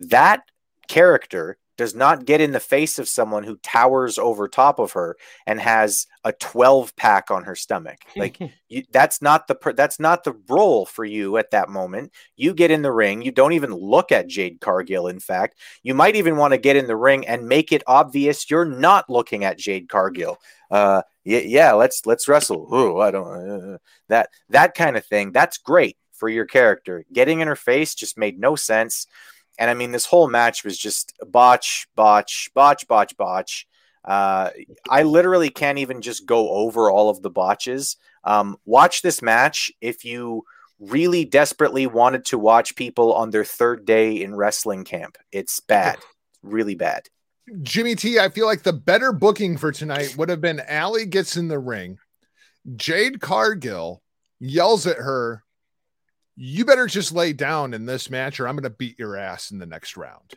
That 0.00 0.42
character 0.88 1.56
does 1.80 1.94
not 1.94 2.26
get 2.26 2.42
in 2.42 2.52
the 2.52 2.60
face 2.60 2.98
of 2.98 3.08
someone 3.08 3.42
who 3.42 3.56
towers 3.56 4.18
over 4.18 4.46
top 4.46 4.78
of 4.78 4.92
her 4.92 5.16
and 5.46 5.58
has 5.58 6.06
a 6.24 6.32
12 6.34 6.94
pack 6.94 7.30
on 7.30 7.44
her 7.44 7.54
stomach. 7.54 8.04
Like 8.20 8.38
you, 8.68 8.82
that's 8.92 9.22
not 9.22 9.48
the 9.48 9.56
that's 9.74 9.98
not 9.98 10.24
the 10.24 10.36
role 10.46 10.84
for 10.84 11.06
you 11.06 11.38
at 11.38 11.52
that 11.52 11.70
moment. 11.70 12.12
You 12.36 12.52
get 12.52 12.70
in 12.70 12.82
the 12.82 12.92
ring. 12.92 13.22
You 13.22 13.32
don't 13.32 13.54
even 13.54 13.72
look 13.72 14.12
at 14.12 14.26
Jade 14.26 14.60
Cargill. 14.60 15.08
In 15.08 15.20
fact, 15.20 15.56
you 15.82 15.94
might 15.94 16.16
even 16.16 16.36
want 16.36 16.52
to 16.52 16.58
get 16.58 16.76
in 16.76 16.86
the 16.86 16.96
ring 16.96 17.26
and 17.26 17.48
make 17.48 17.72
it 17.72 17.82
obvious 17.86 18.50
you're 18.50 18.66
not 18.66 19.08
looking 19.08 19.42
at 19.44 19.56
Jade 19.56 19.88
Cargill. 19.88 20.36
Uh, 20.70 21.00
yeah, 21.24 21.38
yeah 21.38 21.72
let's 21.72 22.04
let's 22.04 22.28
wrestle. 22.28 22.68
Ooh, 22.74 23.00
I 23.00 23.10
don't 23.10 23.50
uh, 23.50 23.78
that 24.08 24.28
that 24.50 24.74
kind 24.74 24.98
of 24.98 25.06
thing. 25.06 25.32
That's 25.32 25.56
great 25.56 25.96
for 26.12 26.28
your 26.28 26.44
character. 26.44 27.06
Getting 27.10 27.40
in 27.40 27.48
her 27.48 27.56
face 27.56 27.94
just 27.94 28.18
made 28.18 28.38
no 28.38 28.54
sense. 28.54 29.06
And 29.60 29.70
I 29.70 29.74
mean, 29.74 29.92
this 29.92 30.06
whole 30.06 30.26
match 30.26 30.64
was 30.64 30.78
just 30.78 31.12
botch, 31.24 31.86
botch, 31.94 32.50
botch, 32.54 32.88
botch, 32.88 33.16
botch. 33.18 33.68
Uh, 34.02 34.48
I 34.88 35.02
literally 35.02 35.50
can't 35.50 35.78
even 35.78 36.00
just 36.00 36.24
go 36.24 36.48
over 36.48 36.90
all 36.90 37.10
of 37.10 37.20
the 37.20 37.28
botches. 37.28 37.98
Um, 38.24 38.56
watch 38.64 39.02
this 39.02 39.20
match 39.20 39.70
if 39.82 40.02
you 40.04 40.44
really 40.78 41.26
desperately 41.26 41.86
wanted 41.86 42.24
to 42.24 42.38
watch 42.38 42.74
people 42.74 43.12
on 43.12 43.30
their 43.30 43.44
third 43.44 43.84
day 43.84 44.22
in 44.22 44.34
wrestling 44.34 44.84
camp. 44.84 45.18
It's 45.30 45.60
bad, 45.60 45.98
really 46.42 46.74
bad. 46.74 47.10
Jimmy 47.62 47.94
T, 47.96 48.18
I 48.18 48.30
feel 48.30 48.46
like 48.46 48.62
the 48.62 48.72
better 48.72 49.12
booking 49.12 49.58
for 49.58 49.72
tonight 49.72 50.16
would 50.16 50.30
have 50.30 50.40
been 50.40 50.60
Allie 50.60 51.04
gets 51.04 51.36
in 51.36 51.48
the 51.48 51.58
ring. 51.58 51.98
Jade 52.76 53.20
Cargill 53.20 54.02
yells 54.38 54.86
at 54.86 54.96
her, 54.96 55.44
You 56.42 56.64
better 56.64 56.86
just 56.86 57.12
lay 57.12 57.34
down 57.34 57.74
in 57.74 57.84
this 57.84 58.08
match 58.08 58.40
or 58.40 58.48
I'm 58.48 58.56
going 58.56 58.62
to 58.62 58.70
beat 58.70 58.98
your 58.98 59.14
ass 59.14 59.50
in 59.50 59.58
the 59.58 59.66
next 59.66 59.94
round. 59.94 60.32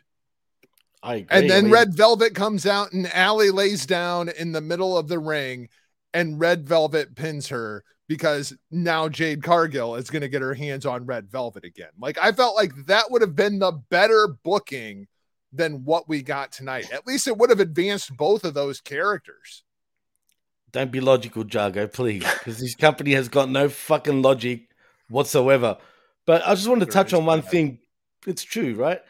I 1.02 1.14
agree. 1.14 1.26
And 1.30 1.48
then 1.48 1.70
Red 1.70 1.94
Velvet 1.94 2.34
comes 2.34 2.66
out 2.66 2.92
and 2.92 3.10
Allie 3.14 3.50
lays 3.50 3.86
down 3.86 4.28
in 4.28 4.52
the 4.52 4.60
middle 4.60 4.98
of 4.98 5.08
the 5.08 5.18
ring 5.18 5.70
and 6.12 6.38
Red 6.38 6.68
Velvet 6.68 7.14
pins 7.16 7.48
her 7.48 7.84
because 8.06 8.54
now 8.70 9.08
Jade 9.08 9.42
Cargill 9.42 9.94
is 9.94 10.10
going 10.10 10.20
to 10.20 10.28
get 10.28 10.42
her 10.42 10.52
hands 10.52 10.84
on 10.84 11.06
Red 11.06 11.30
Velvet 11.30 11.64
again. 11.64 11.88
Like 11.98 12.18
I 12.18 12.32
felt 12.32 12.54
like 12.54 12.72
that 12.84 13.10
would 13.10 13.22
have 13.22 13.34
been 13.34 13.58
the 13.58 13.72
better 13.72 14.28
booking 14.44 15.06
than 15.54 15.84
what 15.84 16.06
we 16.06 16.20
got 16.20 16.52
tonight. 16.52 16.92
At 16.92 17.06
least 17.06 17.28
it 17.28 17.38
would 17.38 17.48
have 17.48 17.60
advanced 17.60 18.14
both 18.14 18.44
of 18.44 18.52
those 18.52 18.82
characters. 18.82 19.64
Don't 20.70 20.92
be 20.92 21.00
logical, 21.00 21.44
Jargo, 21.44 21.90
please, 21.90 22.24
because 22.24 22.58
this 22.58 22.74
company 22.74 23.12
has 23.12 23.30
got 23.30 23.48
no 23.48 23.70
fucking 23.70 24.20
logic 24.20 24.68
whatsoever. 25.08 25.78
But 26.26 26.46
I 26.46 26.54
just 26.54 26.68
want 26.68 26.80
to 26.80 26.86
touch 26.86 27.12
on 27.12 27.26
one 27.26 27.42
thing. 27.42 27.78
It's 28.26 28.42
true, 28.42 28.74
right? 28.74 29.00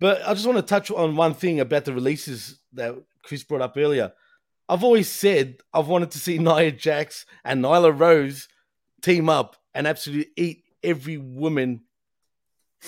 But 0.00 0.26
I 0.26 0.34
just 0.34 0.46
want 0.46 0.58
to 0.58 0.62
touch 0.62 0.90
on 0.90 1.16
one 1.16 1.34
thing 1.34 1.60
about 1.60 1.84
the 1.84 1.92
releases 1.92 2.60
that 2.74 2.94
Chris 3.22 3.42
brought 3.42 3.62
up 3.62 3.74
earlier. 3.76 4.12
I've 4.68 4.84
always 4.84 5.10
said 5.10 5.58
I've 5.72 5.88
wanted 5.88 6.10
to 6.12 6.18
see 6.18 6.38
Nia 6.38 6.72
Jax 6.72 7.26
and 7.44 7.64
Nyla 7.64 7.98
Rose 7.98 8.48
team 9.02 9.28
up 9.28 9.56
and 9.74 9.86
absolutely 9.86 10.30
eat 10.36 10.64
every 10.82 11.16
woman 11.16 11.82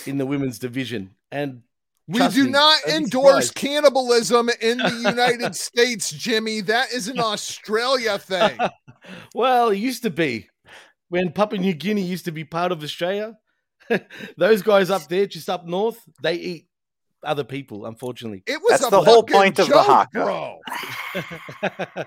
in 0.06 0.18
the 0.18 0.26
women's 0.26 0.58
division. 0.58 1.14
And 1.32 1.62
We 2.06 2.26
do 2.28 2.44
me, 2.44 2.50
not 2.50 2.84
endorse 2.86 3.50
cannibalism 3.50 4.50
in 4.60 4.78
the 4.78 4.90
United 5.08 5.56
States, 5.56 6.10
Jimmy. 6.10 6.60
That 6.60 6.92
is 6.92 7.08
an 7.08 7.18
Australia 7.18 8.18
thing. 8.18 8.58
well, 9.34 9.70
it 9.70 9.78
used 9.78 10.02
to 10.02 10.10
be 10.10 10.48
when 11.08 11.32
Papua 11.32 11.60
New 11.60 11.74
Guinea 11.74 12.02
used 12.02 12.26
to 12.26 12.32
be 12.32 12.44
part 12.44 12.72
of 12.72 12.82
Australia. 12.82 13.36
Those 14.36 14.62
guys 14.62 14.90
up 14.90 15.08
there, 15.08 15.26
just 15.26 15.48
up 15.48 15.66
north, 15.66 15.98
they 16.22 16.34
eat 16.34 16.66
other 17.22 17.44
people. 17.44 17.86
Unfortunately, 17.86 18.42
It 18.46 18.60
was 18.62 18.80
That's 18.80 18.86
a 18.86 18.90
the 18.90 19.02
whole 19.02 19.22
fucking 19.22 19.34
point 19.36 19.58
of 19.58 19.68
the 19.68 19.74
joke, 19.74 19.86
haka. 19.86 20.10
bro. 20.12 20.58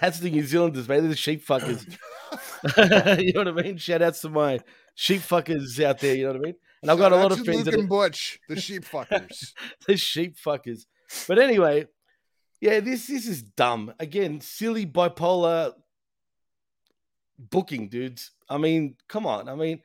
that's 0.00 0.20
the 0.20 0.30
New 0.30 0.42
Zealanders, 0.44 0.88
man. 0.88 1.00
They're 1.02 1.10
the 1.10 1.16
sheep 1.16 1.46
fuckers. 1.46 1.86
you 3.22 3.32
know 3.32 3.44
what 3.44 3.48
I 3.48 3.62
mean? 3.62 3.76
Shout 3.76 4.02
outs 4.02 4.20
to 4.22 4.28
my 4.28 4.60
sheep 4.94 5.20
fuckers 5.22 5.82
out 5.84 6.00
there. 6.00 6.16
You 6.16 6.24
know 6.24 6.32
what 6.32 6.40
I 6.40 6.44
mean? 6.44 6.54
And 6.82 6.90
I've 6.90 6.98
got 6.98 7.12
a 7.12 7.16
lot 7.16 7.32
of 7.32 7.38
to 7.38 7.44
friends 7.44 7.66
Luke 7.66 7.74
and 7.74 7.88
Butch, 7.88 8.38
the 8.48 8.60
sheep 8.60 8.84
fuckers. 8.84 9.52
the 9.86 9.96
sheep 9.96 10.36
fuckers. 10.36 10.86
But 11.28 11.38
anyway, 11.38 11.86
yeah, 12.60 12.80
this 12.80 13.06
this 13.06 13.26
is 13.26 13.42
dumb. 13.42 13.94
Again, 13.98 14.40
silly 14.40 14.86
bipolar 14.86 15.72
booking, 17.38 17.88
dudes. 17.88 18.32
I 18.48 18.58
mean, 18.58 18.96
come 19.08 19.26
on. 19.26 19.48
I 19.48 19.54
mean, 19.54 19.80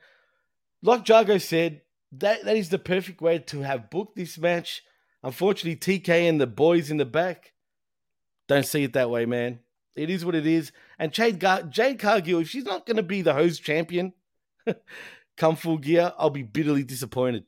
like 0.82 1.04
Jargo 1.04 1.40
said, 1.40 1.82
that 2.12 2.44
that 2.44 2.56
is 2.56 2.68
the 2.68 2.78
perfect 2.78 3.20
way 3.20 3.38
to 3.38 3.60
have 3.60 3.90
booked 3.90 4.16
this 4.16 4.38
match. 4.38 4.82
Unfortunately, 5.22 5.76
TK 5.76 6.28
and 6.28 6.40
the 6.40 6.46
boys 6.46 6.90
in 6.90 6.96
the 6.96 7.04
back 7.04 7.52
don't 8.48 8.66
see 8.66 8.82
it 8.82 8.92
that 8.94 9.08
way, 9.10 9.24
man. 9.24 9.60
It 9.94 10.10
is 10.10 10.24
what 10.24 10.34
it 10.34 10.46
is. 10.46 10.72
And 10.98 11.12
Jade, 11.12 11.38
Gar- 11.38 11.62
Jade 11.64 11.98
Cargill, 11.98 12.40
if 12.40 12.48
she's 12.48 12.64
not 12.64 12.86
going 12.86 12.96
to 12.96 13.02
be 13.02 13.22
the 13.22 13.34
host 13.34 13.62
champion 13.62 14.14
come 15.36 15.54
full 15.56 15.78
gear, 15.78 16.12
I'll 16.18 16.30
be 16.30 16.42
bitterly 16.42 16.82
disappointed. 16.82 17.44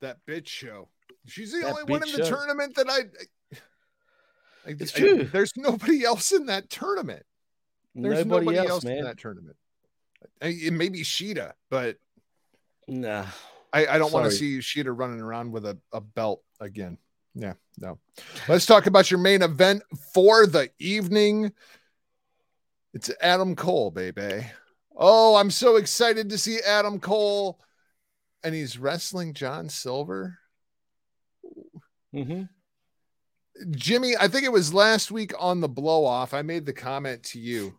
that 0.00 0.18
bitch 0.26 0.48
show. 0.48 0.88
She's 1.26 1.52
the 1.52 1.60
That 1.60 1.70
only 1.70 1.84
one 1.84 2.02
in 2.02 2.10
the 2.12 2.24
show. 2.24 2.30
tournament 2.36 2.74
that 2.76 2.88
I. 2.90 3.00
I 4.66 4.70
It's 4.78 4.94
I- 4.96 4.98
true. 4.98 5.24
there's 5.24 5.52
nobody 5.56 6.04
else 6.04 6.32
in 6.32 6.46
that 6.46 6.68
tournament. 6.70 7.24
There's 7.94 8.24
Nobody, 8.24 8.56
else, 8.56 8.84
in 8.84 8.94
man. 8.94 9.04
that 9.04 9.18
tournament. 9.18 9.56
I- 10.40 10.46
It 10.48 10.72
may 10.72 10.88
be 10.88 11.02
Shida, 11.02 11.52
but 11.70 11.98
Nah. 12.92 13.24
I, 13.72 13.86
I 13.86 13.98
don't 13.98 14.12
want 14.12 14.30
to 14.30 14.36
see 14.36 14.58
Shida 14.58 14.92
running 14.94 15.20
around 15.20 15.50
with 15.50 15.64
a, 15.64 15.78
a 15.92 16.00
belt 16.00 16.42
again. 16.60 16.98
Yeah, 17.34 17.54
no. 17.78 17.98
Let's 18.48 18.66
talk 18.66 18.86
about 18.86 19.10
your 19.10 19.18
main 19.18 19.40
event 19.40 19.82
for 20.12 20.46
the 20.46 20.70
evening. 20.78 21.52
It's 22.92 23.10
Adam 23.22 23.56
Cole, 23.56 23.90
baby. 23.90 24.46
Oh, 24.94 25.36
I'm 25.36 25.50
so 25.50 25.76
excited 25.76 26.28
to 26.28 26.36
see 26.36 26.60
Adam 26.60 27.00
Cole. 27.00 27.58
And 28.44 28.54
he's 28.54 28.76
wrestling 28.76 29.32
John 29.32 29.70
Silver. 29.70 30.38
hmm 32.12 32.42
Jimmy, 33.70 34.16
I 34.18 34.28
think 34.28 34.44
it 34.44 34.52
was 34.52 34.74
last 34.74 35.10
week 35.10 35.32
on 35.38 35.60
the 35.60 35.68
blow 35.68 36.04
off. 36.04 36.34
I 36.34 36.42
made 36.42 36.66
the 36.66 36.72
comment 36.72 37.22
to 37.24 37.38
you 37.38 37.78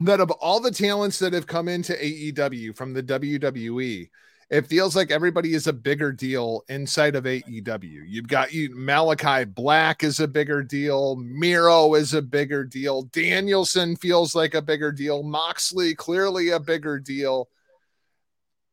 that 0.00 0.20
of 0.20 0.30
all 0.32 0.60
the 0.60 0.70
talents 0.70 1.18
that 1.18 1.32
have 1.32 1.46
come 1.46 1.68
into 1.68 1.94
AEW 1.94 2.76
from 2.76 2.92
the 2.92 3.02
WWE, 3.02 4.08
it 4.48 4.66
feels 4.66 4.94
like 4.94 5.10
everybody 5.10 5.54
is 5.54 5.66
a 5.66 5.72
bigger 5.72 6.12
deal 6.12 6.62
inside 6.68 7.16
of 7.16 7.24
AEW. 7.24 8.02
You've 8.06 8.28
got 8.28 8.52
you 8.52 8.70
Malachi 8.74 9.44
Black 9.44 10.04
is 10.04 10.20
a 10.20 10.28
bigger 10.28 10.62
deal, 10.62 11.16
Miro 11.16 11.94
is 11.94 12.14
a 12.14 12.22
bigger 12.22 12.64
deal, 12.64 13.02
Danielson 13.04 13.96
feels 13.96 14.34
like 14.34 14.54
a 14.54 14.62
bigger 14.62 14.92
deal, 14.92 15.22
Moxley 15.22 15.94
clearly 15.94 16.50
a 16.50 16.60
bigger 16.60 16.98
deal. 16.98 17.48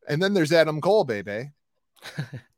And 0.07 0.21
then 0.21 0.34
there's 0.34 0.51
Adam 0.51 0.82
Cole, 0.82 1.05
baby. 1.05 1.51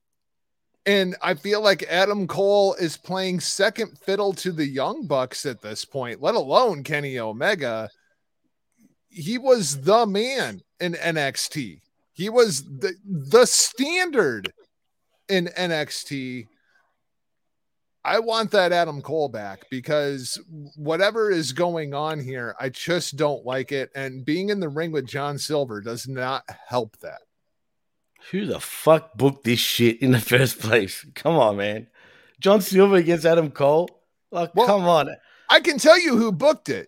And 0.86 1.16
I 1.22 1.34
feel 1.34 1.61
like 1.61 1.82
Adam 1.84 2.28
Cole 2.28 2.76
is 2.76 2.95
playing 2.95 3.39
second 3.39 3.97
fiddle 3.97 4.34
to 4.34 4.51
the 4.51 4.68
Young 4.68 5.07
Bucks 5.07 5.45
at 5.47 5.61
this 5.61 5.84
point, 5.84 6.22
let 6.22 6.36
alone 6.36 6.84
Kenny 6.84 7.18
Omega. 7.18 7.89
He 9.16 9.38
was 9.38 9.82
the 9.82 10.05
man 10.05 10.61
in 10.80 10.93
NXT. 10.93 11.80
He 12.11 12.30
was 12.30 12.63
the, 12.63 12.93
the 13.05 13.45
standard 13.45 14.51
in 15.30 15.47
NXT. 15.47 16.47
I 18.03 18.20
want 18.20 18.51
that 18.51 18.74
Adam 18.74 19.01
Cole 19.01 19.30
back 19.30 19.66
because 19.72 20.38
whatever 20.76 21.32
is 21.32 21.53
going 21.53 21.93
on 21.93 22.20
here, 22.20 22.55
I 22.59 22.70
just 22.70 23.16
don't 23.16 23.45
like 23.45 23.72
it. 23.72 23.89
And 23.95 24.26
being 24.26 24.49
in 24.49 24.59
the 24.59 24.70
ring 24.70 24.91
with 24.91 25.07
John 25.07 25.38
Silver 25.38 25.82
does 25.82 26.07
not 26.07 26.43
help 26.68 26.97
that. 26.99 27.22
Who 28.32 28.45
the 28.45 28.59
fuck 28.59 29.16
booked 29.16 29.45
this 29.45 29.59
shit 29.59 30.01
in 30.01 30.11
the 30.11 30.20
first 30.20 30.59
place? 30.59 31.05
Come 31.16 31.38
on, 31.38 31.57
man. 31.57 31.88
John 32.39 32.61
Silver 32.61 32.97
against 32.97 33.26
Adam 33.26 33.49
Cole? 33.49 33.89
Like, 34.30 34.53
Well, 34.55 34.68
come 34.68 34.84
on. 34.84 35.09
I 35.49 35.61
can 35.61 35.78
tell 35.78 35.99
you 35.99 36.18
who 36.18 36.32
booked 36.32 36.70
it. 36.70 36.88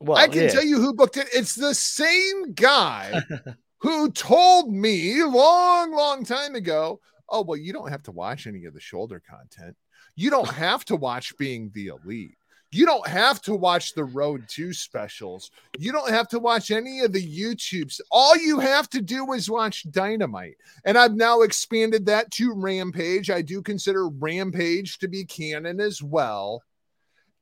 Well, 0.00 0.18
I 0.18 0.28
can 0.28 0.42
yeah. 0.42 0.48
tell 0.48 0.64
you 0.64 0.80
who 0.80 0.94
booked 0.94 1.16
it. 1.16 1.28
It's 1.32 1.54
the 1.54 1.74
same 1.74 2.52
guy 2.52 3.20
who 3.78 4.10
told 4.10 4.72
me 4.72 5.22
long, 5.22 5.92
long 5.92 6.24
time 6.24 6.54
ago, 6.54 7.00
oh, 7.28 7.42
well, 7.42 7.56
you 7.56 7.72
don't 7.72 7.90
have 7.90 8.02
to 8.04 8.12
watch 8.12 8.46
any 8.46 8.64
of 8.66 8.74
the 8.74 8.80
shoulder 8.80 9.22
content. 9.28 9.76
You 10.14 10.30
don't 10.30 10.50
have 10.52 10.84
to 10.86 10.96
watch 10.96 11.36
Being 11.38 11.70
the 11.74 11.88
Elite. 11.88 12.36
You 12.72 12.84
don't 12.84 13.06
have 13.06 13.40
to 13.42 13.54
watch 13.54 13.94
the 13.94 14.04
Road 14.04 14.48
to 14.50 14.72
specials. 14.72 15.50
You 15.78 15.92
don't 15.92 16.10
have 16.10 16.28
to 16.28 16.38
watch 16.38 16.70
any 16.70 17.00
of 17.00 17.12
the 17.12 17.24
YouTubes. 17.24 18.00
All 18.10 18.36
you 18.36 18.58
have 18.58 18.90
to 18.90 19.00
do 19.00 19.32
is 19.32 19.48
watch 19.48 19.90
Dynamite. 19.90 20.56
And 20.84 20.98
I've 20.98 21.14
now 21.14 21.42
expanded 21.42 22.06
that 22.06 22.30
to 22.32 22.52
Rampage. 22.52 23.30
I 23.30 23.40
do 23.40 23.62
consider 23.62 24.08
Rampage 24.08 24.98
to 24.98 25.08
be 25.08 25.24
canon 25.24 25.80
as 25.80 26.02
well. 26.02 26.62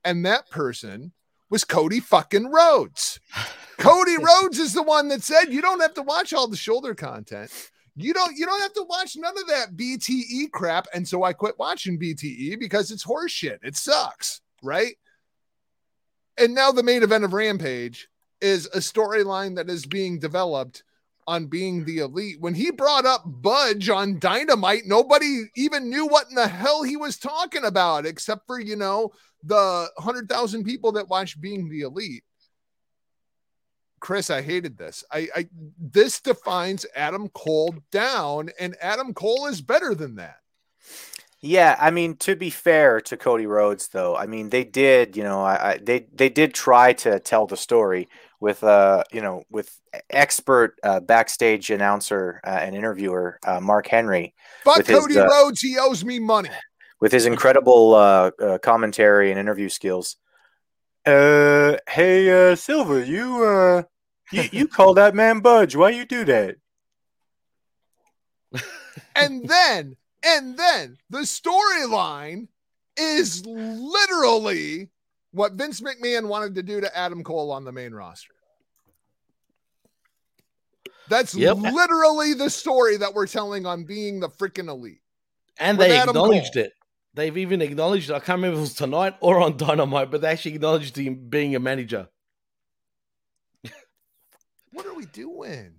And 0.05 0.27
that 0.27 0.51
person 0.51 1.13
was 1.51 1.65
Cody 1.65 2.01
fucking 2.01 2.51
Rhodes. 2.51 3.21
Cody 3.79 4.17
Rhodes 4.21 4.59
is 4.59 4.73
the 4.73 4.83
one 4.83 5.09
that 5.09 5.23
said 5.23 5.47
you 5.53 5.63
don't 5.63 5.81
have 5.81 5.95
to 5.95 6.03
watch 6.03 6.33
all 6.33 6.49
the 6.49 6.57
shoulder 6.57 6.95
content. 6.95 7.51
You 7.97 8.13
don't 8.13 8.37
you 8.37 8.45
don't 8.45 8.61
have 8.61 8.73
to 8.75 8.87
watch 8.89 9.17
none 9.17 9.39
of 9.39 9.47
that 9.47 9.77
BTE 9.77 10.51
crap. 10.51 10.87
And 10.95 11.07
so 11.07 11.23
I 11.23 11.33
quit 11.33 11.59
watching 11.59 11.99
BTE 11.99 12.59
because 12.59 12.91
it's 12.91 13.05
horseshit. 13.05 13.59
It 13.63 13.77
sucks, 13.77 14.41
right? 14.63 14.97
And 16.37 16.55
now 16.55 16.73
the 16.73 16.83
main 16.83 17.03
event 17.03 17.25
of 17.25 17.33
Rampage 17.33 18.09
is 18.41 18.67
a 18.67 18.79
storyline 18.79 19.57
that 19.57 19.71
is 19.71 19.87
being 19.87 20.19
developed 20.19 20.83
on 21.27 21.47
being 21.47 21.85
the 21.85 21.99
elite. 21.99 22.41
When 22.41 22.55
he 22.55 22.71
brought 22.71 23.07
up 23.07 23.23
Budge 23.25 23.89
on 23.89 24.19
Dynamite, 24.19 24.83
nobody 24.87 25.45
even 25.57 25.89
knew 25.89 26.07
what 26.07 26.29
in 26.29 26.35
the 26.35 26.49
hell 26.49 26.83
he 26.83 26.97
was 26.97 27.17
talking 27.17 27.65
about, 27.65 28.07
except 28.07 28.47
for, 28.47 28.61
you 28.61 28.77
know, 28.77 29.13
the 29.45 29.91
100,000 29.97 30.65
people 30.65 30.93
that 30.93 31.09
watch 31.09 31.41
Being 31.41 31.69
the 31.69 31.83
Elite. 31.83 32.25
Chris, 34.01 34.29
I 34.29 34.43
hated 34.43 34.77
this. 34.77 35.03
I, 35.11 35.29
I 35.35 35.49
this 35.79 36.21
defines 36.21 36.85
Adam 36.95 37.31
Cole 37.31 37.75
down, 37.91 38.51
and 38.61 38.77
Adam 38.81 39.15
Cole 39.15 39.47
is 39.47 39.63
better 39.63 39.95
than 39.95 40.17
that. 40.17 40.37
Yeah, 41.41 41.77
I 41.79 41.91
mean, 41.91 42.17
to 42.19 42.37
be 42.37 42.51
fair 42.51 43.01
to 43.03 43.17
Cody 43.17 43.47
Rhodes, 43.47 43.89
though, 43.89 44.17
I 44.17 44.27
mean, 44.27 44.49
they 44.49 44.65
did, 44.65 45.17
you 45.17 45.23
know, 45.23 45.43
I, 45.43 45.73
I 45.73 45.79
they 45.79 46.07
they 46.13 46.29
did 46.29 46.55
try 46.55 46.95
to 46.95 47.19
tell 47.19 47.47
the 47.47 47.57
story 47.57 48.09
with, 48.41 48.65
uh, 48.65 49.05
you 49.13 49.21
know, 49.21 49.45
with 49.51 49.79
expert 50.11 50.77
uh, 50.83 51.01
backstage 51.01 51.71
announcer 51.71 52.41
uh, 52.45 52.51
and 52.61 52.75
interviewer 52.75 53.39
uh, 53.47 53.61
Mark 53.61 53.87
Henry 53.87 54.35
But 54.65 54.79
With 54.79 54.87
his, 54.87 54.99
Cody 54.99 55.19
uh, 55.19 55.29
Rhodes, 55.29 55.61
he 55.61 55.79
owes 55.79 56.05
me 56.05 56.19
money. 56.19 56.51
With 57.05 57.13
his 57.13 57.27
incredible 57.27 57.95
uh, 57.95 58.31
uh, 58.41 58.57
commentary 58.57 59.31
and 59.31 59.39
interview 59.39 59.69
skills. 59.69 60.17
Uh, 61.05 61.77
hey, 61.87 62.31
uh, 62.51 62.57
Silver, 62.57 63.05
you 63.05 63.45
uh, 63.45 63.83
You, 64.33 64.45
you 64.51 64.69
call 64.77 64.95
that 64.95 65.15
man 65.15 65.41
Budge. 65.41 65.77
Why 65.77 65.91
you 65.91 66.07
do 66.07 66.25
that? 66.25 66.57
and 69.17 69.47
then 69.47 69.97
and 70.25 70.57
then 70.57 70.97
the 71.11 71.19
storyline 71.19 72.49
is 72.97 73.45
literally 73.45 74.89
what 75.33 75.53
Vince 75.53 75.83
McMahon 75.83 76.27
wanted 76.27 76.55
to 76.55 76.63
do 76.63 76.81
to 76.81 76.97
Adam 76.97 77.23
Cole 77.23 77.51
on 77.53 77.65
the 77.67 77.73
main 77.73 77.93
roster. 77.93 78.33
That's 81.11 81.35
Yep. 81.35 81.59
literally 81.59 82.33
the 82.33 82.49
story 82.49 82.97
that 82.97 83.13
we're 83.13 83.27
telling 83.27 83.67
on 83.67 83.85
being 83.85 84.21
the 84.21 84.31
freaking 84.31 84.71
elite. 84.71 85.03
And 85.59 85.77
With 85.77 85.89
they 85.89 85.99
Adam 85.99 86.17
acknowledged 86.17 86.55
Cole. 86.55 86.63
it. 86.63 86.73
They've 87.15 87.37
even 87.37 87.63
acknowledged 87.63 88.11
it. 88.11 88.15
I 88.15 88.19
can't 88.19 88.39
remember 88.39 88.55
if 88.55 88.59
it 88.59 88.61
was 88.63 88.75
tonight 88.75 89.15
or 89.21 89.41
on 89.41 89.57
Dynamite, 89.57 90.11
but 90.11 90.21
they 90.21 90.29
actually 90.29 90.55
acknowledged 90.57 90.97
him 90.99 91.29
being 91.29 91.55
a 91.55 91.61
manager. 91.61 92.09
What 94.73 94.87
are 94.87 94.95
we 94.95 95.07
doing? 95.07 95.75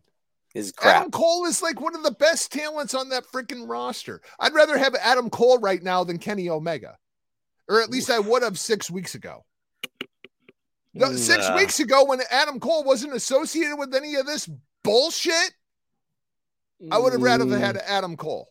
Is 0.53 0.71
crap. 0.71 0.95
Adam 0.95 1.11
Cole 1.11 1.45
is 1.47 1.61
like 1.61 1.81
one 1.81 1.95
of 1.95 2.03
the 2.03 2.11
best 2.11 2.53
talents 2.53 2.93
on 2.93 3.09
that 3.09 3.25
freaking 3.25 3.67
roster. 3.67 4.21
I'd 4.39 4.53
rather 4.53 4.77
have 4.77 4.95
Adam 4.95 5.29
Cole 5.29 5.59
right 5.59 5.83
now 5.83 6.05
than 6.05 6.17
Kenny 6.17 6.49
Omega, 6.49 6.95
or 7.67 7.81
at 7.81 7.89
least 7.89 8.09
I 8.09 8.19
would 8.19 8.41
have 8.41 8.57
six 8.57 8.89
weeks 8.89 9.15
ago. 9.15 9.43
No, 10.93 11.11
Six 11.11 11.51
weeks 11.51 11.81
ago, 11.81 12.05
when 12.05 12.21
Adam 12.31 12.61
Cole 12.61 12.85
wasn't 12.85 13.13
associated 13.13 13.75
with 13.75 13.93
any 13.93 14.15
of 14.15 14.25
this 14.25 14.49
bullshit, 14.81 15.51
I 16.89 16.97
would 16.99 17.11
have 17.11 17.21
rather 17.21 17.43
Mm. 17.43 17.59
had 17.59 17.75
Adam 17.75 18.15
Cole. 18.15 18.47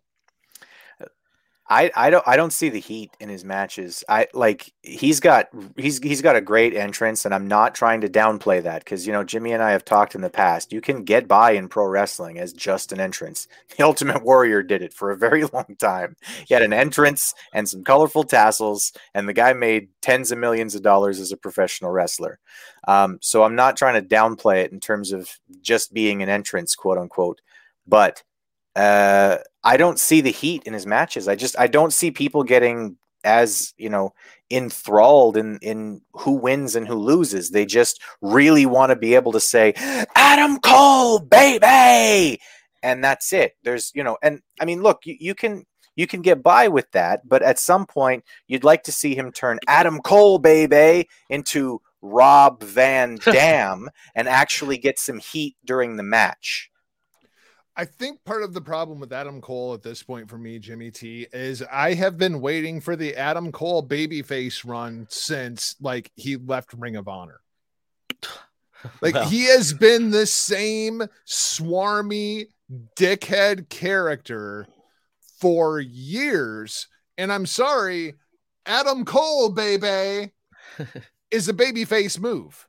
I, 1.67 1.91
I 1.97 2.11
don't 2.11 2.25
I 2.27 2.37
don't 2.37 2.53
see 2.53 2.69
the 2.69 2.81
heat 2.81 3.17
in 3.21 3.31
his 3.31 3.43
matches. 3.43 4.05
I 4.07 4.27
like 4.35 4.71
he's 4.83 5.19
got 5.19 5.49
he's 5.77 5.99
he's 5.99 6.21
got 6.21 6.37
a 6.37 6.43
great 6.43 6.75
entrance, 6.75 7.25
and 7.25 7.35
I'm 7.35 7.49
not 7.49 7.75
trying 7.75 8.03
to 8.03 8.09
downplay 8.09 8.63
that 8.63 8.85
because 8.85 9.07
you 9.07 9.15
know 9.15 9.25
Jimmy 9.25 9.53
and 9.53 9.63
I 9.63 9.71
have 9.71 9.85
talked 9.85 10.15
in 10.15 10.21
the 10.21 10.29
past. 10.29 10.75
You 10.75 10.83
can 10.83 11.05
get 11.05 11.27
by 11.27 11.53
in 11.53 11.69
pro 11.69 11.87
wrestling 11.87 12.39
as 12.39 12.53
just 12.53 12.93
an 12.93 13.01
entrance. 13.01 13.49
The 13.77 13.83
Ultimate 13.83 14.23
Warrior 14.23 14.63
did 14.63 14.83
it 14.83 14.93
for 14.93 15.11
a 15.11 15.17
very 15.17 15.45
long 15.53 15.75
time. 15.79 16.17
He 16.47 16.55
had 16.55 16.63
an 16.63 16.73
entrance 16.73 17.35
and 17.53 17.69
some 17.69 17.83
colorful 17.83 18.23
tassels, 18.23 18.93
and 19.15 19.29
the 19.29 19.33
guy 19.33 19.53
made 19.53 19.89
tens 20.01 20.31
of 20.31 20.39
millions 20.39 20.75
of 20.75 20.83
dollars 20.83 21.19
as 21.19 21.33
a 21.33 21.37
professional 21.37 21.91
wrestler. 21.91 22.39
Um, 22.87 23.19
so 23.21 23.43
I'm 23.43 23.57
not 23.57 23.77
trying 23.77 24.01
to 24.01 24.07
downplay 24.07 24.65
it 24.65 24.71
in 24.71 24.81
terms 24.81 25.13
of 25.13 25.29
just 25.61 25.93
being 25.93 26.23
an 26.23 26.29
entrance, 26.29 26.77
quote 26.77 26.99
unquote, 26.99 27.41
but 27.87 28.23
uh, 28.77 29.39
I 29.63 29.77
don't 29.77 29.99
see 29.99 30.21
the 30.21 30.31
heat 30.31 30.63
in 30.65 30.73
his 30.73 30.87
matches. 30.87 31.29
I 31.29 31.37
just 31.37 31.59
I 31.59 31.67
don't 31.67 31.93
see 31.93 32.11
people 32.11 32.43
getting 32.43 32.97
as 33.25 33.73
you 33.79 33.89
know 33.89 34.13
enthralled 34.51 35.37
in 35.37 35.59
in 35.63 36.03
who 36.13 36.33
wins 36.33 36.77
and 36.77 36.87
who 36.87 36.95
loses. 36.95 37.51
They 37.51 37.67
just 37.67 38.01
really 38.21 38.67
want 38.67 38.91
to 38.91 38.97
be 38.97 39.15
able 39.15 39.33
to 39.33 39.41
say 39.41 39.73
Adam 40.15 40.59
Cole, 40.61 41.19
baby, 41.19 42.41
and 42.83 43.03
that's 43.03 43.33
it. 43.33 43.57
There's 43.63 43.93
you 43.95 44.05
know, 44.05 44.19
and 44.23 44.41
I 44.61 44.65
mean, 44.65 44.83
look, 44.83 45.01
you, 45.05 45.17
you 45.19 45.35
can 45.35 45.65
you 45.97 46.07
can 46.07 46.23
get 46.23 46.43
by 46.43 46.69
with 46.69 46.91
that, 46.93 47.29
but 47.29 47.43
at 47.43 47.59
some 47.59 47.87
point 47.87 48.25
you'd 48.49 48.65
like 48.65 48.83
to 48.85 48.93
see 48.93 49.15
him 49.15 49.33
turn 49.33 49.61
Adam 49.69 50.01
Cole, 50.01 50.39
baby, 50.39 51.09
into 51.31 51.81
Rob 52.03 52.63
Van 52.63 53.17
Dam 53.25 53.89
and 54.15 54.29
actually 54.29 54.79
get 54.79 54.99
some 54.99 55.19
heat 55.19 55.57
during 55.65 55.97
the 55.97 56.03
match. 56.03 56.71
I 57.77 57.85
think 57.85 58.25
part 58.25 58.45
of 58.45 58.55
the 58.55 58.61
problem 58.61 59.01
with 59.01 59.13
Adam 59.13 59.41
Cole 59.41 59.75
at 59.75 59.83
this 59.83 60.03
point 60.03 60.31
for 60.31 60.39
me, 60.39 60.59
Jimmy 60.61 60.91
T, 60.93 61.27
is 61.33 61.63
I 61.73 61.95
have 61.95 62.17
been 62.17 62.41
waiting 62.41 62.81
for 62.81 62.95
the 62.95 63.17
Adam 63.17 63.51
Cole 63.51 63.87
babyface 63.87 64.65
run 64.65 65.07
since 65.11 65.75
like 65.81 66.13
he 66.15 66.37
left 66.37 66.73
Ring 66.75 66.97
of 66.97 67.09
Honor. 67.09 67.41
Like 69.01 69.15
Well. 69.15 69.27
he 69.31 69.47
has 69.47 69.73
been 69.73 70.11
the 70.11 70.27
same 70.27 71.05
swarmy 71.27 72.49
dickhead 72.99 73.71
character 73.71 74.67
for 75.41 75.81
years. 75.81 76.87
And 77.17 77.33
I'm 77.33 77.47
sorry, 77.47 78.13
Adam 78.67 79.07
Cole, 79.07 79.49
baby, 79.49 80.33
is 81.31 81.49
a 81.49 81.55
babyface 81.55 82.21
move. 82.21 82.69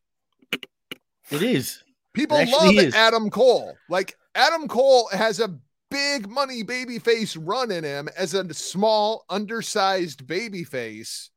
It 1.31 1.41
is. 1.43 1.83
People 2.13 2.37
It 2.37 2.47
love 2.49 2.75
is. 2.75 2.95
Adam 2.95 3.29
Cole. 3.29 3.75
Like 3.89 4.15
Adam 4.35 4.67
Cole 4.67 5.09
has 5.11 5.39
a 5.39 5.57
big 5.89 6.29
money 6.29 6.63
babyface 6.63 7.37
run 7.39 7.71
in 7.71 7.83
him 7.83 8.09
as 8.17 8.33
a 8.33 8.53
small, 8.53 9.25
undersized 9.29 10.27
babyface, 10.27 11.29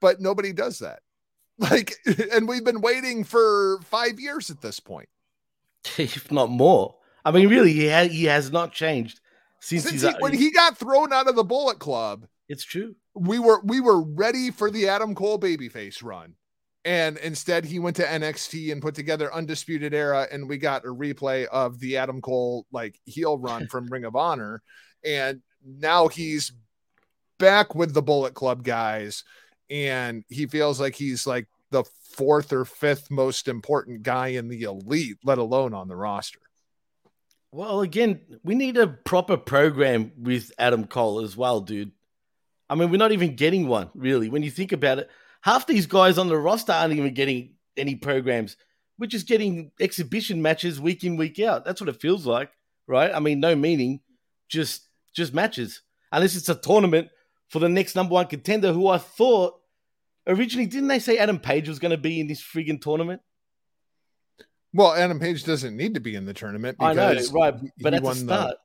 but 0.00 0.20
nobody 0.20 0.52
does 0.52 0.80
that. 0.80 1.00
Like, 1.60 1.96
and 2.32 2.48
we've 2.48 2.64
been 2.64 2.80
waiting 2.80 3.22
for 3.22 3.80
five 3.82 4.18
years 4.18 4.48
at 4.48 4.62
this 4.62 4.80
point. 4.80 5.10
if 5.98 6.32
not 6.32 6.48
more. 6.48 6.96
I 7.22 7.32
mean, 7.32 7.50
really, 7.50 7.74
he, 7.74 7.86
ha- 7.90 8.08
he 8.08 8.24
has 8.24 8.50
not 8.50 8.72
changed 8.72 9.20
since, 9.60 9.82
Since 9.82 10.00
he's. 10.00 10.10
he, 10.10 10.16
when 10.20 10.32
he 10.32 10.50
got 10.50 10.78
thrown 10.78 11.12
out 11.12 11.28
of 11.28 11.36
the 11.36 11.44
Bullet 11.44 11.78
Club, 11.78 12.26
it's 12.48 12.64
true. 12.64 12.96
we 13.14 13.38
were 13.38 13.60
we 13.62 13.78
were 13.80 14.00
ready 14.00 14.50
for 14.50 14.70
the 14.70 14.88
Adam 14.88 15.14
Cole 15.14 15.38
babyface 15.38 16.02
run. 16.02 16.34
And 16.84 17.18
instead 17.18 17.66
he 17.66 17.78
went 17.78 17.96
to 17.96 18.04
NXT 18.04 18.72
and 18.72 18.80
put 18.80 18.94
together 18.94 19.32
Undisputed 19.32 19.92
Era 19.92 20.26
and 20.32 20.48
we 20.48 20.56
got 20.56 20.84
a 20.84 20.88
replay 20.88 21.46
of 21.46 21.78
the 21.78 21.98
Adam 21.98 22.22
Cole 22.22 22.66
like 22.72 22.98
heel 23.04 23.36
run 23.38 23.66
from 23.66 23.86
Ring 23.88 24.04
of 24.04 24.16
Honor 24.16 24.62
and 25.04 25.42
now 25.64 26.08
he's 26.08 26.52
back 27.38 27.74
with 27.74 27.92
the 27.92 28.02
Bullet 28.02 28.32
Club 28.32 28.64
guys 28.64 29.24
and 29.68 30.24
he 30.28 30.46
feels 30.46 30.80
like 30.80 30.94
he's 30.94 31.26
like 31.26 31.48
the 31.70 31.84
fourth 32.14 32.50
or 32.52 32.64
fifth 32.64 33.10
most 33.10 33.46
important 33.46 34.02
guy 34.02 34.28
in 34.28 34.48
the 34.48 34.62
elite 34.62 35.18
let 35.22 35.36
alone 35.36 35.74
on 35.74 35.88
the 35.88 35.96
roster. 35.96 36.40
Well, 37.52 37.80
again, 37.80 38.20
we 38.44 38.54
need 38.54 38.76
a 38.76 38.86
proper 38.86 39.36
program 39.36 40.12
with 40.16 40.52
Adam 40.58 40.86
Cole 40.86 41.20
as 41.20 41.36
well, 41.36 41.60
dude. 41.60 41.90
I 42.70 42.76
mean, 42.76 42.90
we're 42.90 42.96
not 42.96 43.10
even 43.10 43.34
getting 43.34 43.66
one, 43.66 43.90
really. 43.94 44.28
When 44.28 44.44
you 44.44 44.50
think 44.52 44.70
about 44.70 45.00
it, 45.00 45.10
half 45.40 45.66
these 45.66 45.86
guys 45.86 46.18
on 46.18 46.28
the 46.28 46.36
roster 46.36 46.72
aren't 46.72 46.94
even 46.94 47.14
getting 47.14 47.54
any 47.76 47.94
programs. 47.94 48.56
We're 48.98 49.06
just 49.06 49.26
getting 49.26 49.72
exhibition 49.80 50.42
matches 50.42 50.80
week 50.80 51.04
in, 51.04 51.16
week 51.16 51.40
out. 51.40 51.64
That's 51.64 51.80
what 51.80 51.88
it 51.88 52.00
feels 52.00 52.26
like, 52.26 52.50
right? 52.86 53.10
I 53.14 53.18
mean, 53.20 53.40
no 53.40 53.56
meaning, 53.56 54.00
just 54.48 54.86
just 55.14 55.34
matches. 55.34 55.82
Unless 56.12 56.36
it's 56.36 56.48
a 56.48 56.54
tournament 56.54 57.08
for 57.48 57.58
the 57.58 57.68
next 57.68 57.94
number 57.94 58.14
one 58.14 58.26
contender, 58.26 58.72
who 58.72 58.88
I 58.88 58.98
thought 58.98 59.60
originally 60.26 60.66
didn't 60.66 60.88
they 60.88 60.98
say 60.98 61.18
Adam 61.18 61.38
Page 61.38 61.68
was 61.68 61.78
going 61.78 61.90
to 61.90 61.98
be 61.98 62.20
in 62.20 62.26
this 62.26 62.42
friggin' 62.42 62.80
tournament? 62.80 63.22
Well, 64.72 64.92
Adam 64.94 65.18
Page 65.18 65.44
doesn't 65.44 65.76
need 65.76 65.94
to 65.94 66.00
be 66.00 66.14
in 66.14 66.26
the 66.26 66.34
tournament 66.34 66.76
I 66.78 66.92
know, 66.92 67.10
because 67.10 67.32
right? 67.32 67.54
But 67.80 67.92
he 67.92 67.96
at 67.96 68.02
the 68.04 68.14
start, 68.14 68.56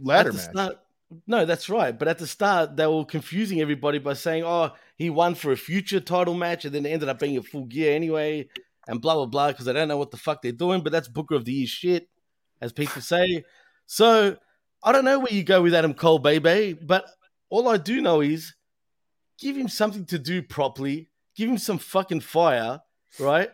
ladder 0.00 0.28
at 0.30 0.34
the 0.34 0.38
match. 0.38 0.50
start, 0.50 0.78
no, 1.26 1.44
that's 1.44 1.68
right. 1.68 1.98
But 1.98 2.08
at 2.08 2.18
the 2.18 2.26
start, 2.26 2.76
they 2.76 2.86
were 2.86 3.04
confusing 3.04 3.60
everybody 3.60 3.98
by 3.98 4.14
saying, 4.14 4.44
"Oh, 4.44 4.72
he 4.96 5.10
won 5.10 5.34
for 5.34 5.52
a 5.52 5.56
future 5.56 6.00
title 6.00 6.34
match," 6.34 6.64
and 6.64 6.74
then 6.74 6.84
it 6.84 6.90
ended 6.90 7.08
up 7.08 7.18
being 7.18 7.36
a 7.36 7.42
full 7.42 7.64
gear 7.64 7.94
anyway, 7.94 8.48
and 8.86 9.00
blah 9.00 9.14
blah 9.14 9.26
blah. 9.26 9.48
Because 9.48 9.68
I 9.68 9.72
don't 9.72 9.88
know 9.88 9.96
what 9.96 10.10
the 10.10 10.16
fuck 10.16 10.42
they're 10.42 10.52
doing, 10.52 10.82
but 10.82 10.92
that's 10.92 11.08
Booker 11.08 11.34
of 11.34 11.44
the 11.44 11.52
Year 11.52 11.66
shit, 11.66 12.08
as 12.60 12.72
people 12.72 13.00
say. 13.00 13.44
So 13.86 14.36
I 14.82 14.92
don't 14.92 15.04
know 15.04 15.18
where 15.18 15.32
you 15.32 15.44
go 15.44 15.62
with 15.62 15.74
Adam 15.74 15.94
Cole, 15.94 16.18
baby. 16.18 16.74
But 16.74 17.06
all 17.48 17.68
I 17.68 17.78
do 17.78 18.00
know 18.00 18.20
is 18.20 18.54
give 19.38 19.56
him 19.56 19.68
something 19.68 20.04
to 20.06 20.18
do 20.18 20.42
properly, 20.42 21.08
give 21.34 21.48
him 21.48 21.58
some 21.58 21.78
fucking 21.78 22.20
fire, 22.20 22.80
right, 23.18 23.50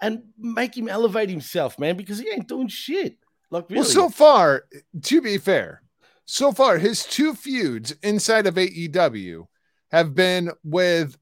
and 0.00 0.24
make 0.36 0.76
him 0.76 0.88
elevate 0.88 1.30
himself, 1.30 1.78
man, 1.78 1.96
because 1.96 2.18
he 2.18 2.28
ain't 2.28 2.48
doing 2.48 2.68
shit. 2.68 3.16
Like 3.50 3.70
really. 3.70 3.80
Well, 3.80 3.88
so 3.88 4.08
far, 4.10 4.64
to 5.02 5.20
be 5.22 5.38
fair, 5.38 5.81
so 6.24 6.52
far 6.52 6.78
his 6.78 7.04
two 7.04 7.34
feuds 7.34 7.92
inside 8.02 8.46
of 8.46 8.54
AEW 8.54 9.46
have 9.90 10.14
been 10.14 10.50
with 10.64 11.16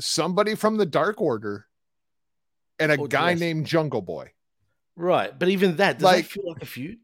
somebody 0.00 0.54
from 0.54 0.76
the 0.76 0.86
Dark 0.86 1.20
Order 1.20 1.66
and 2.78 2.92
a 2.92 3.00
Oh, 3.00 3.06
guy 3.06 3.30
yes. 3.30 3.40
named 3.40 3.66
Jungle 3.66 4.02
Boy. 4.02 4.32
Right, 4.96 5.36
but 5.38 5.48
even 5.48 5.76
that 5.76 5.98
does 5.98 6.04
Like- 6.04 6.24
that 6.26 6.30
feel 6.30 6.48
like 6.52 6.62
a 6.62 6.66
feud? 6.66 6.98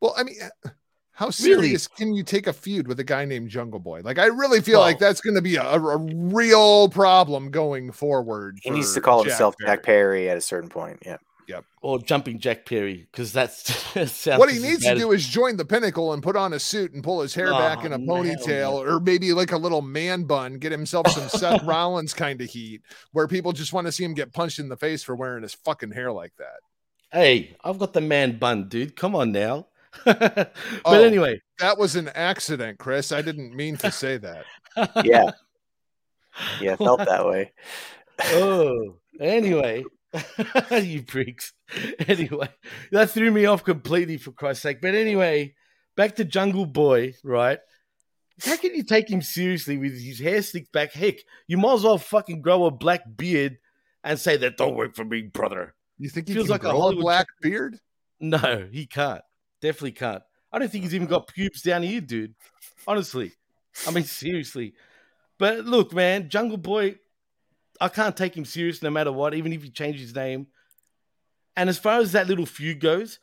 Well, 0.00 0.14
I 0.16 0.24
mean, 0.24 0.36
uh, 0.42 0.68
how 1.12 1.26
Really? 1.26 1.32
serious 1.32 1.86
can 1.86 2.14
you 2.14 2.22
take 2.24 2.46
a 2.46 2.52
feud 2.52 2.88
with 2.88 2.98
a 3.00 3.04
guy 3.04 3.24
named 3.24 3.50
Jungle 3.50 3.78
Boy? 3.80 4.00
Like, 4.02 4.18
I 4.18 4.26
really 4.26 4.60
feel 4.60 4.78
Well- 4.78 4.88
like 4.88 4.98
that's 4.98 5.20
going 5.20 5.34
to 5.36 5.42
be 5.42 5.56
a, 5.56 5.62
a 5.64 5.96
real 5.98 6.88
problem 6.88 7.50
going 7.50 7.92
forward. 7.92 8.58
He 8.62 8.70
needs 8.70 8.94
to 8.94 9.00
call 9.00 9.22
Jack 9.22 9.32
himself 9.32 9.54
Perry. 9.58 9.68
Jack 9.76 9.82
Perry 9.84 10.30
at 10.30 10.36
a 10.36 10.40
certain 10.40 10.68
point. 10.70 11.00
Yeah. 11.04 11.18
Or 11.82 11.98
jumping 11.98 12.38
Jack 12.38 12.64
Perry? 12.66 13.08
Because 13.10 13.32
that's 13.32 13.74
sounds 14.12 14.38
What 14.38 14.50
he 14.52 14.58
needs 14.60 14.84
to 14.84 14.94
do 14.94 15.10
is 15.12 15.26
join 15.26 15.56
the 15.56 15.64
pinnacle 15.64 16.12
and 16.12 16.22
put 16.22 16.36
on 16.36 16.52
a 16.52 16.58
suit 16.58 16.92
and 16.92 17.02
pull 17.02 17.20
his 17.22 17.34
hair 17.34 17.50
back 17.50 17.78
Oh, 17.82 17.86
in 17.86 17.92
a 17.92 17.98
no, 17.98 18.12
ponytail, 18.14 18.72
or 18.72 19.00
maybe 19.00 19.32
like 19.32 19.52
a 19.52 19.56
little 19.56 19.82
man 19.82 20.24
bun, 20.24 20.54
get 20.58 20.70
himself 20.72 21.08
some 21.08 21.28
Seth 21.28 21.62
Rollins 21.64 22.14
kind 22.14 22.40
of 22.40 22.48
heat, 22.48 22.82
where 23.12 23.26
people 23.26 23.52
just 23.52 23.72
want 23.72 23.86
to 23.86 23.92
see 23.92 24.04
him 24.04 24.14
get 24.14 24.32
punched 24.32 24.58
in 24.60 24.68
the 24.68 24.76
face 24.76 25.02
for 25.02 25.14
wearing 25.16 25.42
his 25.42 25.54
fucking 25.54 25.90
hair 25.90 26.12
like 26.12 26.32
that. 26.38 26.60
Hey, 27.10 27.56
I've 27.64 27.78
got 27.78 27.92
the 27.92 28.00
man 28.00 28.38
bun, 28.38 28.68
dude. 28.68 28.94
Come 28.96 29.14
on 29.16 29.32
now. 29.32 29.66
but 30.04 30.54
Oh. 30.84 31.02
anyway, 31.02 31.40
That 31.58 31.76
was 31.78 31.96
an 31.96 32.08
accident, 32.14 32.78
Chris. 32.78 33.12
I 33.12 33.20
didn't 33.22 33.54
mean 33.54 33.76
to 33.78 33.90
say 33.90 34.16
that. 34.18 34.44
Yeah. 35.04 35.32
Yeah. 36.60 36.76
Felt 36.76 37.00
that 37.04 37.26
way. 37.26 37.52
oh, 38.24 38.96
anyway, 39.20 39.84
you 40.70 41.02
pricks. 41.02 41.52
Anyway, 42.06 42.48
that 42.90 43.10
threw 43.10 43.30
me 43.30 43.46
off 43.46 43.64
completely 43.64 44.18
for 44.18 44.32
Christ's 44.32 44.62
sake. 44.62 44.80
But 44.80 44.94
anyway, 44.94 45.54
back 45.96 46.16
to 46.16 46.24
Jungle 46.24 46.66
Boy, 46.66 47.14
right? 47.24 47.58
How 48.44 48.56
can 48.56 48.74
you 48.74 48.82
take 48.82 49.10
him 49.10 49.22
seriously 49.22 49.78
with 49.78 49.92
his 50.00 50.18
hair 50.18 50.42
slicked 50.42 50.72
back? 50.72 50.92
Heck, 50.92 51.16
you 51.46 51.56
might 51.56 51.74
as 51.74 51.84
well 51.84 51.98
fucking 51.98 52.42
grow 52.42 52.64
a 52.64 52.70
black 52.70 53.02
beard 53.16 53.58
and 54.02 54.18
say 54.18 54.36
that 54.38 54.56
don't 54.56 54.74
work 54.74 54.94
for 54.94 55.04
me, 55.04 55.22
brother. 55.22 55.74
You 55.98 56.08
think 56.08 56.28
he 56.28 56.34
Feels 56.34 56.46
can 56.46 56.52
like 56.52 56.62
a 56.62 56.70
grow 56.70 56.76
a 56.76 56.80
Hollywood 56.80 57.02
black 57.02 57.26
beard? 57.40 57.78
No, 58.20 58.68
he 58.70 58.86
can't. 58.86 59.22
Definitely 59.60 59.92
can't. 59.92 60.22
I 60.52 60.58
don't 60.58 60.70
think 60.70 60.84
he's 60.84 60.94
even 60.94 61.06
got 61.06 61.28
pubes 61.28 61.62
down 61.62 61.82
here, 61.82 62.00
dude. 62.00 62.34
Honestly. 62.86 63.32
I 63.86 63.90
mean, 63.90 64.04
seriously. 64.04 64.74
But 65.38 65.64
look, 65.64 65.92
man, 65.92 66.28
Jungle 66.28 66.58
Boy, 66.58 66.96
I 67.82 67.88
can't 67.88 68.16
take 68.16 68.36
him 68.36 68.44
serious 68.44 68.80
no 68.80 68.90
matter 68.90 69.10
what, 69.10 69.34
even 69.34 69.52
if 69.52 69.64
he 69.64 69.68
changed 69.68 69.98
his 70.00 70.14
name. 70.14 70.46
And 71.56 71.68
as 71.68 71.78
far 71.78 71.98
as 71.98 72.12
that 72.12 72.28
little 72.28 72.46
feud 72.46 72.78
goes, 72.78 73.18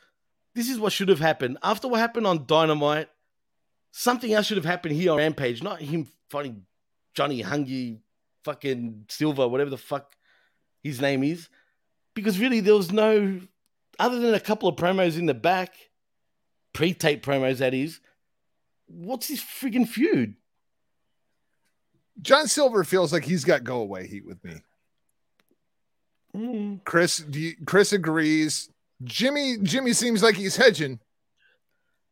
this 0.53 0.69
is 0.69 0.77
what 0.77 0.91
should 0.91 1.07
have 1.07 1.21
happened. 1.21 1.57
After 1.63 1.87
what 1.87 2.01
happened 2.01 2.27
on 2.27 2.45
Dynamite, 2.45 3.07
something 3.91 4.33
else 4.33 4.47
should 4.47 4.57
have 4.57 4.65
happened 4.65 4.95
here 4.95 5.13
on 5.13 5.17
Rampage, 5.17 5.63
not 5.63 5.81
him 5.81 6.07
fighting 6.29 6.65
Johnny 7.13 7.41
Hungee, 7.41 8.01
fucking 8.43 9.05
Silver, 9.07 9.47
whatever 9.47 9.69
the 9.69 9.77
fuck 9.77 10.17
his 10.83 10.99
name 10.99 11.23
is. 11.23 11.47
Because 12.13 12.37
really, 12.37 12.59
there 12.59 12.75
was 12.75 12.91
no, 12.91 13.39
other 13.97 14.19
than 14.19 14.33
a 14.33 14.41
couple 14.41 14.67
of 14.67 14.75
promos 14.75 15.17
in 15.17 15.25
the 15.25 15.33
back, 15.33 15.73
pre 16.73 16.93
tape 16.93 17.25
promos, 17.25 17.59
that 17.59 17.73
is, 17.73 18.01
what's 18.87 19.29
his 19.29 19.39
friggin' 19.39 19.87
feud? 19.87 20.35
John 22.21 22.47
Silver 22.47 22.83
feels 22.83 23.13
like 23.13 23.23
he's 23.23 23.45
got 23.45 23.63
go 23.63 23.81
away 23.81 24.07
heat 24.07 24.25
with 24.25 24.43
me. 24.43 24.61
Hmm. 26.35 26.75
Chris, 26.85 27.17
do 27.17 27.39
you, 27.39 27.53
Chris 27.65 27.91
agrees. 27.93 28.69
Jimmy, 29.03 29.57
Jimmy 29.63 29.93
seems 29.93 30.21
like 30.21 30.35
he's 30.35 30.57
hedging. 30.57 30.99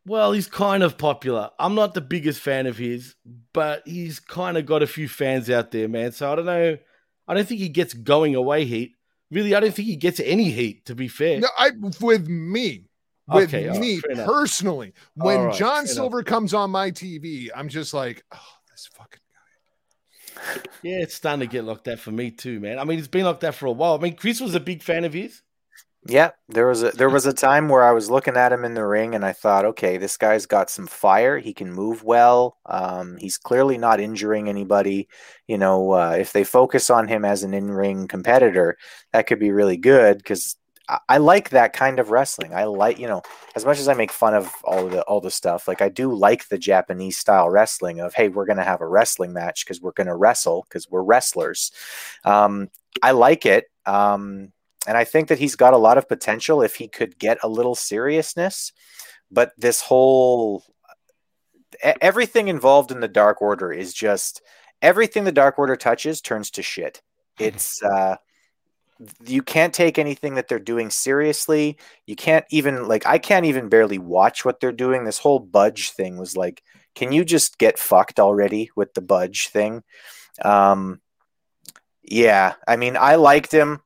Well, 0.05 0.31
he's 0.31 0.47
kind 0.47 0.83
of 0.83 0.97
popular. 0.97 1.51
I'm 1.59 1.75
not 1.75 1.93
the 1.93 2.01
biggest 2.01 2.39
fan 2.39 2.65
of 2.65 2.77
his, 2.77 3.15
but 3.51 3.83
he's 3.85 4.19
kind 4.21 4.57
of 4.57 4.65
got 4.65 4.81
a 4.81 4.87
few 4.87 5.09
fans 5.09 5.49
out 5.49 5.71
there, 5.71 5.89
man. 5.89 6.13
So 6.13 6.31
I 6.31 6.35
don't 6.35 6.45
know. 6.45 6.77
I 7.27 7.33
don't 7.33 7.45
think 7.45 7.59
he 7.59 7.67
gets 7.69 7.93
going 7.93 8.33
away 8.33 8.63
heat. 8.63 8.93
Really, 9.29 9.53
I 9.53 9.59
don't 9.59 9.73
think 9.73 9.89
he 9.89 9.97
gets 9.97 10.21
any 10.21 10.49
heat, 10.49 10.85
to 10.85 10.95
be 10.95 11.09
fair. 11.09 11.41
No, 11.41 11.49
I 11.57 11.71
with 11.99 12.29
me, 12.29 12.85
with 13.27 13.53
Okay, 13.53 13.69
me 13.77 13.99
enough. 14.09 14.25
personally. 14.25 14.93
When 15.15 15.41
right, 15.47 15.55
John 15.55 15.85
Silver 15.85 16.23
comes 16.23 16.53
on 16.53 16.71
my 16.71 16.91
TV, 16.91 17.49
I'm 17.53 17.67
just 17.67 17.93
like, 17.93 18.23
oh, 18.33 18.39
this 18.71 18.87
fucking. 18.93 19.19
Yeah, 20.83 20.99
it's 20.99 21.15
starting 21.15 21.41
to 21.41 21.47
get 21.47 21.63
like 21.65 21.83
that 21.85 21.99
for 21.99 22.11
me 22.11 22.31
too, 22.31 22.59
man. 22.59 22.79
I 22.79 22.83
mean, 22.83 22.99
it's 22.99 23.07
been 23.07 23.25
like 23.25 23.39
that 23.41 23.55
for 23.55 23.65
a 23.65 23.71
while. 23.71 23.95
I 23.95 23.97
mean, 23.97 24.15
Chris 24.15 24.39
was 24.39 24.55
a 24.55 24.59
big 24.59 24.83
fan 24.83 25.05
of 25.05 25.13
his. 25.13 25.41
Yeah, 26.09 26.31
there 26.47 26.67
was 26.67 26.83
a 26.83 26.91
there 26.91 27.09
was 27.09 27.25
a 27.25 27.33
time 27.33 27.67
where 27.67 27.83
I 27.83 27.91
was 27.91 28.09
looking 28.09 28.37
at 28.37 28.53
him 28.53 28.63
in 28.63 28.75
the 28.75 28.85
ring 28.85 29.13
and 29.13 29.25
I 29.25 29.33
thought, 29.33 29.65
okay, 29.65 29.97
this 29.97 30.15
guy's 30.15 30.45
got 30.45 30.69
some 30.69 30.87
fire. 30.87 31.37
He 31.37 31.53
can 31.53 31.73
move 31.73 32.03
well. 32.03 32.57
Um, 32.65 33.17
he's 33.17 33.37
clearly 33.37 33.77
not 33.77 33.99
injuring 33.99 34.47
anybody. 34.47 35.09
You 35.47 35.57
know, 35.57 35.91
uh, 35.91 36.15
if 36.17 36.31
they 36.31 36.45
focus 36.45 36.89
on 36.89 37.09
him 37.09 37.25
as 37.25 37.43
an 37.43 37.53
in-ring 37.53 38.07
competitor, 38.07 38.77
that 39.11 39.27
could 39.27 39.39
be 39.39 39.51
really 39.51 39.75
good 39.77 40.17
because 40.19 40.55
I, 41.09 41.17
like 41.17 41.49
that 41.49 41.73
kind 41.73 41.99
of 41.99 42.11
wrestling. 42.11 42.53
I 42.53 42.63
like, 42.63 42.97
you 42.97 43.07
know, 43.07 43.21
as 43.55 43.65
much 43.65 43.79
as 43.79 43.87
I 43.87 43.93
make 43.93 44.11
fun 44.11 44.33
of 44.33 44.51
all 44.63 44.87
the 44.87 45.01
all 45.03 45.19
the 45.19 45.31
stuff, 45.31 45.67
like 45.67 45.81
I 45.81 45.89
do 45.89 46.13
like 46.13 46.47
the 46.47 46.57
Japanese 46.57 47.17
style 47.17 47.49
wrestling 47.49 47.99
of, 47.99 48.13
hey, 48.13 48.29
we're 48.29 48.45
gonna 48.45 48.63
have 48.63 48.81
a 48.81 48.87
wrestling 48.87 49.33
match 49.33 49.65
because 49.65 49.81
we're 49.81 49.91
gonna 49.91 50.15
wrestle 50.15 50.65
because 50.67 50.89
we're 50.89 51.03
wrestlers. 51.03 51.71
Um, 52.23 52.69
I 53.03 53.11
like 53.11 53.45
it. 53.45 53.65
Um, 53.85 54.53
and 54.87 54.97
I 54.97 55.03
think 55.03 55.27
that 55.27 55.39
he's 55.39 55.55
got 55.55 55.73
a 55.73 55.77
lot 55.77 55.97
of 55.97 56.07
potential 56.07 56.61
if 56.61 56.75
he 56.75 56.87
could 56.87 57.19
get 57.19 57.37
a 57.43 57.49
little 57.49 57.75
seriousness. 57.75 58.71
But 59.29 59.51
this 59.57 59.81
whole 59.81 60.63
everything 61.83 62.47
involved 62.47 62.91
in 62.91 63.01
the 63.01 63.07
Dark 63.07 63.41
Order 63.41 63.71
is 63.71 63.93
just 63.93 64.41
everything 64.81 65.25
the 65.25 65.31
Dark 65.31 65.59
Order 65.59 65.75
touches 65.75 66.21
turns 66.21 66.51
to 66.51 66.61
shit. 66.61 67.01
It's 67.39 67.83
uh 67.83 68.15
you 69.25 69.41
can't 69.41 69.73
take 69.73 69.99
anything 69.99 70.35
that 70.35 70.47
they're 70.47 70.59
doing 70.59 70.89
seriously. 70.89 71.77
You 72.05 72.15
can't 72.15 72.45
even 72.49 72.87
like 72.87 73.05
I 73.05 73.17
can't 73.17 73.45
even 73.45 73.69
barely 73.69 73.97
watch 73.97 74.45
what 74.45 74.59
they're 74.59 74.71
doing. 74.71 75.03
This 75.03 75.19
whole 75.19 75.39
budge 75.39 75.91
thing 75.91 76.17
was 76.17 76.35
like, 76.35 76.63
can 76.95 77.11
you 77.11 77.23
just 77.23 77.57
get 77.57 77.79
fucked 77.79 78.19
already 78.19 78.69
with 78.75 78.93
the 78.93 79.01
budge 79.01 79.49
thing? 79.49 79.83
Um 80.43 81.01
yeah, 82.03 82.53
I 82.67 82.77
mean, 82.77 82.95
I 82.97 83.15
liked 83.15 83.51
him 83.51 83.81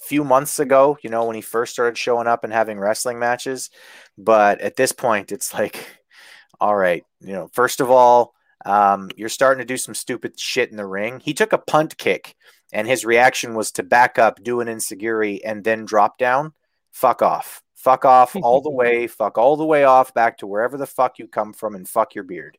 a 0.00 0.02
few 0.04 0.24
months 0.24 0.58
ago, 0.58 0.96
you 1.02 1.10
know, 1.10 1.26
when 1.26 1.36
he 1.36 1.42
first 1.42 1.74
started 1.74 1.98
showing 1.98 2.26
up 2.26 2.44
and 2.44 2.52
having 2.52 2.78
wrestling 2.78 3.18
matches. 3.18 3.70
But 4.16 4.60
at 4.62 4.76
this 4.76 4.92
point, 4.92 5.32
it's 5.32 5.52
like, 5.52 5.86
all 6.60 6.74
right, 6.74 7.04
you 7.20 7.34
know, 7.34 7.48
first 7.52 7.80
of 7.80 7.90
all, 7.90 8.32
um, 8.64 9.10
you're 9.16 9.28
starting 9.28 9.60
to 9.60 9.66
do 9.66 9.76
some 9.76 9.94
stupid 9.94 10.40
shit 10.40 10.70
in 10.70 10.76
the 10.76 10.86
ring. 10.86 11.20
He 11.20 11.34
took 11.34 11.52
a 11.52 11.58
punt 11.58 11.98
kick, 11.98 12.34
and 12.76 12.86
his 12.86 13.06
reaction 13.06 13.54
was 13.54 13.72
to 13.72 13.82
back 13.82 14.18
up, 14.18 14.42
do 14.42 14.60
an 14.60 14.68
insecurity, 14.68 15.42
and 15.42 15.64
then 15.64 15.86
drop 15.86 16.18
down. 16.18 16.52
Fuck 16.92 17.22
off. 17.22 17.62
Fuck 17.74 18.04
off 18.04 18.36
all 18.42 18.60
the 18.60 18.70
way. 18.70 19.06
Fuck 19.06 19.38
all 19.38 19.56
the 19.56 19.64
way 19.64 19.84
off 19.84 20.12
back 20.12 20.36
to 20.38 20.46
wherever 20.46 20.76
the 20.76 20.86
fuck 20.86 21.18
you 21.18 21.26
come 21.26 21.54
from 21.54 21.74
and 21.74 21.88
fuck 21.88 22.14
your 22.14 22.24
beard. 22.24 22.58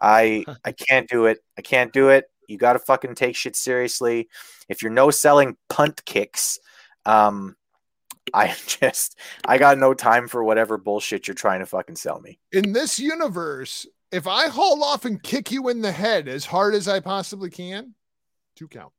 I 0.00 0.46
I 0.64 0.72
can't 0.72 1.06
do 1.10 1.26
it. 1.26 1.40
I 1.58 1.60
can't 1.60 1.92
do 1.92 2.08
it. 2.08 2.24
You 2.48 2.56
got 2.56 2.72
to 2.72 2.78
fucking 2.78 3.16
take 3.16 3.36
shit 3.36 3.54
seriously. 3.54 4.30
If 4.70 4.80
you're 4.80 4.90
no 4.90 5.10
selling 5.10 5.58
punt 5.68 6.06
kicks, 6.06 6.58
um, 7.04 7.54
I 8.32 8.56
just 8.66 9.18
I 9.44 9.58
got 9.58 9.76
no 9.76 9.92
time 9.92 10.26
for 10.26 10.42
whatever 10.42 10.78
bullshit 10.78 11.28
you're 11.28 11.34
trying 11.34 11.60
to 11.60 11.66
fucking 11.66 11.96
sell 11.96 12.18
me. 12.18 12.38
In 12.50 12.72
this 12.72 12.98
universe, 12.98 13.86
if 14.10 14.26
I 14.26 14.48
haul 14.48 14.82
off 14.82 15.04
and 15.04 15.22
kick 15.22 15.52
you 15.52 15.68
in 15.68 15.82
the 15.82 15.92
head 15.92 16.28
as 16.28 16.46
hard 16.46 16.74
as 16.74 16.88
I 16.88 17.00
possibly 17.00 17.50
can, 17.50 17.94
two 18.56 18.66
count. 18.66 18.94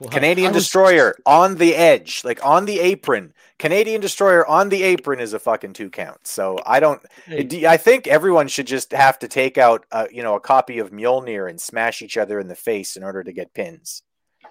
Well, 0.00 0.10
Canadian 0.10 0.52
was- 0.52 0.64
Destroyer 0.64 1.14
on 1.24 1.56
the 1.56 1.74
edge, 1.76 2.22
like 2.24 2.44
on 2.44 2.64
the 2.64 2.80
apron. 2.80 3.32
Canadian 3.60 4.00
Destroyer 4.00 4.44
on 4.44 4.68
the 4.68 4.82
apron 4.82 5.20
is 5.20 5.32
a 5.32 5.38
fucking 5.38 5.72
two 5.72 5.88
count. 5.88 6.26
So 6.26 6.58
I 6.66 6.80
don't. 6.80 7.00
hey, 7.26 7.64
I 7.66 7.76
think 7.76 8.08
everyone 8.08 8.48
should 8.48 8.66
just 8.66 8.90
have 8.90 9.20
to 9.20 9.28
take 9.28 9.56
out, 9.56 9.86
uh, 9.92 10.06
you 10.10 10.22
know, 10.24 10.34
a 10.34 10.40
copy 10.40 10.80
of 10.80 10.90
Mjolnir 10.90 11.48
and 11.48 11.60
smash 11.60 12.02
each 12.02 12.16
other 12.16 12.40
in 12.40 12.48
the 12.48 12.56
face 12.56 12.96
in 12.96 13.04
order 13.04 13.22
to 13.22 13.32
get 13.32 13.54
pins. 13.54 14.02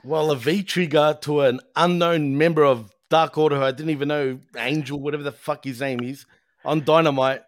well, 0.05 0.31
a 0.31 0.35
V 0.37 0.63
trigger 0.63 1.17
to 1.21 1.41
an 1.41 1.59
unknown 1.75 2.37
member 2.37 2.63
of 2.63 2.93
Dark 3.09 3.37
Order 3.37 3.57
who 3.57 3.63
I 3.63 3.71
didn't 3.71 3.91
even 3.91 4.07
know, 4.07 4.39
Angel, 4.57 4.97
whatever 4.99 5.23
the 5.23 5.31
fuck 5.33 5.65
his 5.65 5.81
name 5.81 6.01
is, 6.01 6.25
on 6.63 6.83
Dynamite, 6.85 7.41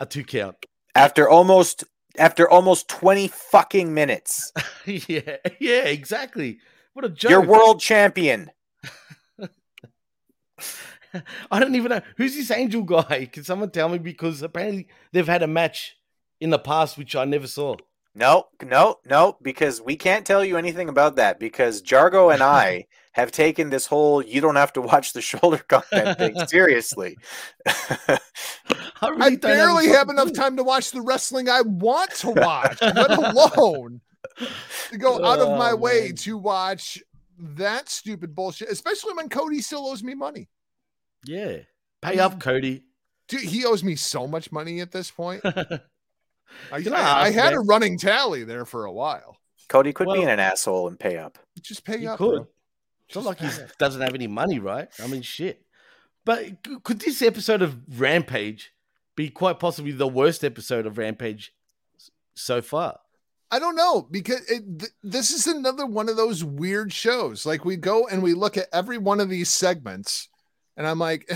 a 0.00 0.06
two 0.06 0.24
count. 0.24 0.56
After 0.94 1.28
almost 1.28 1.84
after 2.18 2.48
almost 2.48 2.88
twenty 2.88 3.28
fucking 3.28 3.92
minutes, 3.92 4.52
yeah, 4.84 5.36
yeah, 5.58 5.84
exactly. 5.84 6.58
What 6.92 7.04
a 7.04 7.08
joke. 7.08 7.30
you're 7.30 7.44
world 7.44 7.80
champion. 7.80 8.50
I 11.50 11.58
don't 11.58 11.74
even 11.74 11.90
know 11.90 12.02
who's 12.16 12.36
this 12.36 12.50
Angel 12.50 12.82
guy. 12.82 13.28
Can 13.32 13.44
someone 13.44 13.70
tell 13.70 13.88
me? 13.88 13.98
Because 13.98 14.42
apparently 14.42 14.88
they've 15.12 15.26
had 15.26 15.42
a 15.42 15.48
match 15.48 15.96
in 16.40 16.50
the 16.50 16.58
past 16.58 16.96
which 16.96 17.16
I 17.16 17.24
never 17.24 17.46
saw. 17.46 17.76
No, 18.14 18.48
no, 18.62 18.96
no, 19.06 19.36
because 19.40 19.80
we 19.80 19.94
can't 19.96 20.26
tell 20.26 20.44
you 20.44 20.56
anything 20.56 20.88
about 20.88 21.16
that 21.16 21.38
because 21.38 21.82
Jargo 21.82 22.32
and 22.32 22.42
I 22.42 22.86
have 23.12 23.32
taken 23.32 23.70
this 23.70 23.86
whole 23.86 24.22
you 24.22 24.40
don't 24.40 24.56
have 24.56 24.72
to 24.74 24.80
watch 24.80 25.12
the 25.12 25.20
shoulder 25.20 25.58
content 25.58 26.18
thing 26.36 26.46
seriously. 26.48 27.16
I, 27.66 28.18
I 29.02 29.08
really 29.08 29.36
don't 29.36 29.40
barely 29.40 29.86
have 29.88 30.06
fucking 30.06 30.10
enough 30.14 30.26
clue. 30.26 30.34
time 30.34 30.56
to 30.56 30.62
watch 30.64 30.90
the 30.92 31.00
wrestling 31.00 31.48
I 31.48 31.62
want 31.62 32.10
to 32.16 32.30
watch, 32.36 32.80
let 32.82 33.10
alone 33.10 34.00
to 34.90 34.98
go 34.98 35.24
out 35.24 35.38
of 35.40 35.58
my 35.58 35.72
Oh, 35.72 35.76
way 35.76 36.06
man. 36.06 36.16
to 36.16 36.38
watch 36.38 37.02
that 37.38 37.88
stupid 37.88 38.34
bullshit, 38.34 38.68
especially 38.70 39.14
when 39.14 39.28
Cody 39.28 39.60
still 39.60 39.86
owes 39.88 40.02
me 40.02 40.14
money. 40.14 40.48
Yeah, 41.24 41.58
pay 42.02 42.18
up, 42.18 42.38
Cody. 42.40 42.84
Dude, 43.28 43.40
he 43.42 43.64
owes 43.64 43.82
me 43.84 43.96
so 43.96 44.26
much 44.26 44.50
money 44.52 44.80
at 44.80 44.92
this 44.92 45.10
point. 45.10 45.42
I, 45.44 45.80
I 46.72 46.76
I, 46.76 46.78
I 46.94 47.26
ask, 47.28 47.34
had 47.34 47.52
a 47.54 47.60
running 47.60 47.96
tally 47.98 48.44
there 48.44 48.64
for 48.64 48.84
a 48.84 48.92
while. 48.92 49.36
Cody 49.68 49.92
quit 49.92 50.06
Well- 50.08 50.16
being 50.16 50.28
an 50.28 50.40
asshole 50.40 50.88
and 50.88 50.98
pay 50.98 51.16
up. 51.16 51.38
Just 51.60 51.84
pay 51.84 51.98
You 51.98 52.10
up, 52.10 52.18
could. 52.18 52.36
bro. 52.36 52.48
It's 53.10 53.16
not 53.16 53.24
like 53.24 53.40
he 53.40 53.48
doesn't 53.78 54.00
have 54.00 54.14
any 54.14 54.28
money, 54.28 54.60
right? 54.60 54.88
I 55.02 55.08
mean, 55.08 55.22
shit. 55.22 55.62
But 56.24 56.62
could 56.84 57.00
this 57.00 57.22
episode 57.22 57.60
of 57.60 57.76
Rampage 57.98 58.72
be 59.16 59.30
quite 59.30 59.58
possibly 59.58 59.90
the 59.90 60.06
worst 60.06 60.44
episode 60.44 60.86
of 60.86 60.96
Rampage 60.96 61.52
so 62.34 62.62
far? 62.62 63.00
I 63.50 63.58
don't 63.58 63.74
know 63.74 64.06
because 64.08 64.48
it, 64.48 64.78
th- 64.78 64.92
this 65.02 65.32
is 65.32 65.48
another 65.48 65.86
one 65.86 66.08
of 66.08 66.16
those 66.16 66.44
weird 66.44 66.92
shows. 66.92 67.44
Like 67.44 67.64
we 67.64 67.74
go 67.74 68.06
and 68.06 68.22
we 68.22 68.32
look 68.32 68.56
at 68.56 68.68
every 68.72 68.96
one 68.96 69.18
of 69.18 69.28
these 69.28 69.48
segments, 69.48 70.28
and 70.76 70.86
I'm 70.86 71.00
like, 71.00 71.28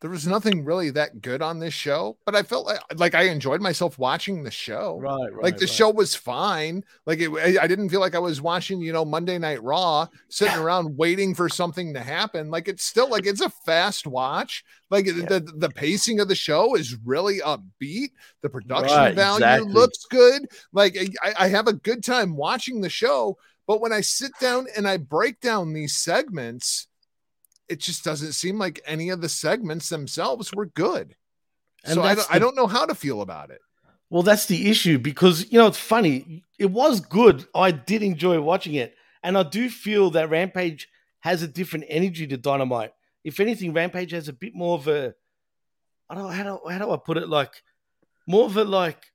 there 0.00 0.10
was 0.10 0.28
nothing 0.28 0.64
really 0.64 0.90
that 0.90 1.22
good 1.22 1.42
on 1.42 1.58
this 1.58 1.74
show, 1.74 2.18
but 2.24 2.36
I 2.36 2.44
felt 2.44 2.66
like 2.66 2.80
like 2.96 3.14
I 3.16 3.22
enjoyed 3.22 3.60
myself 3.60 3.98
watching 3.98 4.44
the 4.44 4.50
show. 4.50 4.96
Right, 5.00 5.32
right. 5.32 5.42
like 5.42 5.56
the 5.56 5.66
right. 5.66 5.74
show 5.74 5.90
was 5.90 6.14
fine. 6.14 6.84
Like 7.04 7.18
it, 7.20 7.30
I 7.60 7.66
didn't 7.66 7.88
feel 7.88 7.98
like 7.98 8.14
I 8.14 8.20
was 8.20 8.40
watching, 8.40 8.80
you 8.80 8.92
know, 8.92 9.04
Monday 9.04 9.38
Night 9.38 9.62
Raw, 9.62 10.06
sitting 10.28 10.58
around 10.58 10.96
waiting 10.96 11.34
for 11.34 11.48
something 11.48 11.94
to 11.94 12.00
happen. 12.00 12.48
Like 12.48 12.68
it's 12.68 12.84
still 12.84 13.08
like 13.10 13.26
it's 13.26 13.40
a 13.40 13.50
fast 13.50 14.06
watch. 14.06 14.64
Like 14.88 15.06
the 15.06 15.52
the 15.56 15.70
pacing 15.70 16.20
of 16.20 16.28
the 16.28 16.36
show 16.36 16.76
is 16.76 16.96
really 17.04 17.40
upbeat. 17.40 18.10
The 18.42 18.50
production 18.50 18.96
Right, 18.96 19.14
value 19.14 19.44
exactly. 19.44 19.72
looks 19.72 20.04
good. 20.08 20.46
Like 20.72 20.96
I, 21.22 21.34
I 21.38 21.48
have 21.48 21.66
a 21.66 21.72
good 21.72 22.04
time 22.04 22.36
watching 22.36 22.80
the 22.80 22.88
show, 22.90 23.36
but 23.66 23.80
when 23.80 23.92
I 23.92 24.00
sit 24.00 24.32
down 24.40 24.66
and 24.76 24.86
I 24.88 24.96
break 24.96 25.40
down 25.40 25.72
these 25.72 25.96
segments, 25.96 26.87
it 27.68 27.80
just 27.80 28.04
doesn't 28.04 28.32
seem 28.32 28.58
like 28.58 28.80
any 28.86 29.10
of 29.10 29.20
the 29.20 29.28
segments 29.28 29.88
themselves 29.88 30.52
were 30.52 30.66
good. 30.66 31.16
And 31.84 31.94
so 31.94 32.02
I 32.02 32.14
don't, 32.14 32.34
I 32.34 32.38
don't 32.38 32.56
know 32.56 32.66
how 32.66 32.86
to 32.86 32.94
feel 32.94 33.22
about 33.22 33.50
it. 33.50 33.60
Well, 34.10 34.22
that's 34.22 34.46
the 34.46 34.70
issue 34.70 34.98
because 34.98 35.50
you 35.52 35.58
know 35.58 35.66
it's 35.66 35.78
funny. 35.78 36.44
It 36.58 36.70
was 36.70 37.00
good. 37.00 37.46
I 37.54 37.70
did 37.70 38.02
enjoy 38.02 38.40
watching 38.40 38.74
it, 38.74 38.94
and 39.22 39.36
I 39.36 39.42
do 39.42 39.68
feel 39.68 40.10
that 40.10 40.30
Rampage 40.30 40.88
has 41.20 41.42
a 41.42 41.48
different 41.48 41.84
energy 41.88 42.26
to 42.26 42.36
Dynamite. 42.36 42.92
If 43.22 43.38
anything, 43.38 43.74
Rampage 43.74 44.12
has 44.12 44.28
a 44.28 44.32
bit 44.32 44.54
more 44.54 44.76
of 44.76 44.88
a 44.88 45.14
I 46.08 46.14
don't 46.14 46.24
know 46.24 46.30
how 46.30 46.42
do 46.42 46.70
how 46.70 46.78
do 46.78 46.90
I 46.90 46.96
put 46.96 47.18
it 47.18 47.28
like 47.28 47.62
more 48.26 48.46
of 48.46 48.56
a 48.56 48.64
like 48.64 49.12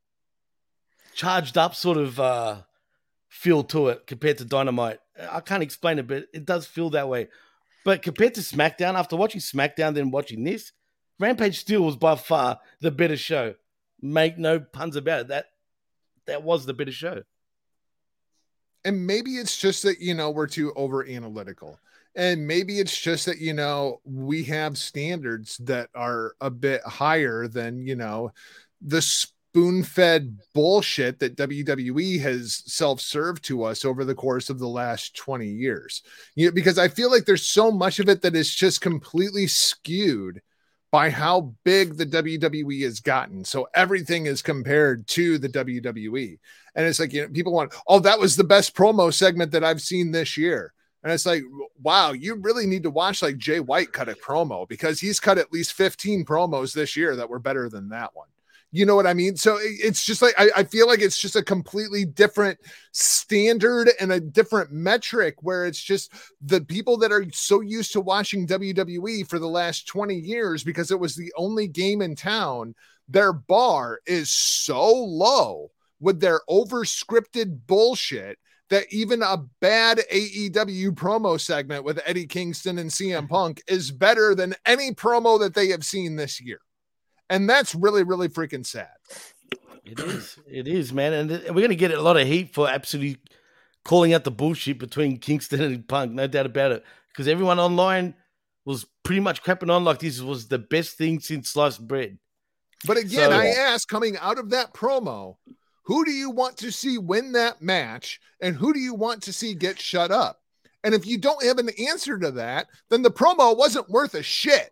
charged 1.16 1.58
up 1.58 1.76
sort 1.76 1.98
of 1.98 2.20
uh 2.20 2.58
feel 3.30 3.64
to 3.64 3.88
it 3.90 4.06
compared 4.06 4.38
to 4.38 4.46
Dynamite. 4.46 5.00
I 5.20 5.40
can't 5.40 5.64
explain 5.64 6.00
it, 6.00 6.08
but 6.08 6.28
it 6.34 6.46
does 6.46 6.68
feel 6.68 6.92
that 6.92 7.10
way. 7.10 7.30
But 7.86 8.02
compared 8.02 8.36
to 8.36 8.42
SmackDown, 8.42 8.96
after 8.96 9.16
watching 9.16 9.42
SmackDown, 9.42 9.94
then 9.94 10.12
watching 10.12 10.44
this, 10.44 10.72
Rampage 11.20 11.60
still 11.60 11.82
was 11.82 11.96
by 11.96 12.16
far 12.16 12.60
the 12.82 12.92
better 12.92 13.18
show. 13.18 13.56
Make 14.02 14.38
no 14.38 14.60
puns 14.60 14.96
about 14.96 15.22
it. 15.22 15.28
That 15.30 15.46
that 16.26 16.44
was 16.44 16.66
the 16.66 16.74
better 16.74 16.92
show. 16.92 17.24
And 18.86 19.08
maybe 19.08 19.32
it's 19.32 19.58
just 19.58 19.84
that, 19.84 20.00
you 20.00 20.14
know, 20.14 20.30
we're 20.32 20.48
too 20.48 20.74
over 20.76 21.08
analytical. 21.08 21.80
And 22.16 22.46
maybe 22.46 22.80
it's 22.80 23.00
just 23.00 23.26
that, 23.26 23.40
you 23.40 23.54
know, 23.54 24.02
we 24.04 24.44
have 24.44 24.78
standards 24.78 25.58
that 25.60 25.90
are 25.96 26.36
a 26.42 26.50
bit 26.50 26.82
higher 26.84 27.48
than, 27.48 27.82
you 27.86 27.96
know, 27.96 28.32
the 28.82 29.02
spoon 29.54 29.84
fed 29.84 30.40
bullshit 30.56 31.20
that 31.20 31.38
WWE 31.38 32.20
has 32.20 32.64
self 32.66 33.00
served 33.00 33.44
to 33.44 33.64
us 33.64 33.86
over 33.86 34.04
the 34.04 34.16
course 34.16 34.50
of 34.50 34.58
the 34.58 34.68
last 34.68 35.16
20 35.16 35.48
years. 35.48 36.02
You 36.34 36.48
know, 36.48 36.52
because 36.52 36.80
I 36.80 36.88
feel 36.88 37.12
like 37.12 37.26
there's 37.26 37.48
so 37.48 37.72
much 37.72 38.00
of 38.00 38.10
it 38.10 38.24
that 38.24 38.36
is 38.36 38.54
just 38.54 38.82
completely 38.82 39.46
skewed 39.46 40.42
by 40.92 41.12
how 41.12 41.54
big 41.64 41.98
the 41.98 42.06
WWE 42.06 42.82
has 42.82 43.00
gotten. 43.00 43.46
So 43.46 43.68
everything 43.76 44.26
is 44.26 44.42
compared 44.42 45.06
to 45.10 45.38
the 45.38 45.50
WWE. 45.50 46.40
And 46.74 46.88
it's 46.88 47.00
like, 47.00 47.14
you 47.14 47.22
know, 47.22 47.30
people 47.30 47.54
want, 47.54 47.76
oh, 47.86 48.00
that 48.00 48.20
was 48.20 48.36
the 48.36 48.44
best 48.44 48.76
promo 48.76 49.14
segment 49.14 49.52
that 49.52 49.64
I've 49.64 49.82
seen 49.82 50.12
this 50.12 50.36
year. 50.36 50.74
And 51.04 51.14
it's 51.14 51.28
like, 51.28 51.44
wow, 51.80 52.14
you 52.14 52.36
really 52.36 52.66
need 52.66 52.84
to 52.84 52.90
watch 52.90 53.22
like 53.22 53.38
Jay 53.38 53.60
White 53.60 53.92
cut 53.94 54.10
a 54.10 54.14
promo 54.14 54.68
because 54.68 55.00
he's 55.00 55.20
cut 55.20 55.38
at 55.38 55.54
least 55.54 55.74
15 55.74 56.26
promos 56.26 56.74
this 56.74 56.98
year 56.98 57.16
that 57.18 57.30
were 57.30 57.40
better 57.40 57.70
than 57.70 57.90
that 57.90 58.16
one. 58.16 58.30
You 58.76 58.88
know 58.88 58.96
what 58.96 59.06
I 59.06 59.14
mean? 59.14 59.36
So 59.38 59.58
it- 59.58 59.80
it's 59.84 60.04
just 60.04 60.24
like, 60.24 60.34
I, 60.36 60.50
I 60.58 60.64
feel 60.64 60.88
like 60.88 61.00
it's 61.00 61.20
just 61.20 61.36
a 61.36 61.44
completely 61.44 62.06
different 62.06 62.60
standard 62.92 63.92
and 64.00 64.12
a 64.12 64.20
different 64.20 64.72
metric 64.72 65.36
where 65.42 65.66
it's 65.68 65.82
just 65.82 66.12
the 66.42 66.60
people 66.60 66.98
that 66.98 67.12
are 67.12 67.24
so 67.32 67.62
used 67.62 67.94
to 67.94 68.02
watching 68.02 68.48
WWE 68.48 69.24
for 69.24 69.38
the 69.38 69.48
last 69.48 69.88
20 69.88 70.16
years 70.16 70.64
because 70.64 70.90
it 70.90 71.00
was 71.00 71.16
the 71.16 71.32
only 71.38 71.68
game 71.68 72.02
in 72.02 72.16
town, 72.16 72.74
their 73.08 73.32
bar 73.32 74.00
is 74.08 74.32
so 74.32 74.92
low 74.92 75.70
with 76.00 76.20
their 76.20 76.42
over 76.48 76.84
scripted 76.84 77.60
bullshit 77.68 78.40
that 78.72 78.92
even 78.92 79.22
a 79.22 79.38
bad 79.60 80.02
AEW 80.12 80.92
promo 80.94 81.40
segment 81.40 81.84
with 81.84 82.02
Eddie 82.08 82.26
Kingston 82.26 82.80
and 82.80 82.90
CM 82.90 83.30
Punk 83.30 83.62
is 83.68 83.92
better 83.92 84.34
than 84.34 84.56
any 84.66 84.94
promo 84.94 85.40
that 85.40 85.54
they 85.54 85.68
have 85.68 85.86
seen 85.86 86.16
this 86.16 86.42
year. 86.42 86.60
And 87.34 87.50
that's 87.50 87.74
really, 87.74 88.04
really 88.04 88.30
freaking 88.30 88.64
sad. 88.66 88.92
It 89.84 90.00
is. 90.00 90.38
It 90.48 90.68
is, 90.68 90.94
man. 90.94 91.14
And 91.14 91.30
we're 91.32 91.54
going 91.62 91.70
to 91.70 91.76
get 91.76 91.92
a 91.92 92.00
lot 92.02 92.16
of 92.16 92.28
heat 92.28 92.54
for 92.54 92.70
absolutely 92.70 93.18
calling 93.84 94.14
out 94.14 94.24
the 94.24 94.30
bullshit 94.32 94.78
between 94.78 95.18
Kingston 95.18 95.62
and 95.62 95.88
Punk, 95.88 96.12
no 96.12 96.28
doubt 96.28 96.46
about 96.46 96.72
it. 96.74 96.84
Because 97.10 97.28
everyone 97.28 97.60
online 97.60 98.14
was 98.66 98.86
pretty 99.04 99.20
much 99.20 99.44
crapping 99.44 99.72
on 99.74 99.84
like 99.84 99.98
this 100.00 100.22
was 100.22 100.48
the 100.48 100.60
best 100.60 100.96
thing 100.96 101.20
since 101.20 101.50
sliced 101.50 101.86
bread. 101.88 102.20
But 102.86 102.98
again, 102.98 103.32
So- 103.32 103.36
I 103.38 103.48
ask 103.48 103.88
coming 103.88 104.16
out 104.18 104.38
of 104.38 104.52
that 104.52 104.74
promo, 104.74 105.38
who 105.86 106.06
do 106.06 106.12
you 106.12 106.30
want 106.30 106.58
to 106.58 106.72
see 106.72 107.00
win 107.00 107.32
that 107.32 107.62
match 107.64 108.22
and 108.42 108.56
who 108.56 108.74
do 108.74 108.80
you 108.80 108.94
want 108.94 109.24
to 109.24 109.34
see 109.34 109.56
get 109.56 109.80
shut 109.80 110.12
up? 110.12 110.40
And 110.84 110.94
if 110.94 111.08
you 111.08 111.18
don't 111.18 111.44
have 111.44 111.58
an 111.58 111.70
answer 111.90 112.20
to 112.20 112.30
that, 112.32 112.68
then 112.90 113.02
the 113.02 113.12
promo 113.12 113.58
wasn't 113.58 113.90
worth 113.90 114.14
a 114.14 114.22
shit. 114.22 114.72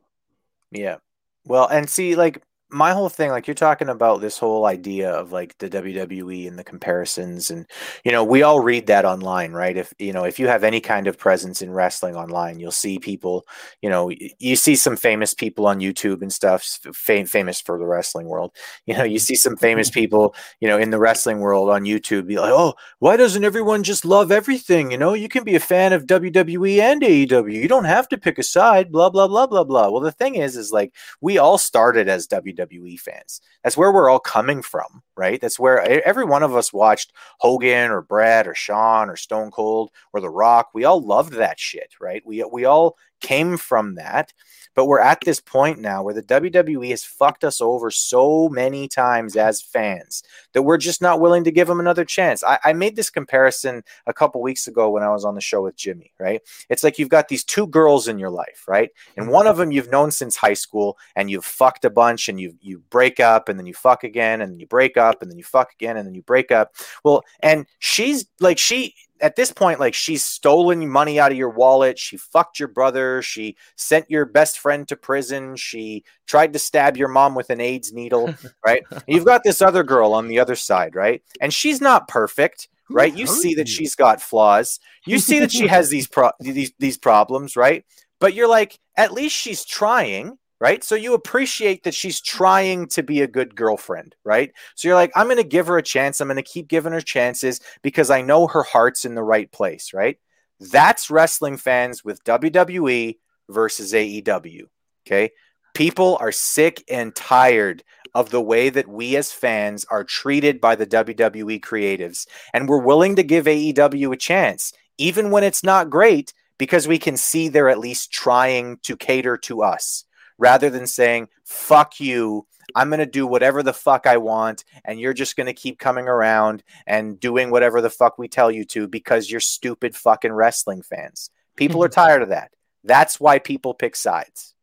Yeah. 0.72 0.98
Well, 1.46 1.68
and 1.68 1.90
see, 1.90 2.16
like 2.16 2.42
my 2.72 2.94
whole 2.94 3.10
thing, 3.10 3.32
like 3.32 3.48
you're 3.48 3.54
talking 3.54 3.90
about 3.90 4.22
this 4.22 4.38
whole 4.38 4.66
idea 4.66 5.12
of 5.12 5.32
like 5.32 5.58
the 5.58 5.70
WWE 5.70 6.48
and 6.48 6.58
the 6.58 6.64
comparisons, 6.64 7.52
and 7.52 7.66
you 8.06 8.12
know, 8.12 8.24
we 8.24 8.44
all 8.44 8.62
read 8.62 8.88
that 8.88 9.06
online, 9.06 9.52
right? 9.52 9.76
If 9.76 9.94
you 10.00 10.14
know, 10.14 10.24
if 10.24 10.40
you 10.40 10.48
have 10.48 10.64
any 10.64 10.80
kind 10.80 11.08
of 11.08 11.18
presence 11.18 11.62
in 11.62 11.72
wrestling 11.72 12.16
online, 12.16 12.60
you'll 12.60 12.72
see 12.72 12.98
people, 12.98 13.46
you 13.82 13.90
know, 13.90 14.12
you 14.40 14.56
see 14.56 14.76
some 14.76 14.96
famous 14.96 15.34
people 15.34 15.68
on 15.68 15.80
YouTube 15.80 16.22
and 16.22 16.32
stuff, 16.32 16.64
fam- 16.94 17.26
famous 17.26 17.60
for 17.60 17.78
the 17.78 17.86
wrestling 17.86 18.28
world. 18.28 18.52
You 18.88 18.98
know, 18.98 19.04
you 19.04 19.20
see 19.20 19.36
some 19.36 19.56
famous 19.56 19.90
mm-hmm. 19.90 20.02
people, 20.02 20.36
you 20.60 20.68
know, 20.68 20.78
in 20.78 20.90
the 20.90 21.00
wrestling 21.00 21.40
world 21.40 21.70
on 21.70 21.84
YouTube 21.84 22.28
be 22.28 22.40
like, 22.40 22.52
oh, 22.52 22.74
why 23.00 23.16
doesn't 23.16 23.46
everyone 23.46 23.84
just 23.84 24.04
love 24.04 24.32
everything? 24.32 24.92
You 24.92 24.98
know, 24.98 25.14
you 25.14 25.30
can 25.30 25.44
be 25.44 25.56
a 25.56 25.62
fan 25.62 25.94
of 25.94 26.08
WWE 26.08 26.80
and 26.80 27.02
AEW. 27.02 27.54
You 27.54 27.68
don't 27.70 27.86
have 27.86 28.10
to 28.10 28.18
pick 28.18 28.38
a 28.38 28.44
side, 28.44 28.92
blah, 28.92 29.10
blah, 29.10 29.28
blah, 29.28 29.48
blah, 29.48 29.64
blah. 29.64 29.90
Well, 29.90 30.02
the 30.02 30.12
thing 30.12 30.36
is, 30.36 30.58
is 30.58 30.72
like 30.72 30.94
we 31.22 31.38
all 31.38 31.58
started 31.58 32.10
as 32.10 32.28
WWE 32.28 32.61
fans. 32.98 33.42
That's 33.64 33.78
where 33.78 33.92
we're 33.92 34.10
all 34.10 34.20
coming 34.20 34.62
from, 34.62 35.04
right? 35.16 35.40
That's 35.40 35.60
where 35.60 35.82
every 36.06 36.26
one 36.26 36.44
of 36.44 36.56
us 36.56 36.74
watched 36.74 37.14
Hogan 37.40 37.92
or 37.92 38.02
Brad 38.02 38.48
or 38.48 38.56
Shawn 38.56 39.10
or 39.10 39.16
Stone 39.16 39.52
Cold 39.52 39.92
or 40.14 40.22
The 40.22 40.30
Rock. 40.30 40.70
We 40.74 40.86
all 40.86 41.02
loved 41.02 41.34
that 41.34 41.60
shit, 41.60 41.94
right? 42.00 42.22
We 42.26 42.44
we 42.52 42.66
all 42.66 42.98
came 43.22 43.58
from 43.58 43.96
that. 43.96 44.34
But 44.76 44.86
we're 44.86 45.00
at 45.00 45.22
this 45.22 45.40
point 45.40 45.80
now 45.80 46.04
where 46.04 46.14
the 46.14 46.24
WWE 46.24 46.90
has 46.90 47.04
fucked 47.04 47.44
us 47.44 47.62
over 47.62 47.92
so 47.92 48.50
many 48.50 48.88
times 48.88 49.36
as 49.36 49.62
fans 49.62 50.24
that 50.54 50.64
we're 50.64 50.78
just 50.78 51.02
not 51.02 51.20
willing 51.20 51.44
to 51.44 51.52
give 51.52 51.68
them 51.68 51.80
another 51.80 52.06
chance. 52.06 52.44
I, 52.44 52.60
I 52.64 52.74
made 52.74 52.96
this 52.96 53.10
comparison 53.10 53.84
a 54.08 54.14
couple 54.14 54.42
weeks 54.42 54.68
ago 54.68 54.90
when 54.90 55.04
I 55.04 55.10
was 55.10 55.26
on 55.26 55.36
the 55.36 55.42
show 55.42 55.62
with 55.64 55.76
Jimmy, 55.76 56.12
right? 56.20 56.42
It's 56.70 56.84
like 56.84 57.00
you've 57.00 57.10
got 57.10 57.28
these 57.28 57.44
two 57.44 57.68
girls 57.68 58.08
in 58.08 58.20
your 58.20 58.30
life, 58.30 58.66
right? 58.68 58.90
And 59.18 59.30
one 59.30 59.48
of 59.48 59.58
them 59.58 59.72
you've 59.72 59.92
known 59.92 60.12
since 60.12 60.36
high 60.36 60.54
school 60.54 60.98
and 61.16 61.30
you've 61.30 61.46
fucked 61.46 61.86
a 61.86 61.90
bunch 61.90 62.30
and 62.30 62.40
you 62.40 62.56
you 62.62 62.80
break 62.90 63.20
up 63.20 63.50
and 63.50 63.58
then 63.60 63.66
you 63.66 63.74
fuck 63.74 64.04
again 64.04 64.42
and 64.42 64.60
you 64.60 64.68
break 64.68 64.98
up 64.98 65.22
and 65.22 65.30
then 65.30 65.38
you 65.38 65.44
fuck 65.44 65.72
again 65.74 65.98
and 65.98 66.08
then 66.08 66.16
you 66.16 66.22
break 66.22 66.52
up. 66.52 66.74
Well, 67.04 67.24
and 67.42 67.66
she's 67.80 68.26
like 68.40 68.58
she 68.58 68.96
at 69.22 69.36
this 69.36 69.52
point 69.52 69.80
like 69.80 69.94
she's 69.94 70.26
stolen 70.26 70.90
money 70.90 71.20
out 71.20 71.32
of 71.32 71.38
your 71.38 71.50
wallet, 71.50 71.98
she 72.00 72.18
fucked 72.18 72.60
your 72.60 72.68
brother, 72.68 73.22
she 73.22 73.56
sent 73.76 74.10
your 74.10 74.26
best 74.26 74.60
friend 74.60 74.88
to 74.88 74.96
prison, 74.96 75.56
she 75.56 76.04
tried 76.28 76.54
to 76.54 76.60
stab 76.60 76.98
your 76.98 77.08
mom 77.08 77.36
with 77.36 77.50
an 77.50 77.62
AIDS 77.62 77.94
needle, 77.94 78.34
right? 78.66 78.84
You've 79.08 79.26
got 79.26 79.44
this 79.44 79.62
other 79.62 79.84
girl 79.84 80.14
on 80.14 80.28
the 80.28 80.40
other 80.40 80.56
side, 80.56 80.96
right? 80.96 81.22
And 81.40 81.54
she's 81.54 81.82
not 81.82 82.08
perfect, 82.08 82.68
right? 82.90 83.16
You 83.16 83.28
see 83.28 83.56
that 83.56 83.70
she's 83.70 83.96
got 83.96 84.22
flaws. 84.22 84.80
You 85.06 85.20
see 85.20 85.40
that 85.40 85.52
she 85.52 85.68
has 85.76 85.90
these 85.90 86.08
pro- 86.08 86.32
these 86.40 86.74
these 86.80 86.98
problems, 86.98 87.56
right? 87.56 87.86
But 88.20 88.34
you're 88.34 88.48
like, 88.48 88.80
at 88.96 89.14
least 89.14 89.36
she's 89.36 89.66
trying, 89.66 90.38
right? 90.62 90.84
So 90.84 90.94
you 90.94 91.16
appreciate 91.16 91.84
that 91.84 91.96
she's 91.96 92.22
trying 92.22 92.86
to 92.90 93.02
be 93.02 93.22
a 93.22 93.28
good 93.28 93.56
girlfriend, 93.56 94.16
right? 94.24 94.52
So 94.76 94.88
you're 94.88 94.96
like, 94.96 95.12
I'm 95.16 95.26
going 95.26 95.38
to 95.38 95.44
give 95.44 95.66
her 95.66 95.80
a 95.80 95.84
chance. 95.84 96.22
I'm 96.22 96.28
going 96.28 96.36
to 96.36 96.44
keep 96.44 96.68
giving 96.68 96.94
her 96.94 97.02
chances 97.02 97.60
because 97.82 98.12
I 98.12 98.22
know 98.22 98.46
her 98.46 98.62
heart's 98.62 99.04
in 99.04 99.16
the 99.16 99.24
right 99.24 99.52
place, 99.52 99.92
right? 99.92 100.20
That's 100.60 101.10
wrestling 101.10 101.58
fans 101.58 102.06
with 102.06 102.24
WWE 102.26 103.18
versus 103.50 103.92
AEW. 103.92 104.66
Okay. 105.08 105.32
People 105.74 106.16
are 106.22 106.32
sick 106.32 106.84
and 106.88 107.16
tired 107.16 107.84
of 108.14 108.30
the 108.30 108.42
way 108.42 108.70
that 108.70 108.88
we 108.88 109.16
as 109.16 109.32
fans 109.32 109.84
are 109.90 110.04
treated 110.04 110.62
by 110.62 110.76
the 110.76 110.86
WWE 110.86 111.60
creatives. 111.60 112.28
And 112.54 112.70
we're 112.70 112.78
willing 112.78 113.16
to 113.16 113.24
give 113.24 113.46
AEW 113.46 114.14
a 114.14 114.18
chance, 114.18 114.74
even 115.00 115.32
when 115.32 115.44
it's 115.44 115.64
not 115.64 115.90
great, 115.90 116.34
because 116.60 116.88
we 116.88 117.00
can 117.00 117.18
see 117.18 117.48
they're 117.48 117.70
at 117.70 117.80
least 117.80 118.12
trying 118.12 118.78
to 118.84 118.96
cater 118.96 119.38
to 119.38 119.64
us 119.64 120.06
rather 120.42 120.72
than 120.72 120.88
saying, 120.88 121.30
fuck 121.46 122.00
you. 122.00 122.48
I'm 122.74 122.90
going 122.90 123.00
to 123.00 123.06
do 123.06 123.28
whatever 123.28 123.62
the 123.62 123.74
fuck 123.74 124.08
I 124.08 124.18
want. 124.18 124.66
And 124.84 125.00
you're 125.00 125.14
just 125.14 125.36
going 125.36 125.46
to 125.46 125.54
keep 125.54 125.78
coming 125.78 126.08
around 126.08 126.64
and 126.88 127.20
doing 127.20 127.52
whatever 127.52 127.80
the 127.80 127.90
fuck 127.92 128.18
we 128.18 128.28
tell 128.28 128.50
you 128.50 128.66
to 128.66 128.88
because 128.88 129.30
you're 129.30 129.40
stupid 129.40 129.96
fucking 129.96 130.34
wrestling 130.34 130.82
fans. 130.82 131.30
People 131.56 131.84
are 131.84 131.90
tired 132.04 132.24
of 132.24 132.30
that. 132.30 132.52
That's 132.84 133.20
why 133.20 133.38
people 133.38 133.76
pick 133.76 133.96
sides. 133.96 134.56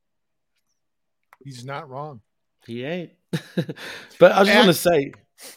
He's 1.44 1.64
not 1.64 1.88
wrong. 1.88 2.22
He 2.66 2.84
ain't. 2.84 3.12
but 4.18 4.32
I 4.32 4.42
just 4.44 4.56
want 4.56 4.66
to 4.66 4.74
say, 4.74 5.12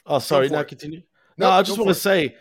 oh, 0.06 0.20
sorry, 0.20 0.50
for 0.50 0.54
no, 0.54 0.64
continue. 0.64 1.02
No, 1.38 1.48
No, 1.48 1.52
I 1.52 1.64
just 1.64 1.80
want 1.80 1.90
to 1.90 1.96
say, 1.96 2.36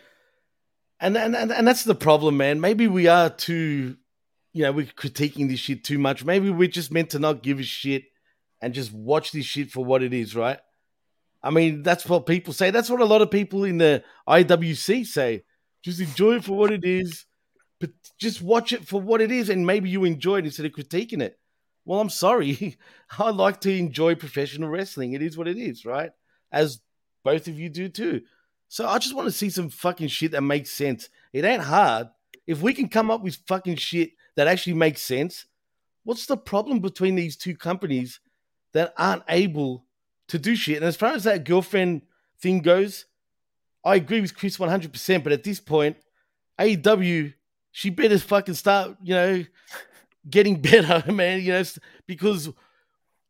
and, 0.99 1.17
and 1.17 1.35
and 1.35 1.51
and 1.51 1.67
that's 1.67 1.83
the 1.83 1.95
problem, 1.95 2.37
man. 2.37 2.61
Maybe 2.61 2.87
we 2.87 3.07
are 3.07 3.29
too, 3.29 3.97
you 4.53 4.63
know, 4.63 4.71
we're 4.71 4.85
critiquing 4.85 5.49
this 5.49 5.59
shit 5.59 5.83
too 5.83 5.97
much. 5.97 6.25
Maybe 6.25 6.49
we're 6.49 6.67
just 6.67 6.91
meant 6.91 7.11
to 7.11 7.19
not 7.19 7.43
give 7.43 7.59
a 7.59 7.63
shit 7.63 8.03
and 8.61 8.73
just 8.73 8.93
watch 8.93 9.31
this 9.31 9.45
shit 9.45 9.71
for 9.71 9.83
what 9.83 10.03
it 10.03 10.13
is, 10.13 10.35
right? 10.35 10.59
I 11.43 11.49
mean, 11.49 11.83
that's 11.83 12.05
what 12.05 12.25
people 12.25 12.53
say. 12.53 12.69
That's 12.69 12.89
what 12.89 13.01
a 13.01 13.05
lot 13.05 13.21
of 13.21 13.31
people 13.31 13.63
in 13.63 13.77
the 13.77 14.03
IWC 14.27 15.05
say. 15.05 15.43
Just 15.81 15.99
enjoy 15.99 16.35
it 16.35 16.43
for 16.43 16.55
what 16.55 16.71
it 16.71 16.83
is, 16.83 17.25
but 17.79 17.89
just 18.19 18.41
watch 18.41 18.73
it 18.73 18.87
for 18.87 19.01
what 19.01 19.21
it 19.21 19.31
is, 19.31 19.49
and 19.49 19.65
maybe 19.65 19.89
you 19.89 20.03
enjoy 20.03 20.37
it 20.37 20.45
instead 20.45 20.67
of 20.67 20.73
critiquing 20.73 21.21
it. 21.21 21.39
Well, 21.85 21.99
I'm 21.99 22.09
sorry. 22.09 22.77
I 23.17 23.31
like 23.31 23.61
to 23.61 23.75
enjoy 23.75 24.13
professional 24.15 24.69
wrestling. 24.69 25.13
It 25.13 25.23
is 25.23 25.37
what 25.37 25.47
it 25.47 25.57
is, 25.57 25.83
right? 25.83 26.11
As 26.51 26.81
both 27.23 27.47
of 27.47 27.57
you 27.57 27.69
do 27.69 27.89
too. 27.89 28.21
So 28.67 28.87
I 28.87 28.99
just 28.99 29.15
want 29.15 29.27
to 29.27 29.31
see 29.31 29.49
some 29.49 29.69
fucking 29.69 30.09
shit 30.09 30.31
that 30.31 30.41
makes 30.41 30.69
sense. 30.69 31.09
It 31.33 31.43
ain't 31.43 31.63
hard. 31.63 32.07
If 32.45 32.61
we 32.61 32.73
can 32.73 32.87
come 32.87 33.09
up 33.09 33.21
with 33.21 33.39
fucking 33.47 33.77
shit 33.77 34.11
that 34.35 34.47
actually 34.47 34.73
makes 34.73 35.01
sense, 35.01 35.45
what's 36.03 36.25
the 36.25 36.37
problem 36.37 36.79
between 36.79 37.15
these 37.15 37.35
two 37.35 37.55
companies 37.55 38.19
that 38.73 38.93
aren't 38.97 39.23
able 39.29 39.85
to 40.27 40.39
do 40.39 40.55
shit? 40.55 40.77
And 40.77 40.85
as 40.85 40.95
far 40.95 41.13
as 41.13 41.23
that 41.25 41.43
girlfriend 41.43 42.03
thing 42.39 42.59
goes, 42.59 43.05
I 43.83 43.95
agree 43.95 44.21
with 44.21 44.35
Chris 44.35 44.57
100%. 44.57 45.23
But 45.23 45.33
at 45.33 45.43
this 45.43 45.59
point, 45.59 45.97
AEW, 46.59 47.33
she 47.71 47.89
better 47.89 48.17
fucking 48.17 48.53
start, 48.53 48.97
you 49.01 49.13
know, 49.13 49.45
getting 50.29 50.61
better, 50.61 51.11
man, 51.11 51.41
you 51.41 51.53
know, 51.53 51.63
because 52.07 52.49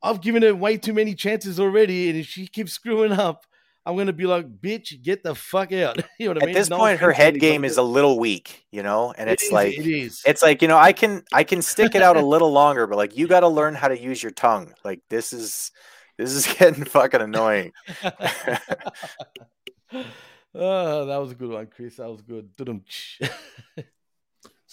I've 0.03 0.21
given 0.21 0.41
her 0.43 0.55
way 0.55 0.77
too 0.77 0.93
many 0.93 1.13
chances 1.15 1.59
already. 1.59 2.09
And 2.09 2.19
if 2.19 2.27
she 2.27 2.47
keeps 2.47 2.73
screwing 2.73 3.11
up, 3.11 3.45
I'm 3.86 3.95
going 3.95 4.07
to 4.07 4.13
be 4.13 4.27
like, 4.27 4.61
bitch, 4.61 5.01
get 5.01 5.23
the 5.23 5.34
fuck 5.34 5.71
out. 5.71 5.97
you 6.19 6.27
know 6.27 6.34
what 6.34 6.43
I 6.43 6.45
mean? 6.45 6.55
At 6.55 6.59
this 6.59 6.69
No 6.69 6.77
point, 6.77 6.99
her 6.99 7.11
head 7.11 7.39
game 7.39 7.65
is 7.65 7.77
a 7.77 7.82
little 7.82 8.19
weak, 8.19 8.65
you 8.71 8.84
know, 8.84 9.13
and 9.17 9.29
it 9.29 9.34
it's 9.34 9.43
is, 9.43 9.51
like 9.51 9.77
it 9.77 9.88
is. 9.88 10.21
it's 10.25 10.43
like 10.43 10.61
you 10.61 10.67
know 10.67 10.77
I 10.77 10.93
can 10.93 11.23
I 11.34 11.43
can 11.43 11.61
stick 11.61 11.95
it 11.95 12.01
out 12.01 12.15
a 12.15 12.25
little 12.34 12.51
longer, 12.51 12.86
but 12.86 12.97
like 12.97 13.17
you 13.17 13.27
got 13.27 13.39
to 13.39 13.47
learn 13.47 13.73
how 13.73 13.88
to 13.88 13.99
use 13.99 14.21
your 14.21 14.32
tongue. 14.32 14.73
Like 14.84 15.01
this 15.09 15.34
is 15.34 15.71
this 16.17 16.32
is 16.32 16.45
getting 16.57 16.86
fucking 16.86 17.21
annoying. 17.21 17.71
oh, 20.53 21.05
that 21.05 21.17
was 21.17 21.32
a 21.32 21.36
good 21.36 21.49
one, 21.49 21.67
Chris. 21.67 21.95
That 21.95 22.09
was 22.09 22.21
good. 22.21 22.49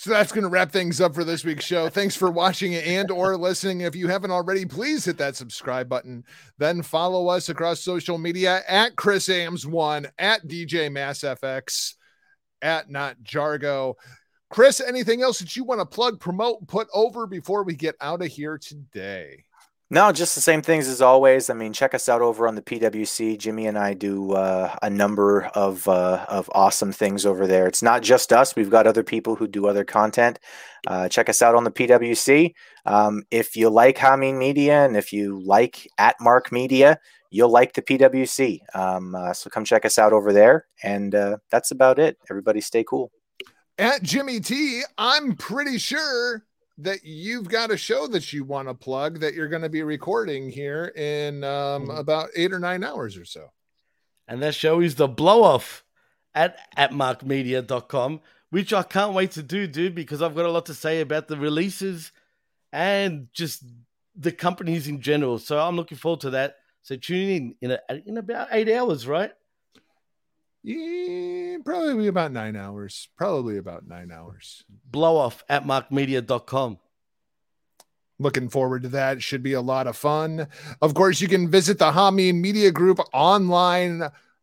So 0.01 0.11
that's 0.11 0.31
going 0.31 0.45
to 0.45 0.49
wrap 0.49 0.71
things 0.71 1.01
up 1.01 1.13
for 1.13 1.25
this 1.25 1.45
week's 1.45 1.65
show. 1.65 1.89
Thanks 1.89 2.15
for 2.15 2.31
watching 2.31 2.73
and 2.73 3.11
or 3.11 3.37
listening. 3.37 3.81
If 3.81 3.97
you 3.97 4.07
haven't 4.07 4.31
already, 4.31 4.65
please 4.65 5.05
hit 5.05 5.19
that 5.19 5.35
subscribe 5.35 5.89
button. 5.89 6.23
Then 6.57 6.83
follow 6.83 7.27
us 7.27 7.49
across 7.49 7.81
social 7.81 8.17
media 8.17 8.63
at 8.69 8.95
Chris 8.95 9.29
Ambs1, 9.29 10.09
at 10.17 10.47
DJ 10.47 10.93
Mass 10.93 11.23
FX, 11.23 11.95
at 12.63 12.89
Not 12.89 13.17
Jargo. 13.25 13.95
Chris, 14.51 14.81
anything 14.81 15.21
else 15.21 15.41
that 15.41 15.57
you 15.57 15.65
want 15.65 15.81
to 15.81 15.85
plug, 15.85 16.21
promote, 16.21 16.69
put 16.69 16.87
over 16.95 17.27
before 17.27 17.65
we 17.65 17.75
get 17.75 17.97
out 18.01 18.23
of 18.23 18.29
here 18.29 18.57
today? 18.57 19.47
No, 19.91 20.13
just 20.13 20.35
the 20.35 20.43
same 20.43 20.61
things 20.61 20.87
as 20.87 21.01
always. 21.01 21.49
I 21.49 21.55
mean, 21.55 21.73
check 21.73 21.95
us 21.95 22.11
out 22.11 22.21
over 22.21 22.47
on 22.47 22.55
the 22.55 22.61
PWC. 22.61 23.39
Jimmy 23.39 23.67
and 23.67 23.79
I 23.79 23.95
do 23.95 24.33
uh, 24.33 24.77
a 24.83 24.91
number 24.91 25.45
of 25.55 25.89
uh, 25.89 26.27
of 26.29 26.51
awesome 26.55 26.93
things 26.93 27.25
over 27.25 27.47
there. 27.47 27.67
It's 27.67 27.83
not 27.83 28.03
just 28.03 28.31
us; 28.31 28.55
we've 28.55 28.69
got 28.69 28.87
other 28.87 29.03
people 29.03 29.35
who 29.35 29.49
do 29.49 29.67
other 29.67 29.85
content. 29.85 30.41
Uh, 30.87 31.09
check 31.09 31.31
us 31.31 31.41
out 31.41 31.55
on 31.55 31.65
the 31.65 31.71
PWC. 31.71 32.53
Um, 32.85 33.23
if 33.31 33.57
you 33.57 33.71
like 33.71 33.97
Hameen 33.97 34.37
Media 34.37 34.85
and 34.85 34.95
if 34.95 35.11
you 35.11 35.41
like 35.41 35.89
at 35.97 36.17
Mark 36.21 36.53
Media, 36.53 36.99
you'll 37.31 37.51
like 37.51 37.73
the 37.73 37.83
PWC. 37.83 38.61
Um, 38.75 39.15
uh, 39.15 39.33
so 39.33 39.51
come 39.51 39.65
check 39.65 39.85
us 39.85 39.99
out 39.99 40.13
over 40.13 40.33
there. 40.33 40.67
And 40.83 41.15
uh, 41.15 41.39
that's 41.51 41.71
about 41.71 41.99
it. 41.99 42.19
Everybody, 42.31 42.61
stay 42.61 42.85
cool. 42.85 43.11
At 43.79 44.03
Jimmy 44.03 44.41
T, 44.41 44.83
I'm 44.97 45.37
pretty 45.37 45.79
sure 45.79 46.45
that 46.79 47.05
you've 47.05 47.49
got 47.49 47.71
a 47.73 47.77
show 47.77 48.07
that 48.07 48.33
you 48.33 48.45
want 48.45 48.69
to 48.69 48.75
plug 48.75 49.21
that 49.21 49.35
you're 49.35 49.49
going 49.49 49.63
to 49.63 49.69
be 49.69 49.83
recording 49.83 50.49
here 50.49 50.93
in 50.97 51.43
um, 51.43 51.91
about 51.91 52.31
eight 52.37 52.53
or 52.53 52.61
nine 52.61 52.85
hours 52.85 53.17
or 53.17 53.25
so. 53.25 53.51
and 54.29 54.43
that 54.43 54.55
show 54.55 54.81
is 54.81 54.95
the 54.95 55.09
blow 55.09 55.43
off 55.43 55.85
at 56.35 56.57
atmarkmedia.com, 56.77 58.21
which 58.51 58.73
I 58.73 58.85
can't 58.85 59.13
wait 59.13 59.33
to 59.33 59.43
do, 59.43 59.67
dude, 59.67 59.95
because 59.95 60.23
I've 60.23 60.37
got 60.37 60.45
a 60.45 60.51
lot 60.51 60.67
to 60.67 60.75
say 60.75 61.01
about 61.01 61.27
the 61.27 61.37
releases 61.37 62.13
and 62.73 63.29
just 63.33 63.65
the 64.15 64.33
companies 64.33 64.87
in 64.87 65.01
general. 65.01 65.39
So 65.39 65.59
I'm 65.59 65.77
looking 65.77 65.99
forward 65.99 66.21
to 66.21 66.31
that. 66.31 66.57
So 66.83 66.97
tune 66.97 67.29
in 67.29 67.55
in, 67.61 67.71
a, 67.73 68.03
in 68.07 68.19
about 68.19 68.49
eight 68.53 68.69
hours, 68.69 69.07
right? 69.07 69.33
Yeah, 70.63 71.59
probably 71.65 72.09
about 72.09 72.33
nine 72.33 72.57
hours. 72.57 73.09
Probably 73.17 73.59
about 73.59 73.87
nine 73.87 74.11
hours. 74.11 74.65
Blow 74.91 75.17
off 75.17 75.45
at 75.49 75.65
markmedia.com. 75.65 76.79
Looking 78.19 78.49
forward 78.49 78.83
to 78.83 78.89
that. 78.89 79.23
Should 79.23 79.45
be 79.45 79.53
a 79.53 79.61
lot 79.61 79.87
of 79.87 79.97
fun. 79.97 80.49
Of 80.83 80.95
course, 80.95 81.21
you 81.21 81.29
can 81.29 81.49
visit 81.49 81.79
the 81.79 81.93
Hameen 81.93 82.41
Media 82.41 82.73
Group 82.73 82.99
online, 83.13 84.03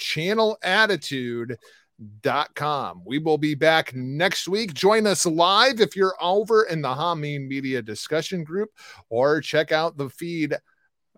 channelattitude.com. 1.99 3.03
We 3.05 3.19
will 3.19 3.39
be 3.39 3.55
back 3.55 3.95
next 3.95 4.49
week. 4.49 4.75
Join 4.75 5.07
us 5.07 5.27
live 5.27 5.81
if 5.81 5.97
you're 5.97 6.17
over 6.21 6.65
in 6.65 6.83
the 6.83 6.89
Hameen 6.89 7.47
Media 7.47 7.83
discussion 7.83 8.45
group, 8.45 8.71
or 9.09 9.41
check 9.41 9.73
out 9.73 9.97
the 9.97 10.11
feed 10.11 10.57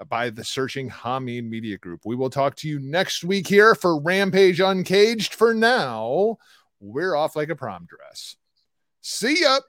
by 0.08 0.30
the 0.30 0.44
searching 0.44 0.88
Hameen 0.88 1.48
Media 1.48 1.76
Group. 1.76 2.00
We 2.04 2.16
will 2.16 2.30
talk 2.30 2.56
to 2.56 2.68
you 2.68 2.78
next 2.78 3.24
week 3.24 3.46
here 3.46 3.74
for 3.74 4.00
Rampage 4.00 4.60
Uncaged. 4.60 5.34
For 5.34 5.52
now, 5.52 6.38
we're 6.80 7.14
off 7.14 7.36
like 7.36 7.50
a 7.50 7.56
prom 7.56 7.86
dress. 7.86 8.36
See 9.02 9.42
ya. 9.42 9.60